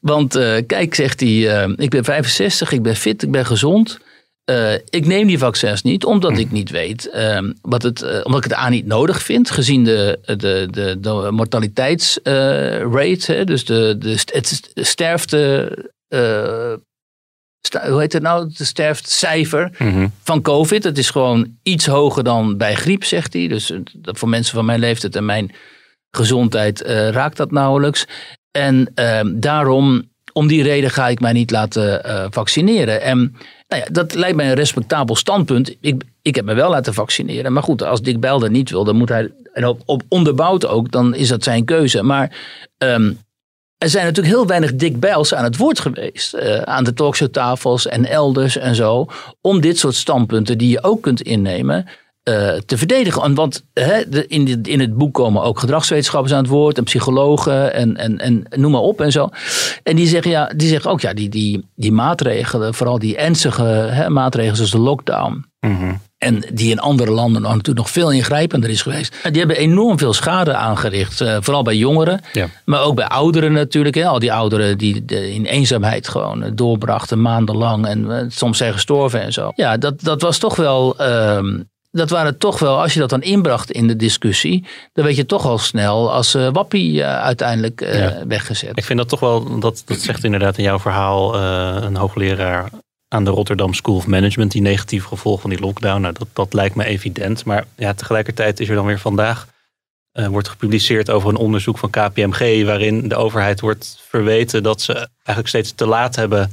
Want 0.00 0.34
eh, 0.34 0.56
kijk, 0.66 0.94
zegt 0.94 1.20
hij, 1.20 1.62
eh, 1.62 1.72
ik 1.76 1.90
ben 1.90 2.04
65, 2.04 2.72
ik 2.72 2.82
ben 2.82 2.96
fit, 2.96 3.22
ik 3.22 3.30
ben 3.30 3.46
gezond. 3.46 3.98
Eh, 4.46 4.74
ik 4.74 5.06
neem 5.06 5.26
die 5.26 5.38
vaccins 5.38 5.82
niet, 5.82 6.04
omdat 6.04 6.38
ik 6.38 6.50
niet 6.50 6.70
weet 6.70 7.10
eh, 7.10 7.38
wat 7.62 7.82
het, 7.82 8.02
eh, 8.02 8.20
omdat 8.24 8.44
ik 8.44 8.50
het 8.50 8.58
A 8.58 8.68
niet 8.68 8.86
nodig 8.86 9.22
vind, 9.22 9.50
gezien 9.50 9.84
de, 9.84 10.18
de, 10.36 10.68
de, 10.70 10.96
de 11.00 11.28
mortaliteitsrate, 11.30 13.32
hè, 13.32 13.44
dus 13.44 13.64
de, 13.64 13.96
de, 13.98 14.08
het 14.32 14.70
sterfte, 14.74 15.70
eh, 16.08 16.72
sta- 17.66 17.90
hoe 17.90 18.00
heet 18.00 18.12
het 18.12 18.22
nou, 18.22 18.50
de 18.56 18.64
sterftecijfer 18.64 19.70
Mhm. 19.78 20.08
van 20.22 20.42
COVID. 20.42 20.84
Het 20.84 20.98
is 20.98 21.10
gewoon 21.10 21.56
iets 21.62 21.86
hoger 21.86 22.24
dan 22.24 22.56
bij 22.56 22.74
griep, 22.74 23.04
zegt 23.04 23.32
hij. 23.32 23.48
Dus 23.48 23.70
eh, 23.70 23.78
dat 23.92 24.18
voor 24.18 24.28
mensen 24.28 24.54
van 24.54 24.64
mijn 24.64 24.80
leeftijd 24.80 25.16
en 25.16 25.24
mijn 25.24 25.52
gezondheid 26.16 26.82
eh, 26.82 27.08
raakt 27.08 27.36
dat 27.36 27.50
nauwelijks. 27.50 28.06
En 28.50 28.90
ehm, 28.94 29.40
daarom, 29.40 30.10
om 30.32 30.46
die 30.46 30.62
reden 30.62 30.90
ga 30.90 31.08
ik 31.08 31.20
mij 31.20 31.32
niet 31.32 31.50
laten 31.50 32.04
eh, 32.04 32.26
vaccineren. 32.30 33.02
En 33.02 33.36
nou 33.68 33.82
ja, 33.82 33.88
dat 33.92 34.14
lijkt 34.14 34.36
mij 34.36 34.48
een 34.48 34.54
respectabel 34.54 35.16
standpunt. 35.16 35.76
Ik, 35.80 36.02
ik 36.22 36.34
heb 36.34 36.44
me 36.44 36.54
wel 36.54 36.70
laten 36.70 36.94
vaccineren. 36.94 37.52
Maar 37.52 37.62
goed, 37.62 37.82
als 37.82 38.02
Dick 38.02 38.20
Bijl 38.20 38.38
dat 38.38 38.50
niet 38.50 38.70
wil, 38.70 38.84
dan 38.84 38.96
moet 38.96 39.08
hij, 39.08 39.32
en 39.52 39.66
op, 39.84 40.02
onderbouwd 40.08 40.66
ook, 40.66 40.90
dan 40.90 41.14
is 41.14 41.28
dat 41.28 41.42
zijn 41.42 41.64
keuze. 41.64 42.02
Maar 42.02 42.36
ehm, 42.78 43.12
er 43.78 43.88
zijn 43.88 44.04
natuurlijk 44.04 44.34
heel 44.34 44.46
weinig 44.46 44.74
Dick 44.74 45.00
Bijls 45.00 45.34
aan 45.34 45.44
het 45.44 45.56
woord 45.56 45.80
geweest. 45.80 46.34
eh, 46.34 46.62
aan 46.62 46.84
de 46.84 46.94
talkshowtafels 46.94 47.86
en 47.86 48.04
elders 48.04 48.56
en 48.56 48.74
zo. 48.74 49.06
Om 49.40 49.60
dit 49.60 49.78
soort 49.78 49.94
standpunten 49.94 50.58
die 50.58 50.68
je 50.70 50.82
ook 50.82 51.02
kunt 51.02 51.20
innemen. 51.20 51.86
Eh, 52.26 52.52
te 52.66 52.78
verdedigen. 52.78 53.22
En 53.22 53.34
Want 53.34 53.64
hè, 53.72 54.08
de, 54.08 54.26
in, 54.26 54.44
dit- 54.44 54.68
in 54.68 54.80
het 54.80 54.94
boek 54.96 55.14
komen 55.14 55.42
ook 55.42 55.58
gedragswetenschappers 55.58 56.32
aan 56.32 56.42
het 56.42 56.48
woord. 56.52 56.78
En 56.78 56.84
psychologen 56.84 57.74
en, 57.74 57.96
en, 57.96 58.18
en 58.18 58.44
noem 58.50 58.70
maar 58.70 58.80
op 58.80 59.00
en 59.00 59.12
zo. 59.12 59.28
En 59.82 59.96
die 59.96 60.06
zeggen, 60.06 60.30
ja, 60.30 60.50
die 60.56 60.68
zeggen 60.68 60.90
ook, 60.90 61.00
ja, 61.00 61.12
die, 61.14 61.28
die, 61.28 61.64
die 61.74 61.92
maatregelen. 61.92 62.74
Vooral 62.74 62.98
die 62.98 63.16
ernstige 63.16 63.62
hè, 63.64 64.08
maatregelen 64.10 64.56
zoals 64.56 64.70
de 64.70 64.78
lockdown. 64.78 65.44
Mhm. 65.60 65.94
En 66.18 66.44
die 66.52 66.70
in 66.70 66.78
andere 66.80 67.10
landen 67.10 67.42
natuurlijk 67.42 67.76
nog 67.76 67.90
veel 67.90 68.12
ingrijpender 68.12 68.70
is 68.70 68.82
geweest. 68.82 69.14
Die 69.30 69.38
hebben 69.38 69.56
enorm 69.56 69.98
veel 69.98 70.12
schade 70.12 70.54
aangericht. 70.54 71.20
eh, 71.20 71.36
vooral 71.40 71.62
bij 71.62 71.76
jongeren. 71.76 72.20
Ja. 72.32 72.46
Maar 72.64 72.82
ook 72.82 72.94
bij 72.94 73.06
ouderen 73.06 73.52
natuurlijk. 73.52 73.94
Hè. 73.94 74.06
Al 74.06 74.18
die 74.18 74.32
ouderen 74.32 74.78
die 74.78 75.04
in 75.34 75.44
eenzaamheid 75.44 76.08
gewoon 76.08 76.42
eh, 76.42 76.50
doorbrachten 76.54 77.20
maandenlang. 77.20 77.86
En 77.86 78.26
soms 78.32 78.58
zijn 78.58 78.72
gestorven 78.72 79.20
en 79.22 79.32
zo. 79.32 79.52
Ja, 79.54 79.76
dat, 79.76 80.00
dat 80.02 80.22
was 80.22 80.38
toch 80.38 80.56
wel... 80.56 80.98
ehm, 80.98 81.58
dat 81.96 82.10
waren 82.10 82.38
toch 82.38 82.58
wel, 82.58 82.82
als 82.82 82.94
je 82.94 83.00
dat 83.00 83.10
dan 83.10 83.22
inbracht 83.22 83.70
in 83.70 83.86
de 83.86 83.96
discussie, 83.96 84.64
dan 84.92 85.04
werd 85.04 85.16
je 85.16 85.26
toch 85.26 85.46
al 85.46 85.58
snel 85.58 86.12
als 86.12 86.34
eh, 86.34 86.48
wappie 86.52 87.02
eh, 87.02 87.20
uiteindelijk 87.20 87.80
eh, 87.80 87.98
Ja. 87.98 88.26
weggezet. 88.26 88.78
Ik 88.78 88.84
vind 88.84 88.98
dat 88.98 89.08
toch 89.08 89.20
wel, 89.20 89.58
dat, 89.58 89.82
dat 89.86 89.98
zegt 89.98 90.24
inderdaad 90.24 90.58
in 90.58 90.64
jouw 90.64 90.78
verhaal 90.78 91.34
een 91.82 91.96
hoogleraar 91.96 92.70
aan 93.08 93.24
de 93.24 93.30
Rotterdam 93.30 93.74
School 93.74 93.96
of 93.96 94.06
Management, 94.06 94.52
die 94.52 94.62
negatieve 94.62 95.08
gevolgen 95.08 95.40
van 95.40 95.50
die 95.50 95.60
lockdown. 95.60 96.00
Nou, 96.00 96.14
dat, 96.18 96.28
dat 96.32 96.52
lijkt 96.52 96.74
me 96.74 96.84
evident. 96.84 97.44
Maar 97.44 97.64
ja, 97.76 97.92
tegelijkertijd 97.92 98.60
is 98.60 98.68
er 98.68 98.74
dan 98.74 98.86
weer 98.86 98.98
vandaag, 98.98 99.46
wordt 100.12 100.48
gepubliceerd 100.48 101.10
over 101.10 101.28
een 101.28 101.36
onderzoek 101.36 101.78
van 101.78 101.90
KPMG, 101.90 102.64
waarin 102.64 103.08
de 103.08 103.16
overheid 103.16 103.60
wordt 103.60 103.98
verweten 104.08 104.62
dat 104.62 104.80
ze 104.80 104.92
eigenlijk 104.94 105.48
steeds 105.48 105.72
te 105.72 105.86
laat 105.86 106.16
hebben 106.16 106.50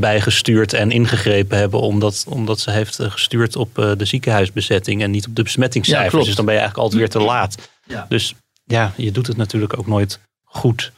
bijgestuurd 0.00 0.72
en 0.72 0.90
ingegrepen 0.90 1.58
hebben, 1.58 1.80
omdat, 1.80 2.24
omdat 2.28 2.60
ze 2.60 2.70
heeft 2.70 2.98
eh, 2.98 3.10
gestuurd 3.10 3.56
op 3.56 3.78
eh, 3.78 3.92
de 3.96 4.04
ziekenhuisbezetting 4.04 5.02
en 5.02 5.10
niet 5.10 5.26
op 5.26 5.34
de 5.34 5.40
Ja, 5.40 5.46
besmettingscijfers. 5.46 6.10
klopt. 6.10 6.26
dus 6.26 6.34
dan 6.34 6.44
ben 6.44 6.54
je 6.54 6.60
eigenlijk 6.60 6.90
altijd 6.90 7.10
weer 7.12 7.20
te 7.20 7.28
laat. 7.28 7.68
Ja. 7.86 8.06
Dus 8.08 8.34
ja, 8.64 8.92
je 8.96 9.10
doet 9.10 9.26
het 9.26 9.36
natuurlijk 9.36 9.78
ook 9.78 9.86
nooit 9.86 10.20
goed. 10.44 10.92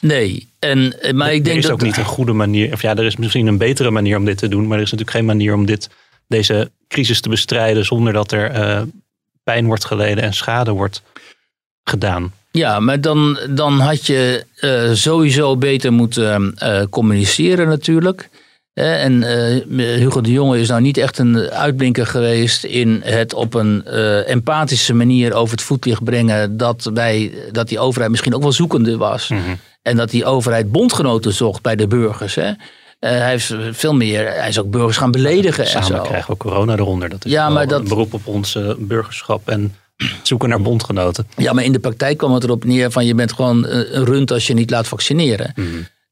Nee, 0.00 0.48
en, 0.58 1.00
eh, 1.00 1.12
maar 1.12 1.34
ik 1.34 1.44
denk 1.44 1.56
er 1.56 1.62
is 1.62 1.62
dat 1.62 1.72
ook 1.72 1.82
niet 1.82 1.96
een 1.96 2.04
goede 2.04 2.32
manier. 2.32 2.72
Of 2.72 2.82
ja, 2.82 2.96
er 2.96 3.04
is 3.04 3.16
misschien 3.16 3.46
een 3.46 3.58
betere 3.58 3.90
manier 3.90 4.16
om 4.16 4.24
dit 4.24 4.38
te 4.38 4.48
doen. 4.48 4.66
Maar 4.66 4.76
er 4.76 4.84
is 4.84 4.90
natuurlijk 4.90 5.16
geen 5.16 5.26
manier 5.26 5.54
om 5.54 5.66
dit, 5.66 5.88
deze 6.28 6.70
crisis 6.88 7.20
te 7.20 7.28
bestrijden 7.28 7.84
zonder 7.84 8.12
dat 8.12 8.32
er 8.32 8.86
pijn 9.44 9.66
wordt 9.66 9.84
geleden 9.84 10.24
en 10.24 10.34
schade 10.34 10.70
wordt 10.70 11.02
gedaan. 11.84 12.32
Ja, 12.50 12.80
maar 12.80 13.00
dan, 13.00 13.38
dan 13.50 13.80
had 13.80 14.06
je 14.06 14.44
sowieso 14.92 15.56
beter 15.56 15.92
moeten 15.92 16.54
communiceren 16.90 17.68
natuurlijk. 17.68 18.28
En 18.74 19.22
eh, 19.22 19.96
Hugo 19.98 20.20
de 20.20 20.30
Jonge 20.32 20.60
is 20.60 20.68
nou 20.68 20.80
niet 20.80 20.96
echt 20.96 21.18
een 21.18 21.38
uitblinker 21.50 22.06
geweest 22.06 22.64
in 22.64 23.00
het 23.04 23.34
op 23.34 23.54
een 23.54 23.84
eh, 23.86 24.28
empathische 24.30 24.94
manier 24.94 25.32
over 25.34 25.50
het 25.56 25.62
voetlicht 25.64 26.04
brengen 26.04 26.56
dat, 26.56 26.90
wij, 26.94 27.32
dat 27.50 27.68
die 27.68 27.78
overheid 27.78 28.10
misschien 28.10 28.34
ook 28.34 28.42
wel 28.42 28.52
zoekende 28.52 28.96
was. 28.96 29.30
En 29.82 29.96
dat 29.96 30.10
die 30.10 30.24
overheid 30.24 30.72
bondgenoten 30.72 31.32
zocht 31.32 31.62
bij 31.62 31.76
de 31.76 31.86
burgers. 31.86 32.34
Hè. 32.34 32.42
Eh, 32.48 32.54
hij, 33.10 33.30
heeft 33.30 33.54
veel 33.70 33.94
meer, 33.94 34.32
hij 34.34 34.48
is 34.48 34.58
ook 34.58 34.70
burgers 34.70 34.96
gaan 34.96 35.10
beledigen 35.10 35.64
en 35.64 35.70
Samen 35.70 35.86
zo. 35.86 36.02
krijgen 36.02 36.30
we 36.32 36.36
corona 36.36 36.72
eronder. 36.76 37.08
Dat 37.08 37.24
is 37.24 37.32
Ja, 37.32 37.48
maar 37.48 37.66
dat- 37.66 37.80
een 37.80 37.88
beroep 37.88 38.14
op 38.14 38.26
ons 38.26 38.58
burgerschap 38.78 39.48
en 39.48 39.74
zoeken 40.22 40.48
naar 40.48 40.62
bondgenoten. 40.62 41.26
Ja, 41.36 41.52
maar 41.52 41.64
in 41.64 41.72
de 41.72 41.78
praktijk 41.78 42.18
kwam 42.18 42.32
het 42.34 42.44
erop 42.44 42.64
neer 42.64 42.90
van 42.90 43.06
je 43.06 43.14
bent 43.14 43.32
gewoon 43.32 43.66
een 43.66 44.04
rund 44.04 44.30
als 44.30 44.46
je 44.46 44.54
niet 44.54 44.70
laat 44.70 44.88
vaccineren. 44.88 45.54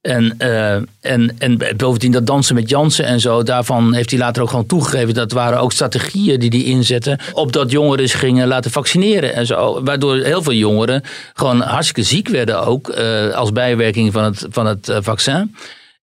En, 0.00 0.34
eh, 0.38 0.74
en, 1.00 1.34
en 1.38 1.58
bovendien 1.76 2.12
dat 2.12 2.26
dansen 2.26 2.54
met 2.54 2.68
Jansen 2.68 3.04
en 3.04 3.20
zo, 3.20 3.42
daarvan 3.42 3.94
heeft 3.94 4.10
hij 4.10 4.18
later 4.18 4.42
ook 4.42 4.48
gewoon 4.48 4.66
toegegeven. 4.66 5.14
Dat 5.14 5.32
waren 5.32 5.60
ook 5.60 5.72
strategieën 5.72 6.40
die 6.40 6.50
hij 6.50 6.62
inzette. 6.62 7.18
Opdat 7.32 7.70
jongeren 7.70 8.08
zich 8.08 8.18
gingen 8.18 8.48
laten 8.48 8.70
vaccineren 8.70 9.34
en 9.34 9.46
zo. 9.46 9.82
Waardoor 9.82 10.16
heel 10.16 10.42
veel 10.42 10.52
jongeren 10.52 11.02
gewoon 11.34 11.60
hartstikke 11.60 12.02
ziek 12.02 12.28
werden 12.28 12.66
ook. 12.66 12.88
eh, 12.88 13.30
als 13.30 13.52
bijwerking 13.52 14.12
van 14.12 14.24
het, 14.24 14.46
van 14.50 14.66
het 14.66 14.88
eh, 14.88 14.96
vaccin. 15.00 15.54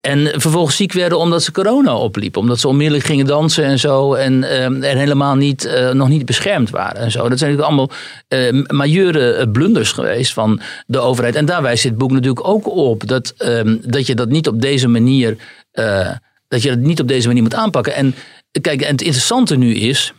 En 0.03 0.41
vervolgens 0.41 0.77
ziek 0.77 0.93
werden 0.93 1.19
omdat 1.19 1.43
ze 1.43 1.53
corona 1.53 1.97
opliepen. 1.97 2.41
Omdat 2.41 2.61
ze 2.61 2.69
onmiddellijk 2.69 3.05
gingen 3.05 3.27
dansen 3.27 3.65
en 3.65 3.79
zo. 3.79 4.15
En, 4.15 4.45
en 4.45 4.83
helemaal 4.83 5.35
niet, 5.35 5.65
eh, 5.65 5.91
nog 5.91 6.09
niet 6.09 6.25
beschermd 6.25 6.71
waren 6.71 7.01
en 7.01 7.11
zo. 7.11 7.29
Dat 7.29 7.39
zijn 7.39 7.51
natuurlijk 7.51 7.69
allemaal 7.69 7.91
eh 8.29 8.63
majeure 8.67 9.33
eh, 9.33 9.51
blunders 9.53 9.93
geweest 9.93 10.33
van 10.33 10.61
de 10.87 10.99
overheid. 10.99 11.35
En 11.35 11.45
daar 11.45 11.63
wijst 11.63 11.83
dit 11.83 11.99
boek 11.99 12.11
natuurlijk 12.11 12.49
ook 12.49 12.69
op. 12.69 13.07
Dat, 13.07 13.35
ehm, 13.37 13.77
dat 13.81 14.07
je 14.07 14.15
dat 14.15 14.29
niet 14.29 14.49
op 14.49 14.61
deze 14.61 14.89
manier. 14.89 15.37
eh, 15.73 16.11
dat 16.49 16.63
je 16.63 16.69
dat 16.69 16.79
niet 16.79 17.01
op 17.01 17.09
deze 17.09 17.27
manier 17.27 17.43
moet 17.43 17.55
aanpakken. 17.55 17.95
En 17.95 18.15
kijk, 18.61 18.81
en 18.81 18.91
het 18.91 19.03
interessante 19.03 19.57
nu 19.57 19.75
is. 19.75 20.13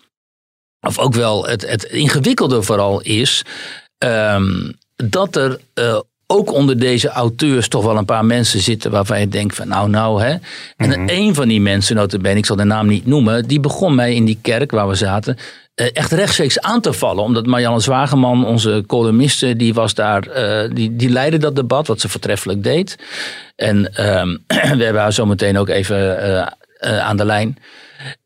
Of 0.82 1.00
ook 1.00 1.14
wel 1.14 1.46
het, 1.48 1.70
het 1.70 1.84
ingewikkelde 1.84 2.62
vooral 2.64 3.02
is. 3.02 3.44
dat 4.96 5.36
er 5.36 5.60
ook 6.34 6.52
onder 6.52 6.80
deze 6.80 7.10
auteurs 7.10 7.68
toch 7.68 7.84
wel 7.84 7.98
een 7.98 8.06
paar 8.06 8.26
mensen 8.26 8.60
zitten 8.60 8.92
waarvan 8.92 9.20
je 9.20 9.28
denkt 9.28 9.56
van 9.56 9.68
nou 9.68 9.90
nou 9.90 10.24
hè. 10.24 10.36
En 10.78 11.10
een 11.10 11.36
van 11.36 11.48
die 11.48 11.62
mensen, 11.62 11.96
notabene, 11.96 12.38
ik 12.38 12.46
zal 12.46 12.56
de 12.56 12.64
naam 12.64 12.88
niet 12.88 13.06
noemen, 13.06 13.48
die 13.48 13.60
begon 13.60 13.96
mij 13.96 14.16
in 14.16 14.26
die 14.26 14.40
kerk 14.42 14.72
waar 14.72 14.88
we 14.88 14.96
zaten 14.96 15.38
eh, 15.76 15.88
echt 15.94 16.12
rechtstreeks 16.12 16.60
aan 16.60 16.82
te 16.82 16.94
vallen. 16.94 17.24
Omdat 17.24 17.46
Marianne 17.46 17.80
Zwageman, 17.80 18.46
onze 18.46 18.84
columniste, 18.88 19.56
die 19.56 19.74
was 19.74 19.94
daar, 19.94 20.28
eh, 20.28 20.70
die, 20.76 20.96
die 20.96 21.10
leidde 21.10 21.38
dat 21.38 21.56
debat, 21.56 21.88
wat 21.88 22.00
ze 22.00 22.10
voortreffelijk 22.10 22.64
deed. 22.64 22.98
En 23.56 23.96
ehm, 23.96 24.38
we 24.78 24.84
hebben 24.84 25.02
haar 25.02 25.14
zo 25.14 25.26
meteen 25.26 25.58
ook 25.58 25.70
even 25.70 26.20
eh, 26.80 27.00
aan 27.00 27.18
de 27.18 27.26
lijn. 27.26 27.58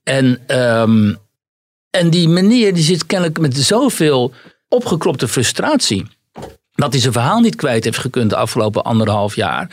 En, 0.03 0.39
ehm, 0.47 1.13
en 1.89 2.09
die 2.09 2.27
meneer 2.27 2.73
die 2.73 2.83
zit 2.83 3.05
kennelijk 3.05 3.39
met 3.39 3.57
zoveel 3.57 4.33
opgeklopte 4.67 5.27
frustratie. 5.27 6.16
Dat 6.77 6.91
hij 6.91 7.01
zijn 7.01 7.13
verhaal 7.13 7.39
niet 7.39 7.55
kwijt 7.55 7.83
heeft 7.83 7.97
gekund 7.97 8.29
de 8.29 8.35
afgelopen 8.35 8.83
anderhalf 8.83 9.35
jaar. 9.35 9.69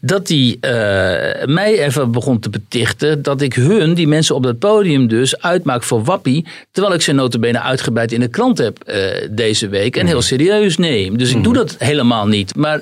Dat 0.00 0.28
hij 0.28 0.56
eh, 0.60 1.46
mij 1.46 1.84
even 1.84 2.10
begon 2.10 2.40
te 2.40 2.50
betichten 2.50 3.22
dat 3.22 3.40
ik 3.40 3.54
hun, 3.54 3.94
die 3.94 4.08
mensen 4.08 4.34
op 4.34 4.42
dat 4.42 4.58
podium 4.58 5.08
dus, 5.08 5.42
uitmaak 5.42 5.82
voor 5.82 6.04
wappie. 6.04 6.46
Terwijl 6.70 6.94
ik 6.94 7.02
ze 7.02 7.12
notabene 7.12 7.60
uitgebreid 7.60 8.12
in 8.12 8.20
de 8.20 8.28
krant 8.28 8.58
heb 8.58 8.82
eh, 8.82 9.28
deze 9.30 9.68
week. 9.68 9.96
En 9.96 10.06
heel 10.06 10.22
serieus 10.22 10.76
neem. 10.76 11.18
Dus 11.18 11.34
ik 11.34 11.44
doe 11.44 11.54
dat 11.54 11.76
helemaal 11.78 12.26
niet. 12.26 12.56
Maar 12.56 12.80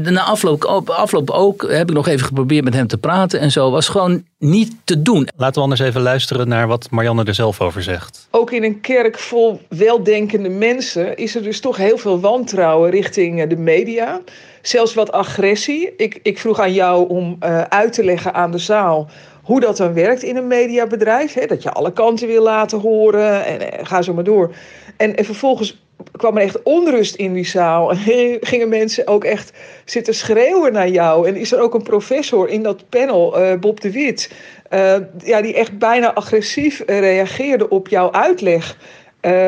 na 0.00 0.22
afloop, 0.22 0.64
op 0.64 0.90
afloop 0.90 1.30
ook 1.30 1.70
heb 1.70 1.88
ik 1.88 1.94
nog 1.94 2.08
even 2.08 2.26
geprobeerd 2.26 2.64
met 2.64 2.74
hem 2.74 2.86
te 2.86 2.98
praten 2.98 3.40
en 3.40 3.50
zo. 3.50 3.70
Was 3.70 3.88
gewoon 3.88 4.24
niet 4.38 4.74
te 4.84 5.02
doen. 5.02 5.28
Laten 5.36 5.54
we 5.54 5.60
anders 5.60 5.80
even 5.80 6.00
luisteren 6.00 6.48
naar 6.48 6.66
wat 6.66 6.90
Marianne 6.90 7.24
er 7.24 7.34
zelf 7.34 7.60
over 7.60 7.82
zegt. 7.82 8.28
ook 8.30 8.50
in 8.50 8.64
een 8.64 8.80
kerk 8.80 9.18
vol 9.18 9.60
weldenkende 9.68 10.48
mensen 10.48 11.16
is 11.16 11.34
er 11.34 11.42
dus 11.42 11.60
toch 11.60 11.76
heel 11.76 11.98
veel 11.98 12.20
wantrouwen 12.20 12.90
richting 12.90 13.42
eh, 13.42 13.48
de 13.48 13.56
media. 13.56 14.20
Zelfs 14.62 14.94
wat 14.94 15.12
agressie. 15.12 15.96
Ik, 15.96 16.20
ik 16.22 16.38
vroeg 16.38 16.60
aan 16.60 16.72
jou 16.72 17.08
om 17.08 17.36
eh, 17.40 17.60
uit 17.60 17.92
te 17.92 18.04
leggen 18.04 18.34
aan 18.34 18.50
de 18.50 18.58
zaal 18.58 19.08
hoe 19.46 19.60
dat 19.60 19.76
dan 19.76 19.94
werkt 19.94 20.22
in 20.22 20.36
een 20.36 20.46
mediabedrijf. 20.46 21.34
Hè? 21.34 21.46
Dat 21.46 21.62
je 21.62 21.70
alle 21.72 21.92
kanten 21.92 22.26
wil 22.26 22.42
laten 22.42 22.80
horen 22.80 23.44
en 23.44 23.72
eh, 23.72 23.86
ga 23.86 24.02
zo 24.02 24.14
maar 24.14 24.24
door. 24.24 24.54
En, 24.96 25.16
en 25.16 25.24
vervolgens 25.24 25.85
kwam 26.16 26.36
er 26.36 26.42
echt 26.42 26.62
onrust 26.62 27.14
in 27.14 27.32
die 27.32 27.46
zaal. 27.46 27.90
En 28.16 28.38
gingen 28.40 28.68
mensen 28.68 29.06
ook 29.06 29.24
echt 29.24 29.52
zitten 29.84 30.14
schreeuwen 30.14 30.72
naar 30.72 30.88
jou. 30.88 31.28
En 31.28 31.36
is 31.36 31.52
er 31.52 31.60
ook 31.60 31.74
een 31.74 31.82
professor 31.82 32.48
in 32.48 32.62
dat 32.62 32.88
panel, 32.88 33.38
eh, 33.38 33.58
Bob 33.58 33.80
de 33.80 33.90
Wit... 33.90 34.30
eh, 34.68 34.96
ja, 35.24 35.40
die 35.40 35.54
echt 35.54 35.78
bijna 35.78 36.14
agressief 36.14 36.80
eh, 36.80 36.98
reageerde 36.98 37.68
op 37.68 37.88
jouw 37.88 38.12
uitleg... 38.12 38.76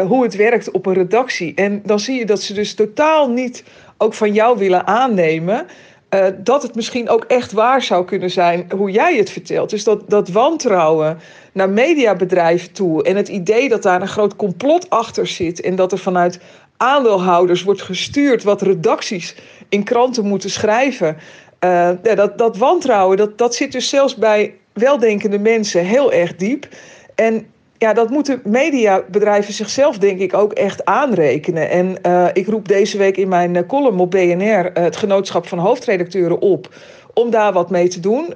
hoe 0.06 0.22
het 0.22 0.36
werkt 0.36 0.70
op 0.70 0.86
een 0.86 0.94
redactie. 0.94 1.54
En 1.54 1.82
dan 1.84 2.00
zie 2.00 2.18
je 2.18 2.26
dat 2.26 2.42
ze 2.42 2.54
dus 2.54 2.74
totaal 2.74 3.30
niet 3.30 3.64
ook 3.98 4.14
van 4.14 4.32
jou 4.32 4.58
willen 4.58 4.86
aannemen... 4.86 5.66
eh, 6.08 6.26
dat 6.38 6.62
het 6.62 6.74
misschien 6.74 7.08
ook 7.08 7.24
echt 7.24 7.52
waar 7.52 7.82
zou 7.82 8.04
kunnen 8.04 8.30
zijn 8.30 8.66
hoe 8.76 8.90
jij 8.90 9.16
het 9.16 9.30
vertelt. 9.30 9.70
Dus 9.70 9.84
dat, 9.84 10.10
dat 10.10 10.28
wantrouwen 10.28 11.18
naar 11.52 11.70
mediabedrijven 11.70 12.72
toe 12.72 13.02
en 13.02 13.16
het 13.16 13.28
idee 13.28 13.68
dat 13.68 13.82
daar 13.82 14.00
een 14.00 14.08
groot 14.08 14.36
complot 14.36 14.90
achter 14.90 15.26
zit 15.26 15.60
en 15.60 15.76
dat 15.76 15.92
er 15.92 15.98
vanuit 15.98 16.40
aandeelhouders 16.76 17.62
wordt 17.62 17.82
gestuurd 17.82 18.42
wat 18.42 18.62
redacties 18.62 19.36
in 19.68 19.84
kranten 19.84 20.24
moeten 20.24 20.50
schrijven. 20.50 21.16
Eh, 21.58 21.90
ja, 22.02 22.14
dat, 22.14 22.38
dat 22.38 22.56
wantrouwen, 22.56 23.16
dat, 23.16 23.38
dat 23.38 23.54
zit 23.54 23.72
dus 23.72 23.88
zelfs 23.88 24.16
bij 24.16 24.54
weldenkende 24.72 25.38
mensen 25.38 25.84
heel 25.84 26.12
erg 26.12 26.36
diep. 26.36 26.68
En 27.14 27.46
ja, 27.78 27.92
dat 27.92 28.10
moeten 28.10 28.40
mediabedrijven 28.44 29.52
zichzelf 29.52 29.98
denk 29.98 30.20
ik 30.20 30.34
ook 30.34 30.52
echt 30.52 30.84
aanrekenen. 30.84 31.70
En 31.70 32.02
eh, 32.02 32.26
ik 32.32 32.46
roep 32.46 32.68
deze 32.68 32.98
week 32.98 33.16
in 33.16 33.28
mijn 33.28 33.56
eh, 33.56 33.66
column 33.66 34.00
op 34.00 34.10
BNR 34.10 34.72
eh, 34.72 34.82
het 34.82 34.96
genootschap 34.96 35.46
van 35.46 35.58
hoofdredacteuren 35.58 36.40
op 36.40 36.74
om 37.14 37.30
daar 37.30 37.52
wat 37.52 37.70
mee 37.70 37.88
te 37.88 38.00
doen. 38.00 38.34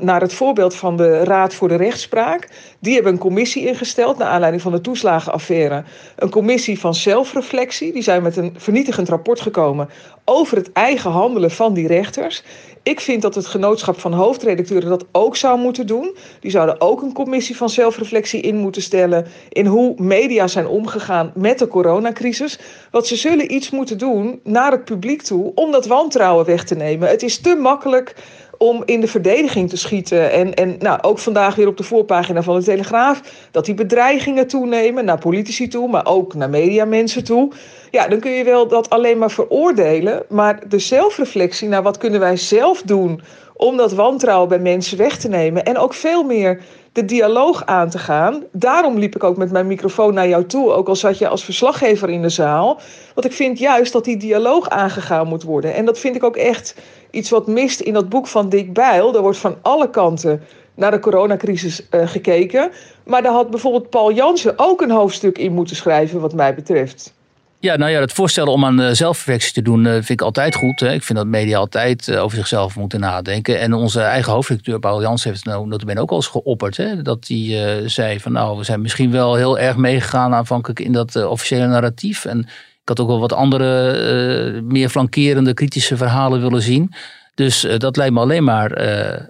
Naar 0.00 0.20
het 0.20 0.32
voorbeeld 0.32 0.74
van 0.74 0.96
de 0.96 1.24
Raad 1.24 1.54
voor 1.54 1.68
de 1.68 1.76
Rechtspraak. 1.76 2.48
Die 2.80 2.94
hebben 2.94 3.12
een 3.12 3.18
commissie 3.18 3.66
ingesteld 3.66 4.18
naar 4.18 4.28
aanleiding 4.28 4.62
van 4.62 4.72
de 4.72 4.80
toeslagenaffaire. 4.80 5.84
Een 6.16 6.30
commissie 6.30 6.80
van 6.80 6.94
zelfreflectie. 6.94 7.92
Die 7.92 8.02
zijn 8.02 8.22
met 8.22 8.36
een 8.36 8.54
vernietigend 8.56 9.08
rapport 9.08 9.40
gekomen 9.40 9.88
over 10.24 10.56
het 10.56 10.72
eigen 10.72 11.10
handelen 11.10 11.50
van 11.50 11.74
die 11.74 11.86
rechters. 11.86 12.42
Ik 12.88 13.00
vind 13.00 13.22
dat 13.22 13.34
het 13.34 13.46
genootschap 13.46 14.00
van 14.00 14.12
hoofdredacteuren 14.12 14.88
dat 14.88 15.04
ook 15.12 15.36
zou 15.36 15.58
moeten 15.58 15.86
doen. 15.86 16.16
Die 16.40 16.50
zouden 16.50 16.80
ook 16.80 17.02
een 17.02 17.12
commissie 17.12 17.56
van 17.56 17.68
zelfreflectie 17.70 18.40
in 18.40 18.56
moeten 18.56 18.82
stellen 18.82 19.26
in 19.48 19.66
hoe 19.66 19.94
media 19.96 20.46
zijn 20.46 20.66
omgegaan 20.66 21.32
met 21.34 21.58
de 21.58 21.68
coronacrisis. 21.68 22.58
Want 22.90 23.06
ze 23.06 23.16
zullen 23.16 23.54
iets 23.54 23.70
moeten 23.70 23.98
doen 23.98 24.40
naar 24.44 24.72
het 24.72 24.84
publiek 24.84 25.22
toe 25.22 25.52
om 25.54 25.70
dat 25.70 25.86
wantrouwen 25.86 26.46
weg 26.46 26.64
te 26.64 26.74
nemen. 26.74 27.08
Het 27.08 27.22
is 27.22 27.40
te 27.40 27.54
makkelijk 27.54 28.14
om 28.58 28.82
in 28.84 29.00
de 29.00 29.06
verdediging 29.06 29.68
te 29.68 29.76
schieten. 29.76 30.32
En, 30.32 30.54
en 30.54 30.76
nou, 30.78 30.98
ook 31.02 31.18
vandaag 31.18 31.54
weer 31.54 31.66
op 31.66 31.76
de 31.76 31.82
voorpagina 31.82 32.42
van 32.42 32.58
de 32.58 32.64
Telegraaf... 32.64 33.20
dat 33.50 33.64
die 33.64 33.74
bedreigingen 33.74 34.46
toenemen 34.46 35.04
naar 35.04 35.18
politici 35.18 35.68
toe... 35.68 35.88
maar 35.88 36.06
ook 36.06 36.34
naar 36.34 36.50
mediamensen 36.50 37.24
toe. 37.24 37.52
Ja, 37.90 38.08
dan 38.08 38.20
kun 38.20 38.30
je 38.30 38.44
wel 38.44 38.68
dat 38.68 38.90
alleen 38.90 39.18
maar 39.18 39.30
veroordelen... 39.30 40.22
maar 40.28 40.68
de 40.68 40.78
zelfreflectie 40.78 41.68
naar 41.68 41.82
wat 41.82 41.98
kunnen 41.98 42.20
wij 42.20 42.36
zelf 42.36 42.82
doen... 42.82 43.20
om 43.56 43.76
dat 43.76 43.92
wantrouwen 43.92 44.48
bij 44.48 44.58
mensen 44.58 44.98
weg 44.98 45.18
te 45.18 45.28
nemen... 45.28 45.64
en 45.64 45.78
ook 45.78 45.94
veel 45.94 46.22
meer 46.22 46.62
de 46.92 47.04
dialoog 47.04 47.66
aan 47.66 47.90
te 47.90 47.98
gaan. 47.98 48.44
Daarom 48.52 48.98
liep 48.98 49.14
ik 49.14 49.24
ook 49.24 49.36
met 49.36 49.50
mijn 49.50 49.66
microfoon 49.66 50.14
naar 50.14 50.28
jou 50.28 50.46
toe, 50.46 50.72
ook 50.72 50.88
al 50.88 50.96
zat 50.96 51.18
je 51.18 51.28
als 51.28 51.44
verslaggever 51.44 52.10
in 52.10 52.22
de 52.22 52.28
zaal. 52.28 52.80
Want 53.14 53.26
ik 53.26 53.32
vind 53.32 53.58
juist 53.58 53.92
dat 53.92 54.04
die 54.04 54.16
dialoog 54.16 54.68
aangegaan 54.68 55.26
moet 55.26 55.42
worden. 55.42 55.74
En 55.74 55.84
dat 55.84 55.98
vind 55.98 56.16
ik 56.16 56.24
ook 56.24 56.36
echt 56.36 56.74
iets 57.10 57.30
wat 57.30 57.46
mist 57.46 57.80
in 57.80 57.92
dat 57.92 58.08
boek 58.08 58.26
van 58.26 58.48
Dick 58.48 58.72
Bijl. 58.72 59.14
Er 59.14 59.22
wordt 59.22 59.38
van 59.38 59.56
alle 59.62 59.90
kanten 59.90 60.42
naar 60.74 60.90
de 60.90 60.98
coronacrisis 60.98 61.82
uh, 61.90 62.08
gekeken. 62.08 62.70
Maar 63.04 63.22
daar 63.22 63.32
had 63.32 63.50
bijvoorbeeld 63.50 63.90
Paul 63.90 64.12
Jansen 64.12 64.54
ook 64.56 64.80
een 64.80 64.90
hoofdstuk 64.90 65.38
in 65.38 65.52
moeten 65.52 65.76
schrijven, 65.76 66.20
wat 66.20 66.34
mij 66.34 66.54
betreft. 66.54 67.16
Ja, 67.60 67.76
nou 67.76 67.90
ja, 67.90 68.00
het 68.00 68.12
voorstellen 68.12 68.52
om 68.52 68.64
aan 68.64 68.96
zelfreflectie 68.96 69.52
te 69.52 69.62
doen 69.62 69.84
vind 69.84 70.10
ik 70.10 70.22
altijd 70.22 70.54
goed. 70.54 70.80
Ik 70.80 71.02
vind 71.02 71.18
dat 71.18 71.26
media 71.26 71.58
altijd 71.58 72.16
over 72.16 72.36
zichzelf 72.36 72.76
moeten 72.76 73.00
nadenken. 73.00 73.60
En 73.60 73.72
onze 73.72 74.00
eigen 74.00 74.32
hoofdredacteur 74.32 74.78
Paul 74.78 75.00
Jans 75.00 75.24
heeft 75.24 75.44
het 75.44 75.44
nou 75.44 75.98
ook 75.98 76.10
al 76.10 76.16
eens 76.16 76.26
geopperd. 76.26 76.76
Hè, 76.76 77.02
dat 77.02 77.24
hij 77.28 77.82
zei 77.88 78.20
van 78.20 78.32
nou, 78.32 78.58
we 78.58 78.64
zijn 78.64 78.80
misschien 78.80 79.10
wel 79.10 79.34
heel 79.34 79.58
erg 79.58 79.76
meegegaan 79.76 80.34
aanvankelijk 80.34 80.80
in 80.80 80.92
dat 80.92 81.26
officiële 81.26 81.66
narratief. 81.66 82.24
En 82.24 82.48
had 82.88 83.00
ook 83.00 83.08
wel 83.08 83.20
wat 83.20 83.32
andere, 83.32 84.54
uh, 84.54 84.62
meer 84.62 84.88
flankerende, 84.88 85.54
kritische 85.54 85.96
verhalen 85.96 86.40
willen 86.40 86.62
zien. 86.62 86.92
Dus 87.34 87.66
dat 87.78 87.96
lijkt 87.96 88.14
me 88.14 88.20
alleen 88.20 88.44
maar 88.44 88.70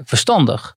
verstandig. 0.04 0.76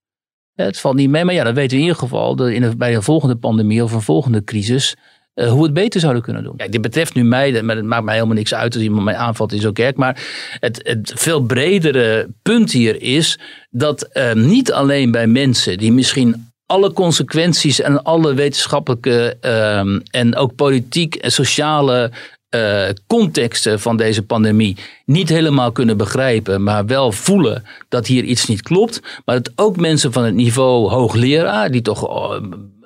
Het 0.56 0.80
valt 0.80 0.96
niet 0.96 1.10
mee, 1.10 1.26
maar 1.26 1.34
ja, 1.34 1.44
dat 1.44 1.54
weten 1.54 1.70
we 1.70 1.76
in 1.76 1.82
ieder 1.82 2.00
geval 2.00 2.36
de, 2.36 2.54
in 2.54 2.78
bij 2.78 2.96
een 2.96 3.04
volgende 3.04 3.36
pandemie 3.36 3.84
of 3.84 3.92
een 3.92 4.02
volgende 4.02 4.44
crisis 4.44 4.96
hoe 5.36 5.58
we 5.58 5.64
het 5.64 5.74
beter 5.74 6.00
zouden 6.00 6.22
kunnen 6.22 6.44
doen. 6.44 6.54
Dit 6.70 6.82
betreft 6.82 7.14
nu 7.14 7.24
mij, 7.24 7.64
maar 7.64 7.76
het 7.76 7.86
maakt 7.86 8.04
mij 8.04 8.14
helemaal 8.14 8.36
niks 8.36 8.54
uit 8.54 8.74
als 8.74 8.84
iemand 8.84 9.04
mij 9.04 9.16
aanvalt 9.16 9.54
in 9.54 9.62
zo'n 9.62 9.74
kerk. 9.74 9.98
Maar 9.98 10.24
het, 10.60 10.82
het 10.84 11.14
veel 11.16 11.42
bredere 11.42 12.28
punt 12.42 12.72
hier 12.72 13.02
is 13.02 13.40
dat 13.70 14.10
niet 14.34 14.72
alleen 14.72 15.12
bij 15.12 15.28
mensen 15.28 15.78
die 15.78 15.92
misschien 15.92 16.52
alle 16.66 16.94
consequenties 16.94 17.82
en 17.82 18.04
alle 18.04 18.34
wetenschappelijke 18.34 19.38
uh, 19.42 20.00
en 20.12 20.36
ook 20.36 20.56
politiek 20.56 21.16
en 21.16 21.32
sociale 21.32 22.12
uh, 22.56 22.90
contexten 23.08 23.80
van 23.80 23.98
deze 23.98 24.24
pandemie 24.24 24.78
niet 25.06 25.30
helemaal 25.30 25.72
kunnen 25.72 25.98
begrijpen, 25.98 26.64
maar 26.64 26.86
wel 26.86 27.12
voelen 27.12 27.64
dat 27.90 28.08
hier 28.08 28.24
iets 28.24 28.48
niet 28.48 28.62
klopt. 28.62 29.02
Maar 29.26 29.42
dat 29.42 29.52
ook 29.56 29.78
mensen 29.78 30.14
van 30.14 30.24
het 30.24 30.34
niveau 30.34 30.90
hoogleraar, 30.90 31.72
die 31.72 31.82
toch 31.82 32.10
uh, 32.10 32.42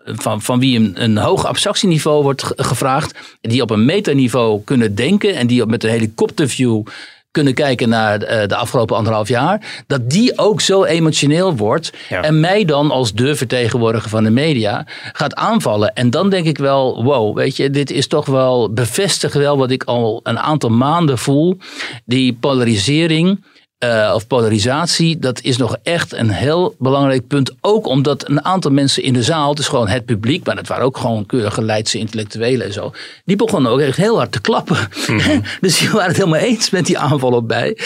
van, 0.06 0.42
van 0.42 0.60
wie 0.60 0.78
een, 0.80 1.04
een 1.04 1.18
hoog 1.18 1.46
abstractieniveau 1.46 2.24
wordt 2.24 2.44
gevraagd, 2.56 3.38
die 3.42 3.62
op 3.62 3.70
een 3.70 3.86
metaniveau 3.86 4.62
kunnen 4.64 4.96
denken 4.96 5.36
en 5.36 5.48
die 5.48 5.62
op, 5.62 5.70
met 5.70 5.84
een 5.84 5.90
helikopterview 5.90 6.84
kunnen 7.36 7.54
kijken 7.54 7.90
naar 7.90 8.20
de 8.20 8.56
afgelopen 8.56 8.96
anderhalf 8.96 9.28
jaar, 9.28 9.84
dat 9.88 10.10
die 10.10 10.38
ook 10.38 10.62
zo 10.62 10.84
emotioneel 10.84 11.56
wordt 11.56 11.94
ja. 12.10 12.22
en 12.22 12.40
mij 12.40 12.66
dan 12.66 12.92
als 12.92 13.14
de 13.14 13.36
vertegenwoordiger 13.36 14.10
van 14.10 14.24
de 14.24 14.30
media 14.30 14.86
gaat 15.14 15.36
aanvallen. 15.36 15.94
En 15.94 16.10
dan 16.10 16.30
denk 16.30 16.46
ik 16.46 16.58
wel, 16.58 17.04
wow, 17.04 17.36
weet 17.38 17.56
je, 17.56 17.70
dit 17.70 17.92
is 17.92 18.08
toch 18.08 18.26
wel, 18.26 18.74
bevestigt 18.74 19.34
wel 19.34 19.58
wat 19.58 19.72
ik 19.72 19.84
al 19.84 20.20
een 20.24 20.40
aantal 20.40 20.70
maanden 20.70 21.18
voel. 21.18 21.58
Die 22.06 22.34
polarisering 22.34 23.44
uh, 23.84 24.12
of 24.16 24.28
polarisatie, 24.28 25.20
dat 25.20 25.42
is 25.42 25.58
nog 25.58 25.78
echt 25.84 26.14
een 26.14 26.30
heel 26.30 26.76
belangrijk 26.80 27.28
punt. 27.28 27.54
Ook 27.62 27.88
omdat 27.88 28.30
een 28.30 28.46
aantal 28.46 28.72
mensen 28.72 29.04
in 29.04 29.14
de 29.14 29.24
zaal, 29.24 29.50
het 29.50 29.60
is 29.60 29.68
gewoon 29.68 29.88
het 29.88 30.06
publiek, 30.06 30.46
maar 30.46 30.56
het 30.56 30.68
waren 30.68 30.86
ook 30.86 30.98
gewoon 30.98 31.26
keurige 31.26 31.62
Leidse 31.62 31.98
intellectuelen 31.98 32.66
en 32.66 32.74
zo, 32.74 32.92
die 33.26 33.36
begonnen 33.36 33.72
ook 33.72 33.80
echt 33.80 33.98
heel 33.98 34.18
hard 34.18 34.32
te 34.32 34.42
klappen. 34.42 34.78
Mm-hmm. 35.08 35.42
dus 35.62 35.80
die 35.80 35.90
waren 35.90 36.08
het 36.08 36.18
helemaal 36.18 36.40
eens 36.40 36.70
met 36.70 36.86
die 36.86 36.98
aanval 36.98 37.32
op 37.32 37.48
bij. 37.48 37.78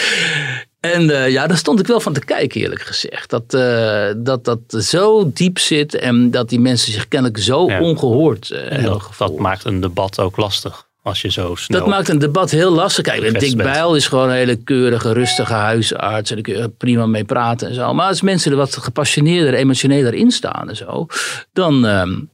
En 0.80 1.02
uh, 1.02 1.30
ja, 1.30 1.46
daar 1.46 1.56
stond 1.56 1.80
ik 1.80 1.86
wel 1.86 2.00
van 2.00 2.12
te 2.12 2.24
kijken, 2.24 2.60
eerlijk 2.60 2.82
gezegd. 2.82 3.30
Dat, 3.30 3.54
uh, 3.54 4.10
dat 4.16 4.44
dat 4.44 4.60
zo 4.84 5.30
diep 5.32 5.58
zit 5.58 5.94
en 5.94 6.30
dat 6.30 6.48
die 6.48 6.60
mensen 6.60 6.92
zich 6.92 7.08
kennelijk 7.08 7.38
zo 7.38 7.66
ja. 7.66 7.80
ongehoord 7.80 8.50
uh, 8.50 8.84
dat, 8.84 9.10
dat 9.18 9.38
maakt 9.38 9.64
een 9.64 9.80
debat 9.80 10.20
ook 10.20 10.36
lastig. 10.36 10.88
Als 11.02 11.22
je 11.22 11.30
zo 11.30 11.54
snel 11.54 11.78
dat 11.78 11.88
maakt 11.88 12.08
een 12.08 12.18
debat 12.18 12.50
heel 12.50 12.70
lastig. 12.70 13.04
Kijk, 13.04 13.40
Dick 13.40 13.56
Bijl 13.56 13.96
is 13.96 14.06
gewoon 14.06 14.28
een 14.28 14.34
hele 14.34 14.56
keurige, 14.56 15.12
rustige 15.12 15.52
huisarts. 15.52 16.30
En 16.30 16.36
daar 16.36 16.44
kun 16.44 16.62
je 16.62 16.68
prima 16.68 17.06
mee 17.06 17.24
praten 17.24 17.68
en 17.68 17.74
zo. 17.74 17.94
Maar 17.94 18.08
als 18.08 18.20
mensen 18.20 18.50
er 18.50 18.56
wat 18.56 18.76
gepassioneerder, 18.76 19.54
emotioneler 19.54 20.14
in 20.14 20.30
staan 20.30 20.68
en 20.68 20.76
zo. 20.76 21.06
Dan 21.52 21.84
um, 21.84 22.30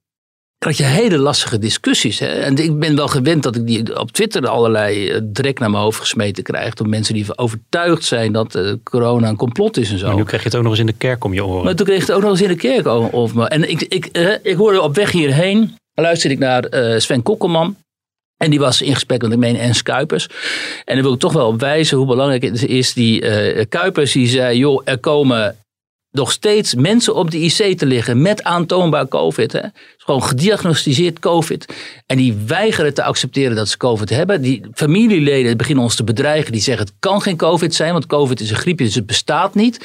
krijg 0.59 0.77
je 0.77 0.85
hele 0.85 1.19
lastige 1.19 1.59
discussies. 1.59 2.19
Hè? 2.19 2.27
En 2.27 2.57
ik 2.57 2.79
ben 2.79 2.97
wel 2.97 3.09
gewend 3.09 3.43
dat 3.43 3.57
ik 3.57 3.67
die 3.67 4.01
op 4.01 4.13
Twitter 4.13 4.47
allerlei 4.49 5.11
uh, 5.11 5.21
drek 5.33 5.59
naar 5.59 5.71
mijn 5.71 5.83
hoofd 5.83 6.01
gesmeten 6.01 6.43
krijg. 6.43 6.75
Door 6.75 6.89
mensen 6.89 7.15
die 7.15 7.39
overtuigd 7.39 8.05
zijn 8.05 8.33
dat 8.33 8.55
uh, 8.55 8.73
corona 8.83 9.29
een 9.29 9.37
complot 9.37 9.77
is 9.77 9.91
en 9.91 9.99
zo. 9.99 10.07
Maar 10.07 10.17
nu 10.17 10.25
krijg 10.25 10.43
je 10.43 10.49
het 10.49 10.57
ook 10.57 10.63
nog 10.63 10.73
eens 10.73 10.81
in 10.81 10.87
de 10.87 10.93
kerk 10.93 11.25
om 11.25 11.35
je 11.35 11.45
oren. 11.45 11.65
Maar 11.65 11.75
toen 11.75 11.87
kreeg 11.87 12.01
ik 12.01 12.07
het 12.07 12.17
ook 12.17 12.23
nog 12.23 12.31
eens 12.31 12.41
in 12.41 12.49
de 12.49 12.57
kerk 12.57 12.87
over 12.87 13.37
me. 13.37 13.49
En 13.49 13.71
ik, 13.71 13.83
ik, 13.83 14.09
uh, 14.13 14.35
ik 14.43 14.57
hoorde 14.57 14.81
op 14.81 14.95
weg 14.95 15.11
hierheen, 15.11 15.77
luisterde 15.95 16.35
ik 16.35 16.41
naar 16.41 16.65
Sven 17.01 17.23
Kokkelman. 17.23 17.77
En 18.37 18.51
die 18.51 18.59
was 18.59 18.83
in 18.83 18.95
gesprek 18.95 19.23
met, 19.23 19.33
ik 19.33 19.39
meen, 19.39 19.57
Ens 19.57 19.83
Kuipers. 19.83 20.29
En 20.85 20.95
dan 20.95 21.05
wil 21.05 21.13
ik 21.13 21.21
toch 21.21 21.33
wel 21.33 21.47
op 21.47 21.61
wijzen 21.61 21.97
hoe 21.97 22.07
belangrijk 22.07 22.43
het 22.43 22.67
is. 22.67 22.93
Die 22.93 23.23
uh, 23.23 23.65
Kuipers 23.69 24.13
die 24.13 24.29
zei, 24.29 24.59
joh, 24.59 24.83
er 24.85 24.99
komen 24.99 25.57
nog 26.11 26.33
steeds 26.33 26.75
mensen 26.75 27.15
op 27.15 27.31
de 27.31 27.39
IC 27.41 27.79
te 27.79 27.87
liggen 27.87 28.23
met 28.23 28.43
aantoonbaar 28.43 29.09
COVID. 29.09 29.53
Hè. 29.53 29.61
Gewoon 29.97 30.23
gediagnosticeerd 30.23 31.19
COVID. 31.19 31.75
En 32.07 32.17
die 32.17 32.35
weigeren 32.47 32.95
te 32.95 33.03
accepteren 33.03 33.57
dat 33.57 33.69
ze 33.69 33.77
COVID 33.77 34.11
hebben. 34.11 34.43
Die 34.43 34.63
familieleden 34.73 35.57
beginnen 35.57 35.85
ons 35.85 35.97
te 35.97 36.05
bedreigen. 36.05 36.53
Die 36.53 36.61
zeggen 36.61 36.87
het 36.87 36.95
kan 36.99 37.23
geen 37.23 37.37
COVID 37.37 37.75
zijn, 37.75 37.93
want 37.93 38.07
COVID 38.07 38.41
is 38.41 38.51
een 38.51 38.57
griepje, 38.57 38.85
dus 38.85 38.95
het 38.95 39.07
bestaat 39.07 39.55
niet. 39.55 39.85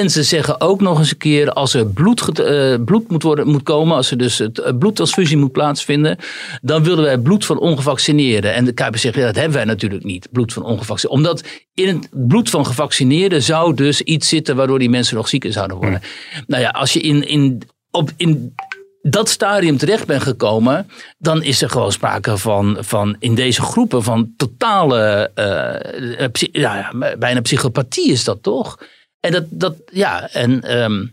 En 0.00 0.10
ze 0.10 0.22
zeggen 0.22 0.60
ook 0.60 0.80
nog 0.80 0.98
eens 0.98 1.10
een 1.10 1.16
keer, 1.16 1.52
als 1.52 1.74
er 1.74 1.86
bloed, 1.86 2.40
uh, 2.40 2.74
bloed 2.84 3.10
moet, 3.10 3.22
worden, 3.22 3.48
moet 3.48 3.62
komen, 3.62 3.96
als 3.96 4.10
er 4.10 4.16
dus 4.18 4.38
het 4.38 4.78
bloedtransfusie 4.78 5.36
moet 5.36 5.52
plaatsvinden, 5.52 6.18
dan 6.62 6.84
willen 6.84 7.04
wij 7.04 7.18
bloed 7.18 7.46
van 7.46 7.58
ongevaccineerden. 7.58 8.54
En 8.54 8.64
de 8.64 8.72
Kuiper 8.72 9.00
zegt, 9.00 9.14
ja, 9.14 9.24
dat 9.24 9.34
hebben 9.34 9.54
wij 9.54 9.64
natuurlijk 9.64 10.04
niet, 10.04 10.28
bloed 10.32 10.52
van 10.52 10.64
ongevaccineerden. 10.64 11.30
Omdat 11.30 11.44
in 11.74 11.88
het 11.88 12.08
bloed 12.28 12.50
van 12.50 12.66
gevaccineerden 12.66 13.42
zou 13.42 13.74
dus 13.74 14.00
iets 14.00 14.28
zitten 14.28 14.56
waardoor 14.56 14.78
die 14.78 14.90
mensen 14.90 15.16
nog 15.16 15.28
zieker 15.28 15.52
zouden 15.52 15.76
worden. 15.76 16.00
Hmm. 16.32 16.44
Nou 16.46 16.62
ja, 16.62 16.68
als 16.68 16.92
je 16.92 17.00
in, 17.00 17.28
in, 17.28 17.62
op, 17.90 18.10
in 18.16 18.54
dat 19.02 19.28
stadium 19.28 19.76
terecht 19.76 20.06
bent 20.06 20.22
gekomen, 20.22 20.86
dan 21.18 21.42
is 21.42 21.62
er 21.62 21.70
gewoon 21.70 21.92
sprake 21.92 22.36
van, 22.36 22.76
van 22.80 23.16
in 23.18 23.34
deze 23.34 23.62
groepen 23.62 24.02
van 24.02 24.32
totale, 24.36 25.30
uh, 25.34 26.48
ja, 26.52 26.92
bijna 27.18 27.40
psychopathie 27.40 28.10
is 28.10 28.24
dat 28.24 28.42
toch? 28.42 28.78
En 29.24 29.32
dat, 29.32 29.44
dat 29.50 29.74
ja, 29.92 30.28
en, 30.32 30.78
um, 30.82 31.12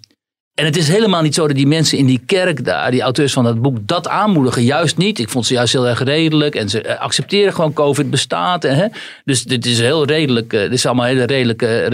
en 0.54 0.66
het 0.66 0.78
is 0.78 0.88
helemaal 0.88 1.22
niet 1.22 1.36
zo 1.36 1.48
dat 1.48 1.56
die 1.56 1.68
mensen 1.68 1.98
in 1.98 2.06
die 2.06 2.22
kerk 2.26 2.66
daar, 2.66 2.92
die 2.92 3.02
auteurs 3.02 3.34
van 3.34 3.44
dat 3.44 3.62
boek, 3.62 3.78
dat 3.82 4.08
aanmoedigen. 4.08 4.64
Juist 4.64 4.98
niet. 4.98 5.20
Ik 5.20 5.30
vond 5.30 5.46
ze 5.46 5.54
juist 5.54 5.74
heel 5.74 5.88
erg 5.88 6.04
redelijk. 6.04 6.56
En 6.56 6.70
ze 6.70 7.00
accepteren 7.00 7.54
gewoon 7.54 7.74
COVID 7.74 8.10
bestaat. 8.10 8.64
Hè? 8.64 8.88
Dus 9.26 9.44
dit 9.44 9.66
is 9.66 9.80
heel 9.80 10.06
redelijk. 10.06 10.50
Dit 10.50 10.72
is 10.72 10.86
allemaal 10.86 11.06
hele 11.06 11.24
redelijke, 11.24 11.86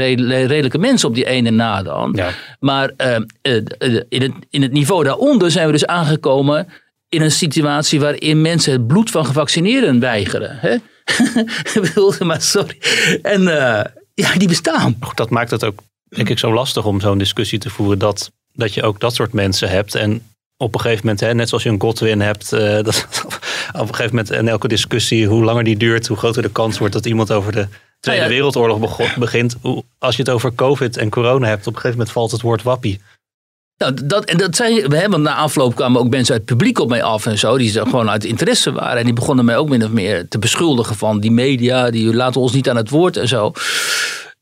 redelijke 0.47 0.77
mensen 0.77 1.09
op 1.09 1.15
die 1.15 1.25
ene 1.25 1.49
na 1.49 1.83
dan. 1.83 2.13
Ja. 2.15 2.29
Maar 2.59 2.91
uh, 2.97 3.15
in, 4.09 4.21
het, 4.21 4.31
in 4.49 4.61
het 4.61 4.71
niveau 4.71 5.03
daaronder 5.03 5.51
zijn 5.51 5.65
we 5.65 5.71
dus 5.71 5.85
aangekomen 5.85 6.67
in 7.09 7.21
een 7.21 7.31
situatie 7.31 7.99
waarin 7.99 8.41
mensen 8.41 8.71
het 8.71 8.87
bloed 8.87 9.09
van 9.09 9.25
gevaccineerden 9.25 9.99
weigeren. 9.99 10.57
Hè? 10.59 10.75
maar 12.25 12.41
sorry. 12.41 12.77
En 13.21 13.41
uh, 13.41 13.81
ja, 14.13 14.33
die 14.37 14.47
bestaan. 14.47 14.97
Dat 15.15 15.29
maakt 15.29 15.51
het 15.51 15.63
ook 15.63 15.79
denk 16.09 16.29
ik 16.29 16.39
zo 16.39 16.53
lastig 16.53 16.85
om 16.85 17.01
zo'n 17.01 17.17
discussie 17.17 17.59
te 17.59 17.69
voeren 17.69 17.99
dat 17.99 18.31
dat 18.53 18.73
je 18.73 18.83
ook 18.83 18.99
dat 18.99 19.15
soort 19.15 19.33
mensen 19.33 19.69
hebt. 19.69 19.95
En 19.95 20.21
op 20.57 20.73
een 20.73 20.81
gegeven 20.81 21.05
moment, 21.05 21.23
hè, 21.23 21.33
net 21.33 21.49
zoals 21.49 21.63
je 21.63 21.69
een 21.69 21.81
Godwin 21.81 22.21
hebt, 22.21 22.53
eh, 22.53 22.83
dat, 22.87 23.07
op 23.73 23.87
een 23.87 23.95
gegeven 23.95 24.15
moment 24.15 24.31
in 24.31 24.47
elke 24.47 24.67
discussie, 24.67 25.27
hoe 25.27 25.43
langer 25.43 25.63
die 25.63 25.77
duurt, 25.77 26.07
hoe 26.07 26.17
groter 26.17 26.41
de 26.41 26.51
kans 26.51 26.77
wordt 26.77 26.93
dat 26.93 27.05
iemand 27.05 27.31
over 27.31 27.51
de 27.51 27.67
Tweede 27.99 28.21
Nou 28.21 28.33
ja. 28.33 28.37
Wereldoorlog 28.37 29.15
begint. 29.15 29.55
Als 29.99 30.15
je 30.15 30.21
het 30.21 30.31
over 30.31 30.55
COVID 30.55 30.97
en 30.97 31.09
corona 31.09 31.47
hebt, 31.47 31.67
op 31.67 31.73
een 31.73 31.79
gegeven 31.79 31.97
moment 31.97 32.11
valt 32.11 32.31
het 32.31 32.41
woord 32.41 32.63
wappie. 32.63 33.01
Nou, 33.77 33.93
dat, 34.05 34.25
en 34.25 34.37
dat 34.37 34.55
zei 34.55 34.81
hè, 34.81 35.09
want 35.09 35.23
na 35.23 35.35
afloop 35.35 35.75
kwamen 35.75 36.01
ook 36.01 36.09
mensen 36.09 36.33
uit 36.33 36.41
het 36.41 36.57
publiek 36.57 36.79
op 36.79 36.89
mij 36.89 37.03
af 37.03 37.25
en 37.25 37.37
zo, 37.37 37.57
die 37.57 37.79
er 37.79 37.85
gewoon 37.85 38.09
uit 38.09 38.23
interesse 38.23 38.71
waren. 38.71 38.97
En 38.97 39.05
die 39.05 39.13
begonnen 39.13 39.45
mij 39.45 39.57
ook 39.57 39.69
min 39.69 39.83
of 39.83 39.89
meer 39.89 40.27
te 40.27 40.39
beschuldigen 40.39 40.95
van 40.95 41.19
die 41.19 41.31
media, 41.31 41.89
die 41.89 42.13
laten 42.13 42.41
ons 42.41 42.51
niet 42.51 42.69
aan 42.69 42.75
het 42.75 42.89
woord 42.89 43.17
en 43.17 43.27
zo. 43.27 43.51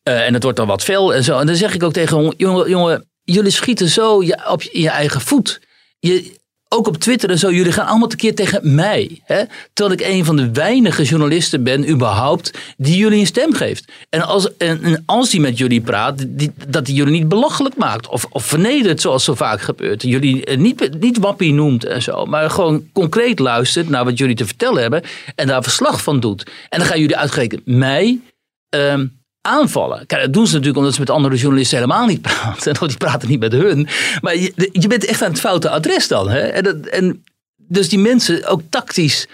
Eh, 0.07 0.25
en 0.25 0.33
het 0.33 0.43
wordt 0.43 0.57
dan 0.57 0.67
wat 0.67 0.83
fel 0.83 1.13
en 1.13 1.23
zo. 1.23 1.39
En 1.39 1.45
dan 1.45 1.55
zeg 1.55 1.73
ik 1.73 1.83
ook 1.83 1.93
tegen 1.93 2.33
jongen, 2.37 2.69
jongen 2.69 3.05
jullie 3.23 3.51
schieten 3.51 3.89
zo 3.89 4.23
je, 4.23 4.49
op 4.49 4.61
je, 4.61 4.89
eigen 4.89 5.21
voet. 5.21 5.61
Je, 5.99 6.33
ook 6.67 6.87
op 6.87 6.97
Twitter 6.97 7.29
en 7.29 7.37
zo, 7.37 7.51
jullie 7.51 7.71
gaan 7.71 7.87
allemaal 7.87 8.07
tekeer 8.07 8.35
tegen 8.35 8.75
mij. 8.75 9.21
Hè? 9.23 9.43
Terwijl 9.73 9.99
ik 9.99 10.07
een 10.07 10.25
van 10.25 10.35
de 10.35 10.51
weinige 10.51 11.03
journalisten 11.03 11.63
ben, 11.63 11.89
überhaupt, 11.89 12.51
die 12.77 12.97
jullie 12.97 13.19
een 13.19 13.25
stem 13.25 13.53
geeft. 13.53 13.91
En 14.09 14.21
als, 14.21 14.57
en, 14.57 14.83
en 14.83 15.03
als 15.05 15.29
die 15.29 15.39
met 15.39 15.57
jullie 15.57 15.81
praat, 15.81 16.25
die, 16.27 16.51
dat 16.67 16.87
hij 16.87 16.95
jullie 16.95 17.13
niet 17.13 17.29
belachelijk 17.29 17.75
maakt. 17.75 18.07
Of, 18.07 18.25
of 18.29 18.45
vernedert, 18.45 19.01
zoals 19.01 19.23
zo 19.23 19.35
vaak 19.35 19.61
gebeurt. 19.61 20.01
Jullie 20.01 20.45
eh, 20.45 20.57
niet, 20.57 20.99
niet 20.99 21.17
wappie 21.17 21.53
noemt 21.53 21.85
en 21.85 22.01
zo. 22.01 22.25
Maar 22.25 22.49
gewoon 22.49 22.89
concreet 22.93 23.39
luistert 23.39 23.89
naar 23.89 24.05
wat 24.05 24.17
jullie 24.17 24.35
te 24.35 24.45
vertellen 24.45 24.81
hebben. 24.81 25.03
En 25.35 25.47
daar 25.47 25.63
verslag 25.63 26.03
van 26.03 26.19
doet. 26.19 26.43
En 26.69 26.79
dan 26.79 26.87
gaan 26.87 26.99
jullie 26.99 27.17
uitgerekend 27.17 27.61
mij 27.65 28.19
ehm, 28.69 29.05
aanvallen. 29.45 30.05
Kijk, 30.05 30.21
dat 30.21 30.33
doen 30.33 30.47
ze 30.47 30.51
natuurlijk 30.51 30.77
omdat 30.77 30.93
ze 30.93 30.99
met 30.99 31.09
andere 31.09 31.35
journalisten 31.35 31.77
helemaal 31.77 32.05
niet 32.05 32.21
praten. 32.31 32.75
Want 32.79 32.89
die 32.89 32.97
praten 32.97 33.29
niet 33.29 33.39
met 33.39 33.51
hun. 33.51 33.87
Maar 34.21 34.35
je, 34.35 34.69
je 34.71 34.87
bent 34.87 35.05
echt 35.05 35.21
aan 35.21 35.31
het 35.31 35.39
foute 35.39 35.69
adres 35.69 36.07
dan. 36.07 36.29
Hè? 36.29 36.39
En, 36.39 36.63
dat, 36.63 36.75
en 36.75 37.23
dus 37.57 37.89
die 37.89 37.99
mensen, 37.99 38.47
ook 38.47 38.61
tactisch, 38.69 39.27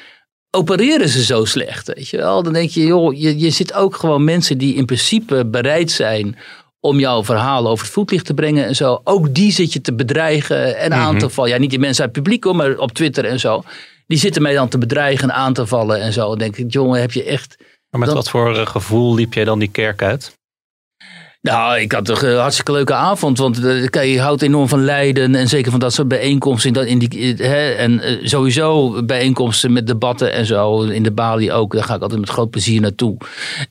opereren 0.52 1.10
ze 1.10 1.24
zo 1.24 1.46
slecht. 1.46 1.94
Weet 1.94 2.10
je 2.10 2.18
wel? 2.18 2.44
Dan 2.44 2.54
denk 2.54 2.70
je, 2.70 2.86
joh, 2.86 3.14
je, 3.20 3.40
je 3.40 3.50
zit 3.50 3.74
ook 3.74 3.96
gewoon 3.96 4.24
mensen 4.24 4.58
die 4.58 4.76
in 4.76 4.86
principe 4.86 5.46
bereid 5.46 5.92
zijn 5.92 6.38
om 6.80 7.00
jouw 7.00 7.24
verhaal 7.24 7.68
over 7.68 7.86
het 7.86 7.94
voetlicht 7.94 8.26
te 8.26 8.34
brengen 8.34 8.66
en 8.66 8.76
zo. 8.76 9.02
Ook 9.04 9.34
die 9.36 9.52
zit 9.52 9.74
je 9.74 9.82
te 9.82 9.94
bedreigen 9.94 10.78
en 10.78 10.94
aan 10.94 11.18
te 11.18 11.30
vallen. 11.30 11.52
Ja, 11.52 11.58
niet 11.58 11.70
die 11.70 11.80
mensen 11.80 12.06
uit 12.06 12.16
het 12.16 12.24
publiek 12.24 12.44
hoor, 12.44 12.56
maar 12.56 12.78
op 12.78 12.92
Twitter 12.92 13.26
en 13.26 13.40
zo. 13.40 13.64
Die 14.08 14.18
zitten 14.18 14.42
mij 14.42 14.54
dan 14.54 14.70
te 14.70 14.78
bedreigen 14.78 15.30
en 15.30 15.36
aan 15.36 15.54
te 15.54 15.68
vallen 15.68 16.02
en 16.02 16.14
zo. 16.14 16.28
Dan 16.28 16.38
denk 16.38 16.58
ik, 16.58 16.74
jongen, 16.74 17.00
heb 17.00 17.12
je 17.12 17.24
echt... 17.24 17.58
Maar 17.92 18.00
met 18.00 18.14
wat 18.14 18.30
voor 18.30 18.58
eh, 18.58 18.66
gevoel 18.66 19.16
liep 19.16 19.34
jij 19.34 19.44
dan 19.44 19.60
die 19.60 19.72
kerk 19.72 20.02
uit? 20.02 20.40
Nou, 21.42 21.80
ik 21.80 21.92
had 21.92 22.06
toch 22.06 22.22
een 22.22 22.38
hartstikke 22.38 22.72
leuke 22.72 22.94
avond. 22.94 23.38
Want 23.38 23.64
eh, 23.66 24.14
je 24.14 24.22
houdt 24.22 24.42
enorm 24.42 24.68
van 24.68 24.84
Leiden. 24.84 25.36
En 25.36 25.48
zeker 25.48 25.72
van 25.72 25.80
dat 25.80 25.94
soort 25.94 26.08
bijeenkomsten. 26.08 26.88
In 26.88 27.00
die, 27.00 27.36
eh, 27.38 27.48
hè, 27.48 27.72
en 27.72 28.00
eh, 28.00 28.18
sowieso 28.28 29.04
bijeenkomsten 29.06 29.74
met 29.74 29.88
debatten 29.88 30.32
en 30.34 30.46
zo. 30.46 30.82
In 30.82 31.04
de 31.04 31.12
Bali 31.12 31.52
ook. 31.52 31.74
Daar 31.74 31.84
ga 31.84 31.96
ik 31.96 32.02
altijd 32.02 32.20
met 32.20 32.30
groot 32.30 32.50
plezier 32.50 32.82
naartoe. 32.82 33.18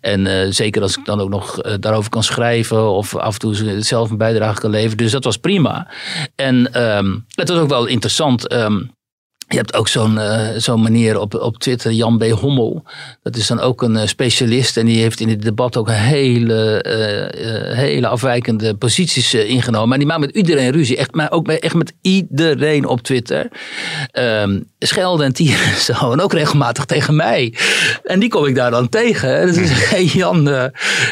En 0.01 0.27
eh, 0.27 0.47
zeker 0.51 0.83
als 0.83 0.97
ik 0.97 1.05
dan 1.05 1.21
ook 1.21 1.29
nog 1.29 1.61
eh, 1.61 1.75
daarover 1.81 2.11
kan 2.11 2.23
schrijven. 2.23 2.91
Of 2.91 3.17
af 3.17 3.33
en 3.33 3.39
toe 3.39 3.81
zelf 3.83 4.11
een 4.11 4.17
bijdrage 4.17 4.61
kan 4.61 4.71
leveren. 4.71 4.97
Dus 4.97 5.13
dat 5.13 5.25
was 5.25 5.37
prima. 5.37 5.89
En 6.35 6.73
ehm, 6.73 7.17
het 7.35 7.49
was 7.49 7.59
ook 7.59 7.69
wel 7.69 7.87
interessant. 7.87 8.49
ehm, 8.49 8.81
je 9.53 9.57
hebt 9.57 9.75
ook 9.75 9.89
zo'n 9.89 10.19
eh, 10.19 10.49
zo'n 10.57 10.83
meneer 10.83 11.21
op, 11.21 11.35
op 11.35 11.59
Twitter, 11.59 11.93
Jan 11.93 12.19
B. 12.19 12.25
Hommel. 12.25 12.85
Dat 13.23 13.37
is 13.37 13.47
dan 13.47 13.61
ook 13.61 13.83
een 13.83 13.97
eh, 13.97 14.07
specialist. 14.07 14.77
En 14.77 14.87
die 14.87 15.01
heeft 15.01 15.21
in 15.21 15.29
het 15.29 15.43
debat 15.43 15.77
ook 15.77 15.91
hele, 15.91 16.83
eh, 16.83 17.77
hele 17.77 18.07
afwijkende 18.07 18.75
posities 18.75 19.35
ingenomen. 19.35 19.89
Maar 19.89 19.99
die 19.99 20.07
maakt 20.07 20.21
met 20.21 20.35
iedereen 20.35 20.71
ruzie. 20.71 20.97
Echt, 20.97 21.15
maar 21.15 21.31
ook 21.31 21.47
met, 21.47 21.59
echt 21.61 21.75
met 21.75 21.93
iedereen 22.01 22.87
op 22.87 23.01
Twitter. 23.01 23.49
Ehm 24.11 24.59
schelden 24.87 25.27
en 25.27 25.33
tieren 25.33 25.65
en 25.65 25.81
zo. 25.81 26.13
En 26.13 26.21
ook 26.21 26.33
regelmatig 26.33 26.85
tegen 26.85 27.17
mij. 27.17 27.55
En 28.05 28.21
die 28.21 28.29
kom 28.29 28.45
ik 28.45 28.55
daar 28.55 28.71
dan 28.71 28.89
tegen. 28.89 29.39
En 29.39 29.47
dan 29.47 29.55
zeg 29.55 29.83
ik, 29.83 29.89
hey 29.89 30.05
Jan, 30.05 30.45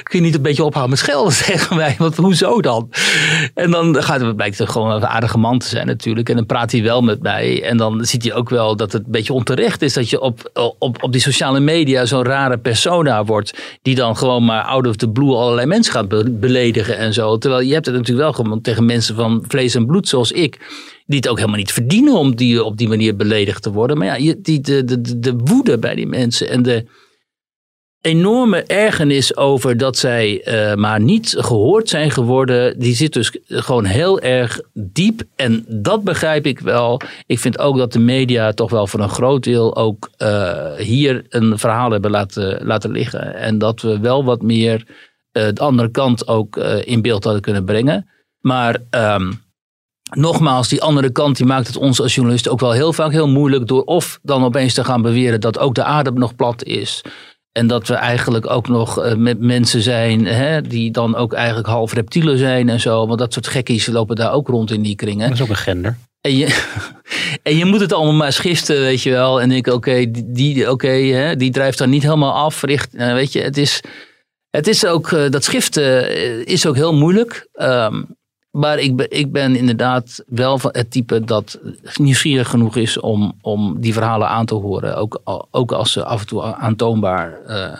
kun 0.03 0.19
je 0.19 0.21
niet 0.21 0.35
een 0.35 0.43
beetje 0.43 0.65
ophouden 0.65 0.91
met 0.91 0.99
schelden 0.99 1.35
tegen 1.45 1.77
mij? 1.77 1.95
Want 1.99 2.17
hoezo 2.17 2.61
dan? 2.61 2.91
En 3.55 3.71
dan 3.71 4.03
gaat 4.03 4.21
het, 4.21 4.37
blijkt 4.37 4.59
het 4.59 4.69
gewoon 4.69 4.91
een 4.91 5.07
aardige 5.07 5.39
man 5.39 5.59
te 5.59 5.69
zijn 5.69 5.87
natuurlijk. 5.87 6.29
En 6.29 6.37
dan 6.37 6.47
praat 6.47 6.73
hij 6.73 6.83
wel 6.83 7.03
met 7.03 7.23
mij. 7.23 7.63
En 7.63 7.77
dan 7.77 8.05
ziet 8.05 8.23
hij 8.23 8.28
ook 8.35 8.51
wel 8.51 8.77
dat 8.77 8.93
het 8.93 9.05
een 9.05 9.13
beetje 9.13 9.33
onterecht 9.33 9.83
is 9.83 9.93
dat 9.93 10.11
je 10.11 10.21
op, 10.21 10.51
op, 10.79 11.03
op 11.03 11.13
die 11.13 11.21
sociale 11.21 11.61
media 11.61 12.05
zo'n 12.05 12.25
rare 12.25 12.59
persona 12.59 13.25
wordt. 13.25 13.79
Die 13.83 13.95
dan 13.95 14.17
gewoon 14.17 14.45
maar 14.45 14.63
out 14.63 14.87
of 14.87 14.97
the 14.97 15.11
blue 15.11 15.35
allerlei 15.35 15.67
mensen 15.67 15.93
gaat 15.93 16.09
be- 16.09 16.31
beledigen 16.31 16.97
en 16.97 17.13
zo. 17.13 17.39
Terwijl 17.39 17.63
je 17.63 17.73
hebt 17.73 17.87
het 17.87 17.95
natuurlijk 17.95 18.25
wel 18.25 18.45
gewoon 18.45 18.61
tegen 18.61 18.85
mensen 18.85 19.15
van 19.15 19.45
vlees 19.49 19.75
en 19.75 19.87
bloed 19.87 20.09
zoals 20.09 20.33
ik. 20.33 20.59
Die 21.07 21.17
het 21.17 21.29
ook 21.29 21.37
helemaal 21.37 21.59
niet 21.59 21.73
verdienen 21.73 22.15
om 22.15 22.37
die, 22.37 22.65
op 22.65 22.77
die 22.77 22.89
manier 22.89 23.17
beledigd 23.17 23.63
te 23.63 23.73
worden. 23.73 23.99
Maar 23.99 24.23
ja, 24.23 24.35
die, 24.39 24.61
de, 24.61 24.85
de, 24.85 25.19
de 25.19 25.37
woede 25.45 25.79
bij 25.79 25.95
die 25.95 26.07
mensen 26.07 26.49
en 26.49 26.63
de 26.63 26.85
enorme 28.01 28.63
ergernis 28.63 29.37
over 29.37 29.77
dat 29.77 29.97
zij 29.97 30.43
eh, 30.43 30.75
maar 30.75 31.01
niet 31.01 31.35
gehoord 31.39 31.89
zijn 31.89 32.11
geworden, 32.11 32.79
die 32.79 32.95
zit 32.95 33.13
dus 33.13 33.37
gewoon 33.47 33.85
heel 33.85 34.21
erg 34.21 34.61
diep. 34.73 35.23
En 35.37 35.65
dat 35.69 36.05
begrijp 36.05 36.47
ik 36.47 36.61
wel. 36.61 37.01
Ik 37.27 37.39
vind 37.39 37.59
ook 37.59 37.77
dat 37.77 37.93
de 37.93 37.99
media 37.99 38.53
toch 38.53 38.71
wel 38.71 38.87
voor 38.87 39.01
een 39.01 39.09
groot 39.09 39.45
deel 39.45 39.77
ook 39.77 40.11
eh, 40.17 40.73
hier 40.75 41.25
een 41.29 41.59
verhaal 41.59 41.91
hebben 41.91 42.11
laten, 42.11 42.67
laten 42.67 42.91
liggen. 42.91 43.35
En 43.35 43.59
dat 43.59 43.81
we 43.81 43.99
wel 44.01 44.25
wat 44.25 44.43
meer 44.43 44.87
eh, 45.33 45.49
de 45.53 45.61
andere 45.61 45.91
kant 45.91 46.29
ook 46.29 46.57
in 46.85 47.03
beeld 47.03 47.25
hadden 47.25 47.43
kunnen 47.43 47.65
brengen. 47.65 48.09
Maar 48.41 48.77
ehm, 48.91 49.33
nogmaals, 50.11 50.69
die 50.69 50.83
andere 50.83 51.11
kant 51.11 51.37
die 51.37 51.47
maakt 51.47 51.67
het 51.67 51.77
ons 51.77 52.01
als 52.01 52.15
journalisten 52.15 52.53
ook 52.53 52.61
wel 52.61 52.73
heel 52.73 52.93
vaak 52.93 53.13
heel 53.13 53.29
moeilijk 53.29 53.67
door 53.67 53.83
of 53.83 54.19
dan 54.23 54.45
opeens 54.45 54.75
te 54.75 54.85
gaan 54.85 55.03
beweren 55.03 55.41
dat 55.41 55.59
ook 55.59 55.75
de 55.75 55.85
aarde 55.85 56.13
nog 56.13 56.35
plat 56.37 56.65
is. 56.65 57.03
En 57.59 57.67
dat 57.67 57.89
we 57.89 57.95
eigenlijk 57.95 58.51
ook 58.51 58.69
nog 58.69 59.01
eh, 59.01 59.15
met 59.15 59.41
mensen 59.41 59.83
zijn 59.83 60.27
hè, 60.27 60.63
die 60.63 60.91
dan 60.91 61.17
ook 61.17 61.33
eigenlijk 61.33 61.67
half 61.67 61.93
reptielen 61.93 62.39
zijn 62.39 62.69
en 62.69 62.81
zo. 62.81 63.07
Want 63.07 63.19
dat 63.19 63.33
soort 63.33 63.47
gekkies 63.47 63.87
lopen 63.87 64.17
daar 64.17 64.33
ook 64.33 64.49
rond 64.49 64.71
in 64.71 64.83
die 64.83 64.97
kringen. 64.97 65.29
Dat 65.29 65.39
is 65.39 65.43
ook 65.43 65.49
een 65.49 65.57
gender. 65.57 65.97
En 66.21 66.37
je, 66.37 66.67
en 67.43 67.57
je 67.57 67.65
moet 67.65 67.81
het 67.81 67.93
allemaal 67.93 68.15
maar 68.15 68.33
schiften, 68.33 68.81
weet 68.81 69.03
je 69.03 69.11
wel. 69.11 69.41
En 69.41 69.51
ik, 69.51 69.67
oké, 69.67 70.11
die, 70.11 70.33
die, 70.33 70.71
oké, 70.71 70.89
hè, 70.89 71.37
die 71.37 71.51
drijft 71.51 71.79
dan 71.79 71.91
niet 71.91 72.03
helemaal 72.03 72.33
af. 72.33 72.63
Richt, 72.63 72.95
eh, 72.95 73.13
weet 73.13 73.33
je, 73.33 73.41
het 73.41 73.57
is, 73.57 73.81
het 74.51 74.67
is 74.67 74.87
ook, 74.87 75.13
eh, 75.13 75.31
dat 75.31 75.45
schiften 75.45 76.47
is 76.47 76.67
ook 76.67 76.77
heel 76.77 76.95
moeilijk. 76.95 77.49
Ehm, 77.53 78.03
maar 78.59 78.79
ik 78.79 78.97
ben, 78.97 79.11
ik 79.11 79.33
ben 79.33 79.57
inderdaad 79.57 80.25
wel 80.27 80.59
van 80.59 80.71
het 80.73 80.91
type 80.91 81.25
dat 81.25 81.59
nieuwsgierig 81.95 82.49
genoeg 82.49 82.77
is 82.77 83.01
om, 83.01 83.33
om 83.41 83.81
die 83.81 83.93
verhalen 83.93 84.29
aan 84.29 84.47
te 84.47 84.55
horen. 84.55 84.97
Ook, 84.97 85.21
ook 85.51 85.73
als 85.73 85.93
ze 85.93 86.05
af 86.05 86.21
en 86.21 86.27
toe 86.27 86.43
aantoonbaar 86.43 87.41
eh, 87.47 87.79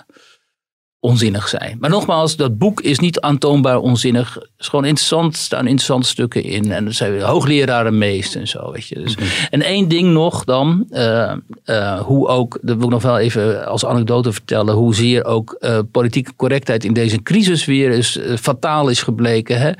onzinnig 1.01 1.49
zijn. 1.49 1.77
Maar 1.81 1.91
nogmaals, 1.91 2.37
dat 2.37 2.59
boek 2.59 2.81
is 2.81 2.99
niet 2.99 3.21
aantoonbaar 3.21 3.79
onzinnig. 3.79 4.35
Het 4.35 4.49
is 4.59 4.69
gewoon 4.69 4.85
interessant. 4.85 5.33
Er 5.35 5.41
staan 5.41 5.67
interessante 5.67 6.09
stukken 6.09 6.43
in. 6.45 6.73
En 6.73 6.87
er 6.87 6.93
zijn 6.93 7.21
hoogleraren 7.21 7.99
meest 7.99 8.35
en 8.35 8.49
zo. 8.49 8.73
Weet 8.73 8.87
je. 8.89 8.95
Dus, 8.95 9.15
En 9.51 9.63
één 9.63 9.89
ding 9.89 10.13
nog 10.13 10.45
dan. 10.45 10.87
eh, 10.91 11.33
eh, 11.65 12.01
hoe 12.01 12.27
ook, 12.29 12.59
dat 12.63 12.77
wil 12.77 12.85
ik 12.85 12.91
nog 12.93 13.03
wel 13.03 13.19
even 13.19 13.67
als 13.67 13.85
anekdote 13.85 14.33
vertellen. 14.33 14.75
Hoezeer 14.75 15.25
ook 15.25 15.57
eh, 15.61 15.79
politieke 15.93 16.33
correctheid 16.37 16.85
in 16.85 16.93
deze 16.93 17.23
crisis 17.23 17.65
weer 17.65 17.91
is, 17.91 18.19
fataal 18.41 18.89
is 18.89 19.03
gebleken. 19.03 19.61
Hè? 19.61 19.71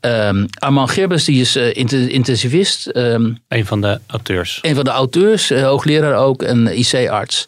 Ehm, 0.00 0.46
Armand 0.58 0.90
Gerbers, 0.90 1.24
die 1.24 1.40
is 1.40 1.56
inten- 1.56 2.10
intensivist. 2.10 2.86
ehm, 2.86 3.32
Een 3.48 3.66
van 3.66 3.80
de 3.80 3.98
auteurs. 4.06 4.58
een 4.62 4.74
van 4.74 4.84
de 4.84 4.90
auteurs, 4.90 5.50
hoogleraar 5.50 6.14
ook, 6.16 6.42
een 6.42 6.78
IC-arts. 6.78 7.44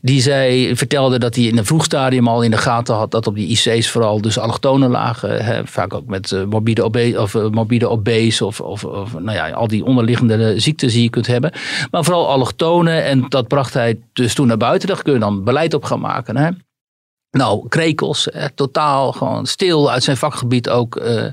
Die 0.00 0.20
zei, 0.20 0.76
vertelde 0.76 1.18
dat 1.18 1.34
hij 1.34 1.44
in 1.44 1.58
een 1.58 1.64
vroeg 1.66 1.84
stadium 1.84 2.28
al 2.28 2.42
in 2.42 2.50
de 2.50 2.55
gaten 2.58 2.94
had 2.94 3.10
dat 3.10 3.26
op 3.26 3.34
die 3.34 3.48
IC's 3.48 3.90
vooral 3.90 4.20
dus 4.20 4.38
allochtonen 4.38 4.90
lagen. 4.90 5.44
Hè, 5.44 5.66
vaak 5.66 5.94
ook 5.94 6.06
met 6.06 6.32
eh, 6.32 6.44
morbide, 6.44 6.84
obe 6.84 7.14
of, 7.20 7.34
eh, 7.34 7.48
morbide 7.48 7.88
obese 7.88 8.44
of, 8.44 8.60
of, 8.60 8.82
nou 9.12 9.36
ja, 9.36 9.50
al 9.50 9.68
die 9.68 9.84
onderliggende 9.84 10.60
ziektes 10.60 10.92
die 10.92 11.02
je 11.02 11.10
kunt 11.10 11.26
hebben. 11.26 11.52
Maar 11.90 12.04
vooral 12.04 12.28
allochtonen 12.28 13.04
en 13.04 13.26
dat 13.28 13.48
bracht 13.48 13.74
hij 13.74 13.98
dus 14.12 14.34
toen 14.34 14.46
naar 14.46 14.56
buiten. 14.56 14.88
Daar 14.88 15.02
kun 15.02 15.12
je 15.12 15.18
dan 15.18 15.44
beleid 15.44 15.74
op 15.74 15.84
gaan 15.84 16.00
maken. 16.00 16.36
Hè. 16.36 16.50
Nou, 17.30 17.68
Krekels, 17.68 18.28
totaal 18.54 19.12
gewoon 19.12 19.46
stil 19.46 19.90
uit 19.90 20.02
zijn 20.02 20.16
vakgebied 20.16 20.68
ook. 20.68 20.96
eh, 20.96 21.24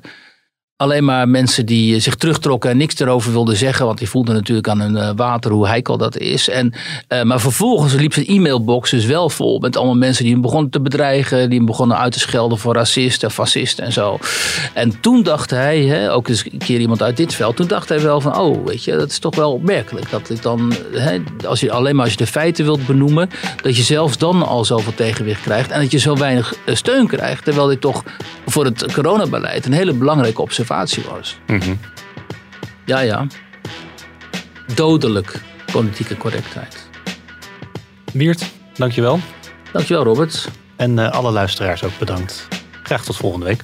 alleen 0.76 1.04
maar 1.04 1.30
mensen 1.30 1.66
die 1.66 2.00
zich 2.00 2.16
terugtrokken 2.16 2.70
en 2.70 2.78
niks 2.78 3.00
erover 3.00 3.32
wilden 3.32 3.56
zeggen. 3.56 3.86
Want 3.86 3.98
die 3.98 4.10
voelden 4.10 4.36
natuurlijk 4.36 4.68
aan 4.68 4.80
hun 4.80 4.98
eh, 4.98 5.10
water 5.16 5.52
hoe 5.52 5.68
heikel 5.68 5.98
dat 5.98 6.18
is. 6.18 6.50
En, 6.50 6.74
eh, 7.08 7.24
maar 7.24 7.40
vervolgens 7.40 7.94
liep 7.94 8.14
zijn 8.14 8.26
e-mailbox 8.26 8.90
dus 8.90 9.06
wel 9.06 9.30
vol 9.30 9.60
met 9.60 9.78
allemaal 9.78 9.96
mensen 9.96 10.24
die 10.24 10.34
hem 10.34 10.42
begonnen 10.42 10.72
te 10.72 10.82
bedreigen. 10.82 11.50
Die 11.50 11.58
hem 11.58 11.68
begonnen 11.68 11.98
uit 11.98 12.14
te 12.14 12.20
schelden 12.20 12.58
voor 12.58 12.74
racisten, 12.74 13.32
fascisten 13.32 13.86
en 13.86 13.92
zo. 13.92 14.20
En 14.74 15.00
toen 15.00 15.24
dacht 15.24 15.50
hij, 15.50 15.82
hè, 15.82 16.14
ook 16.14 16.28
eens 16.28 16.46
een 16.52 16.58
keer 16.58 16.80
iemand 16.80 17.02
uit 17.02 17.18
dit 17.18 17.34
veld. 17.34 17.56
Toen 17.56 17.68
dacht 17.68 17.90
hij 17.90 18.02
wel 18.02 18.22
van, 18.22 18.38
oh 18.38 18.66
weet 18.66 18.84
je, 18.84 18.98
dat 18.98 19.10
is 19.10 19.20
toch 19.20 19.36
wel 19.36 19.52
opmerkelijk. 19.52 20.10
Dat 20.10 20.28
dit 20.28 20.44
dan, 20.44 20.74
hè, 20.92 21.18
als 21.46 21.60
je, 21.60 21.72
alleen 21.72 21.96
maar 21.96 22.04
als 22.04 22.14
je 22.14 22.20
de 22.20 22.28
feiten 22.28 22.66
wilt 22.66 22.86
benoemen. 22.86 23.30
Dat 23.62 23.78
je 23.78 23.84
zelfs 23.84 24.18
dan 24.18 24.48
al 24.48 24.66
zoveel 24.66 24.96
tegenwicht 24.96 25.42
krijgt. 25.42 25.72
En 25.72 25.82
dat 25.82 25.92
je 25.92 25.98
zo 25.98 26.16
weinig 26.16 26.54
eh, 26.66 26.76
steun 26.76 27.08
krijgt. 27.08 27.44
Terwijl 27.44 27.68
dit 27.68 27.82
toch 27.82 28.04
voor 28.46 28.66
het 28.66 28.94
coronabeleid 28.94 29.66
een 29.66 29.74
hele 29.74 29.94
belangrijke 29.94 30.42
observatie 30.42 30.63
was. 31.10 31.38
Ja, 32.86 33.00
ja. 33.00 33.28
Dodelijk 34.76 35.42
politieke 35.72 36.18
correctheid. 36.18 36.90
Wiert, 38.14 38.52
dankjewel. 38.74 39.20
Dankjewel, 39.72 40.04
Robert. 40.04 40.50
En 40.76 41.00
eh, 41.00 41.12
alle 41.12 41.32
luisteraars 41.32 41.84
ook 41.84 41.98
bedankt. 42.00 42.48
Graag 42.84 43.04
tot 43.04 43.16
volgende 43.16 43.46
week. 43.46 43.64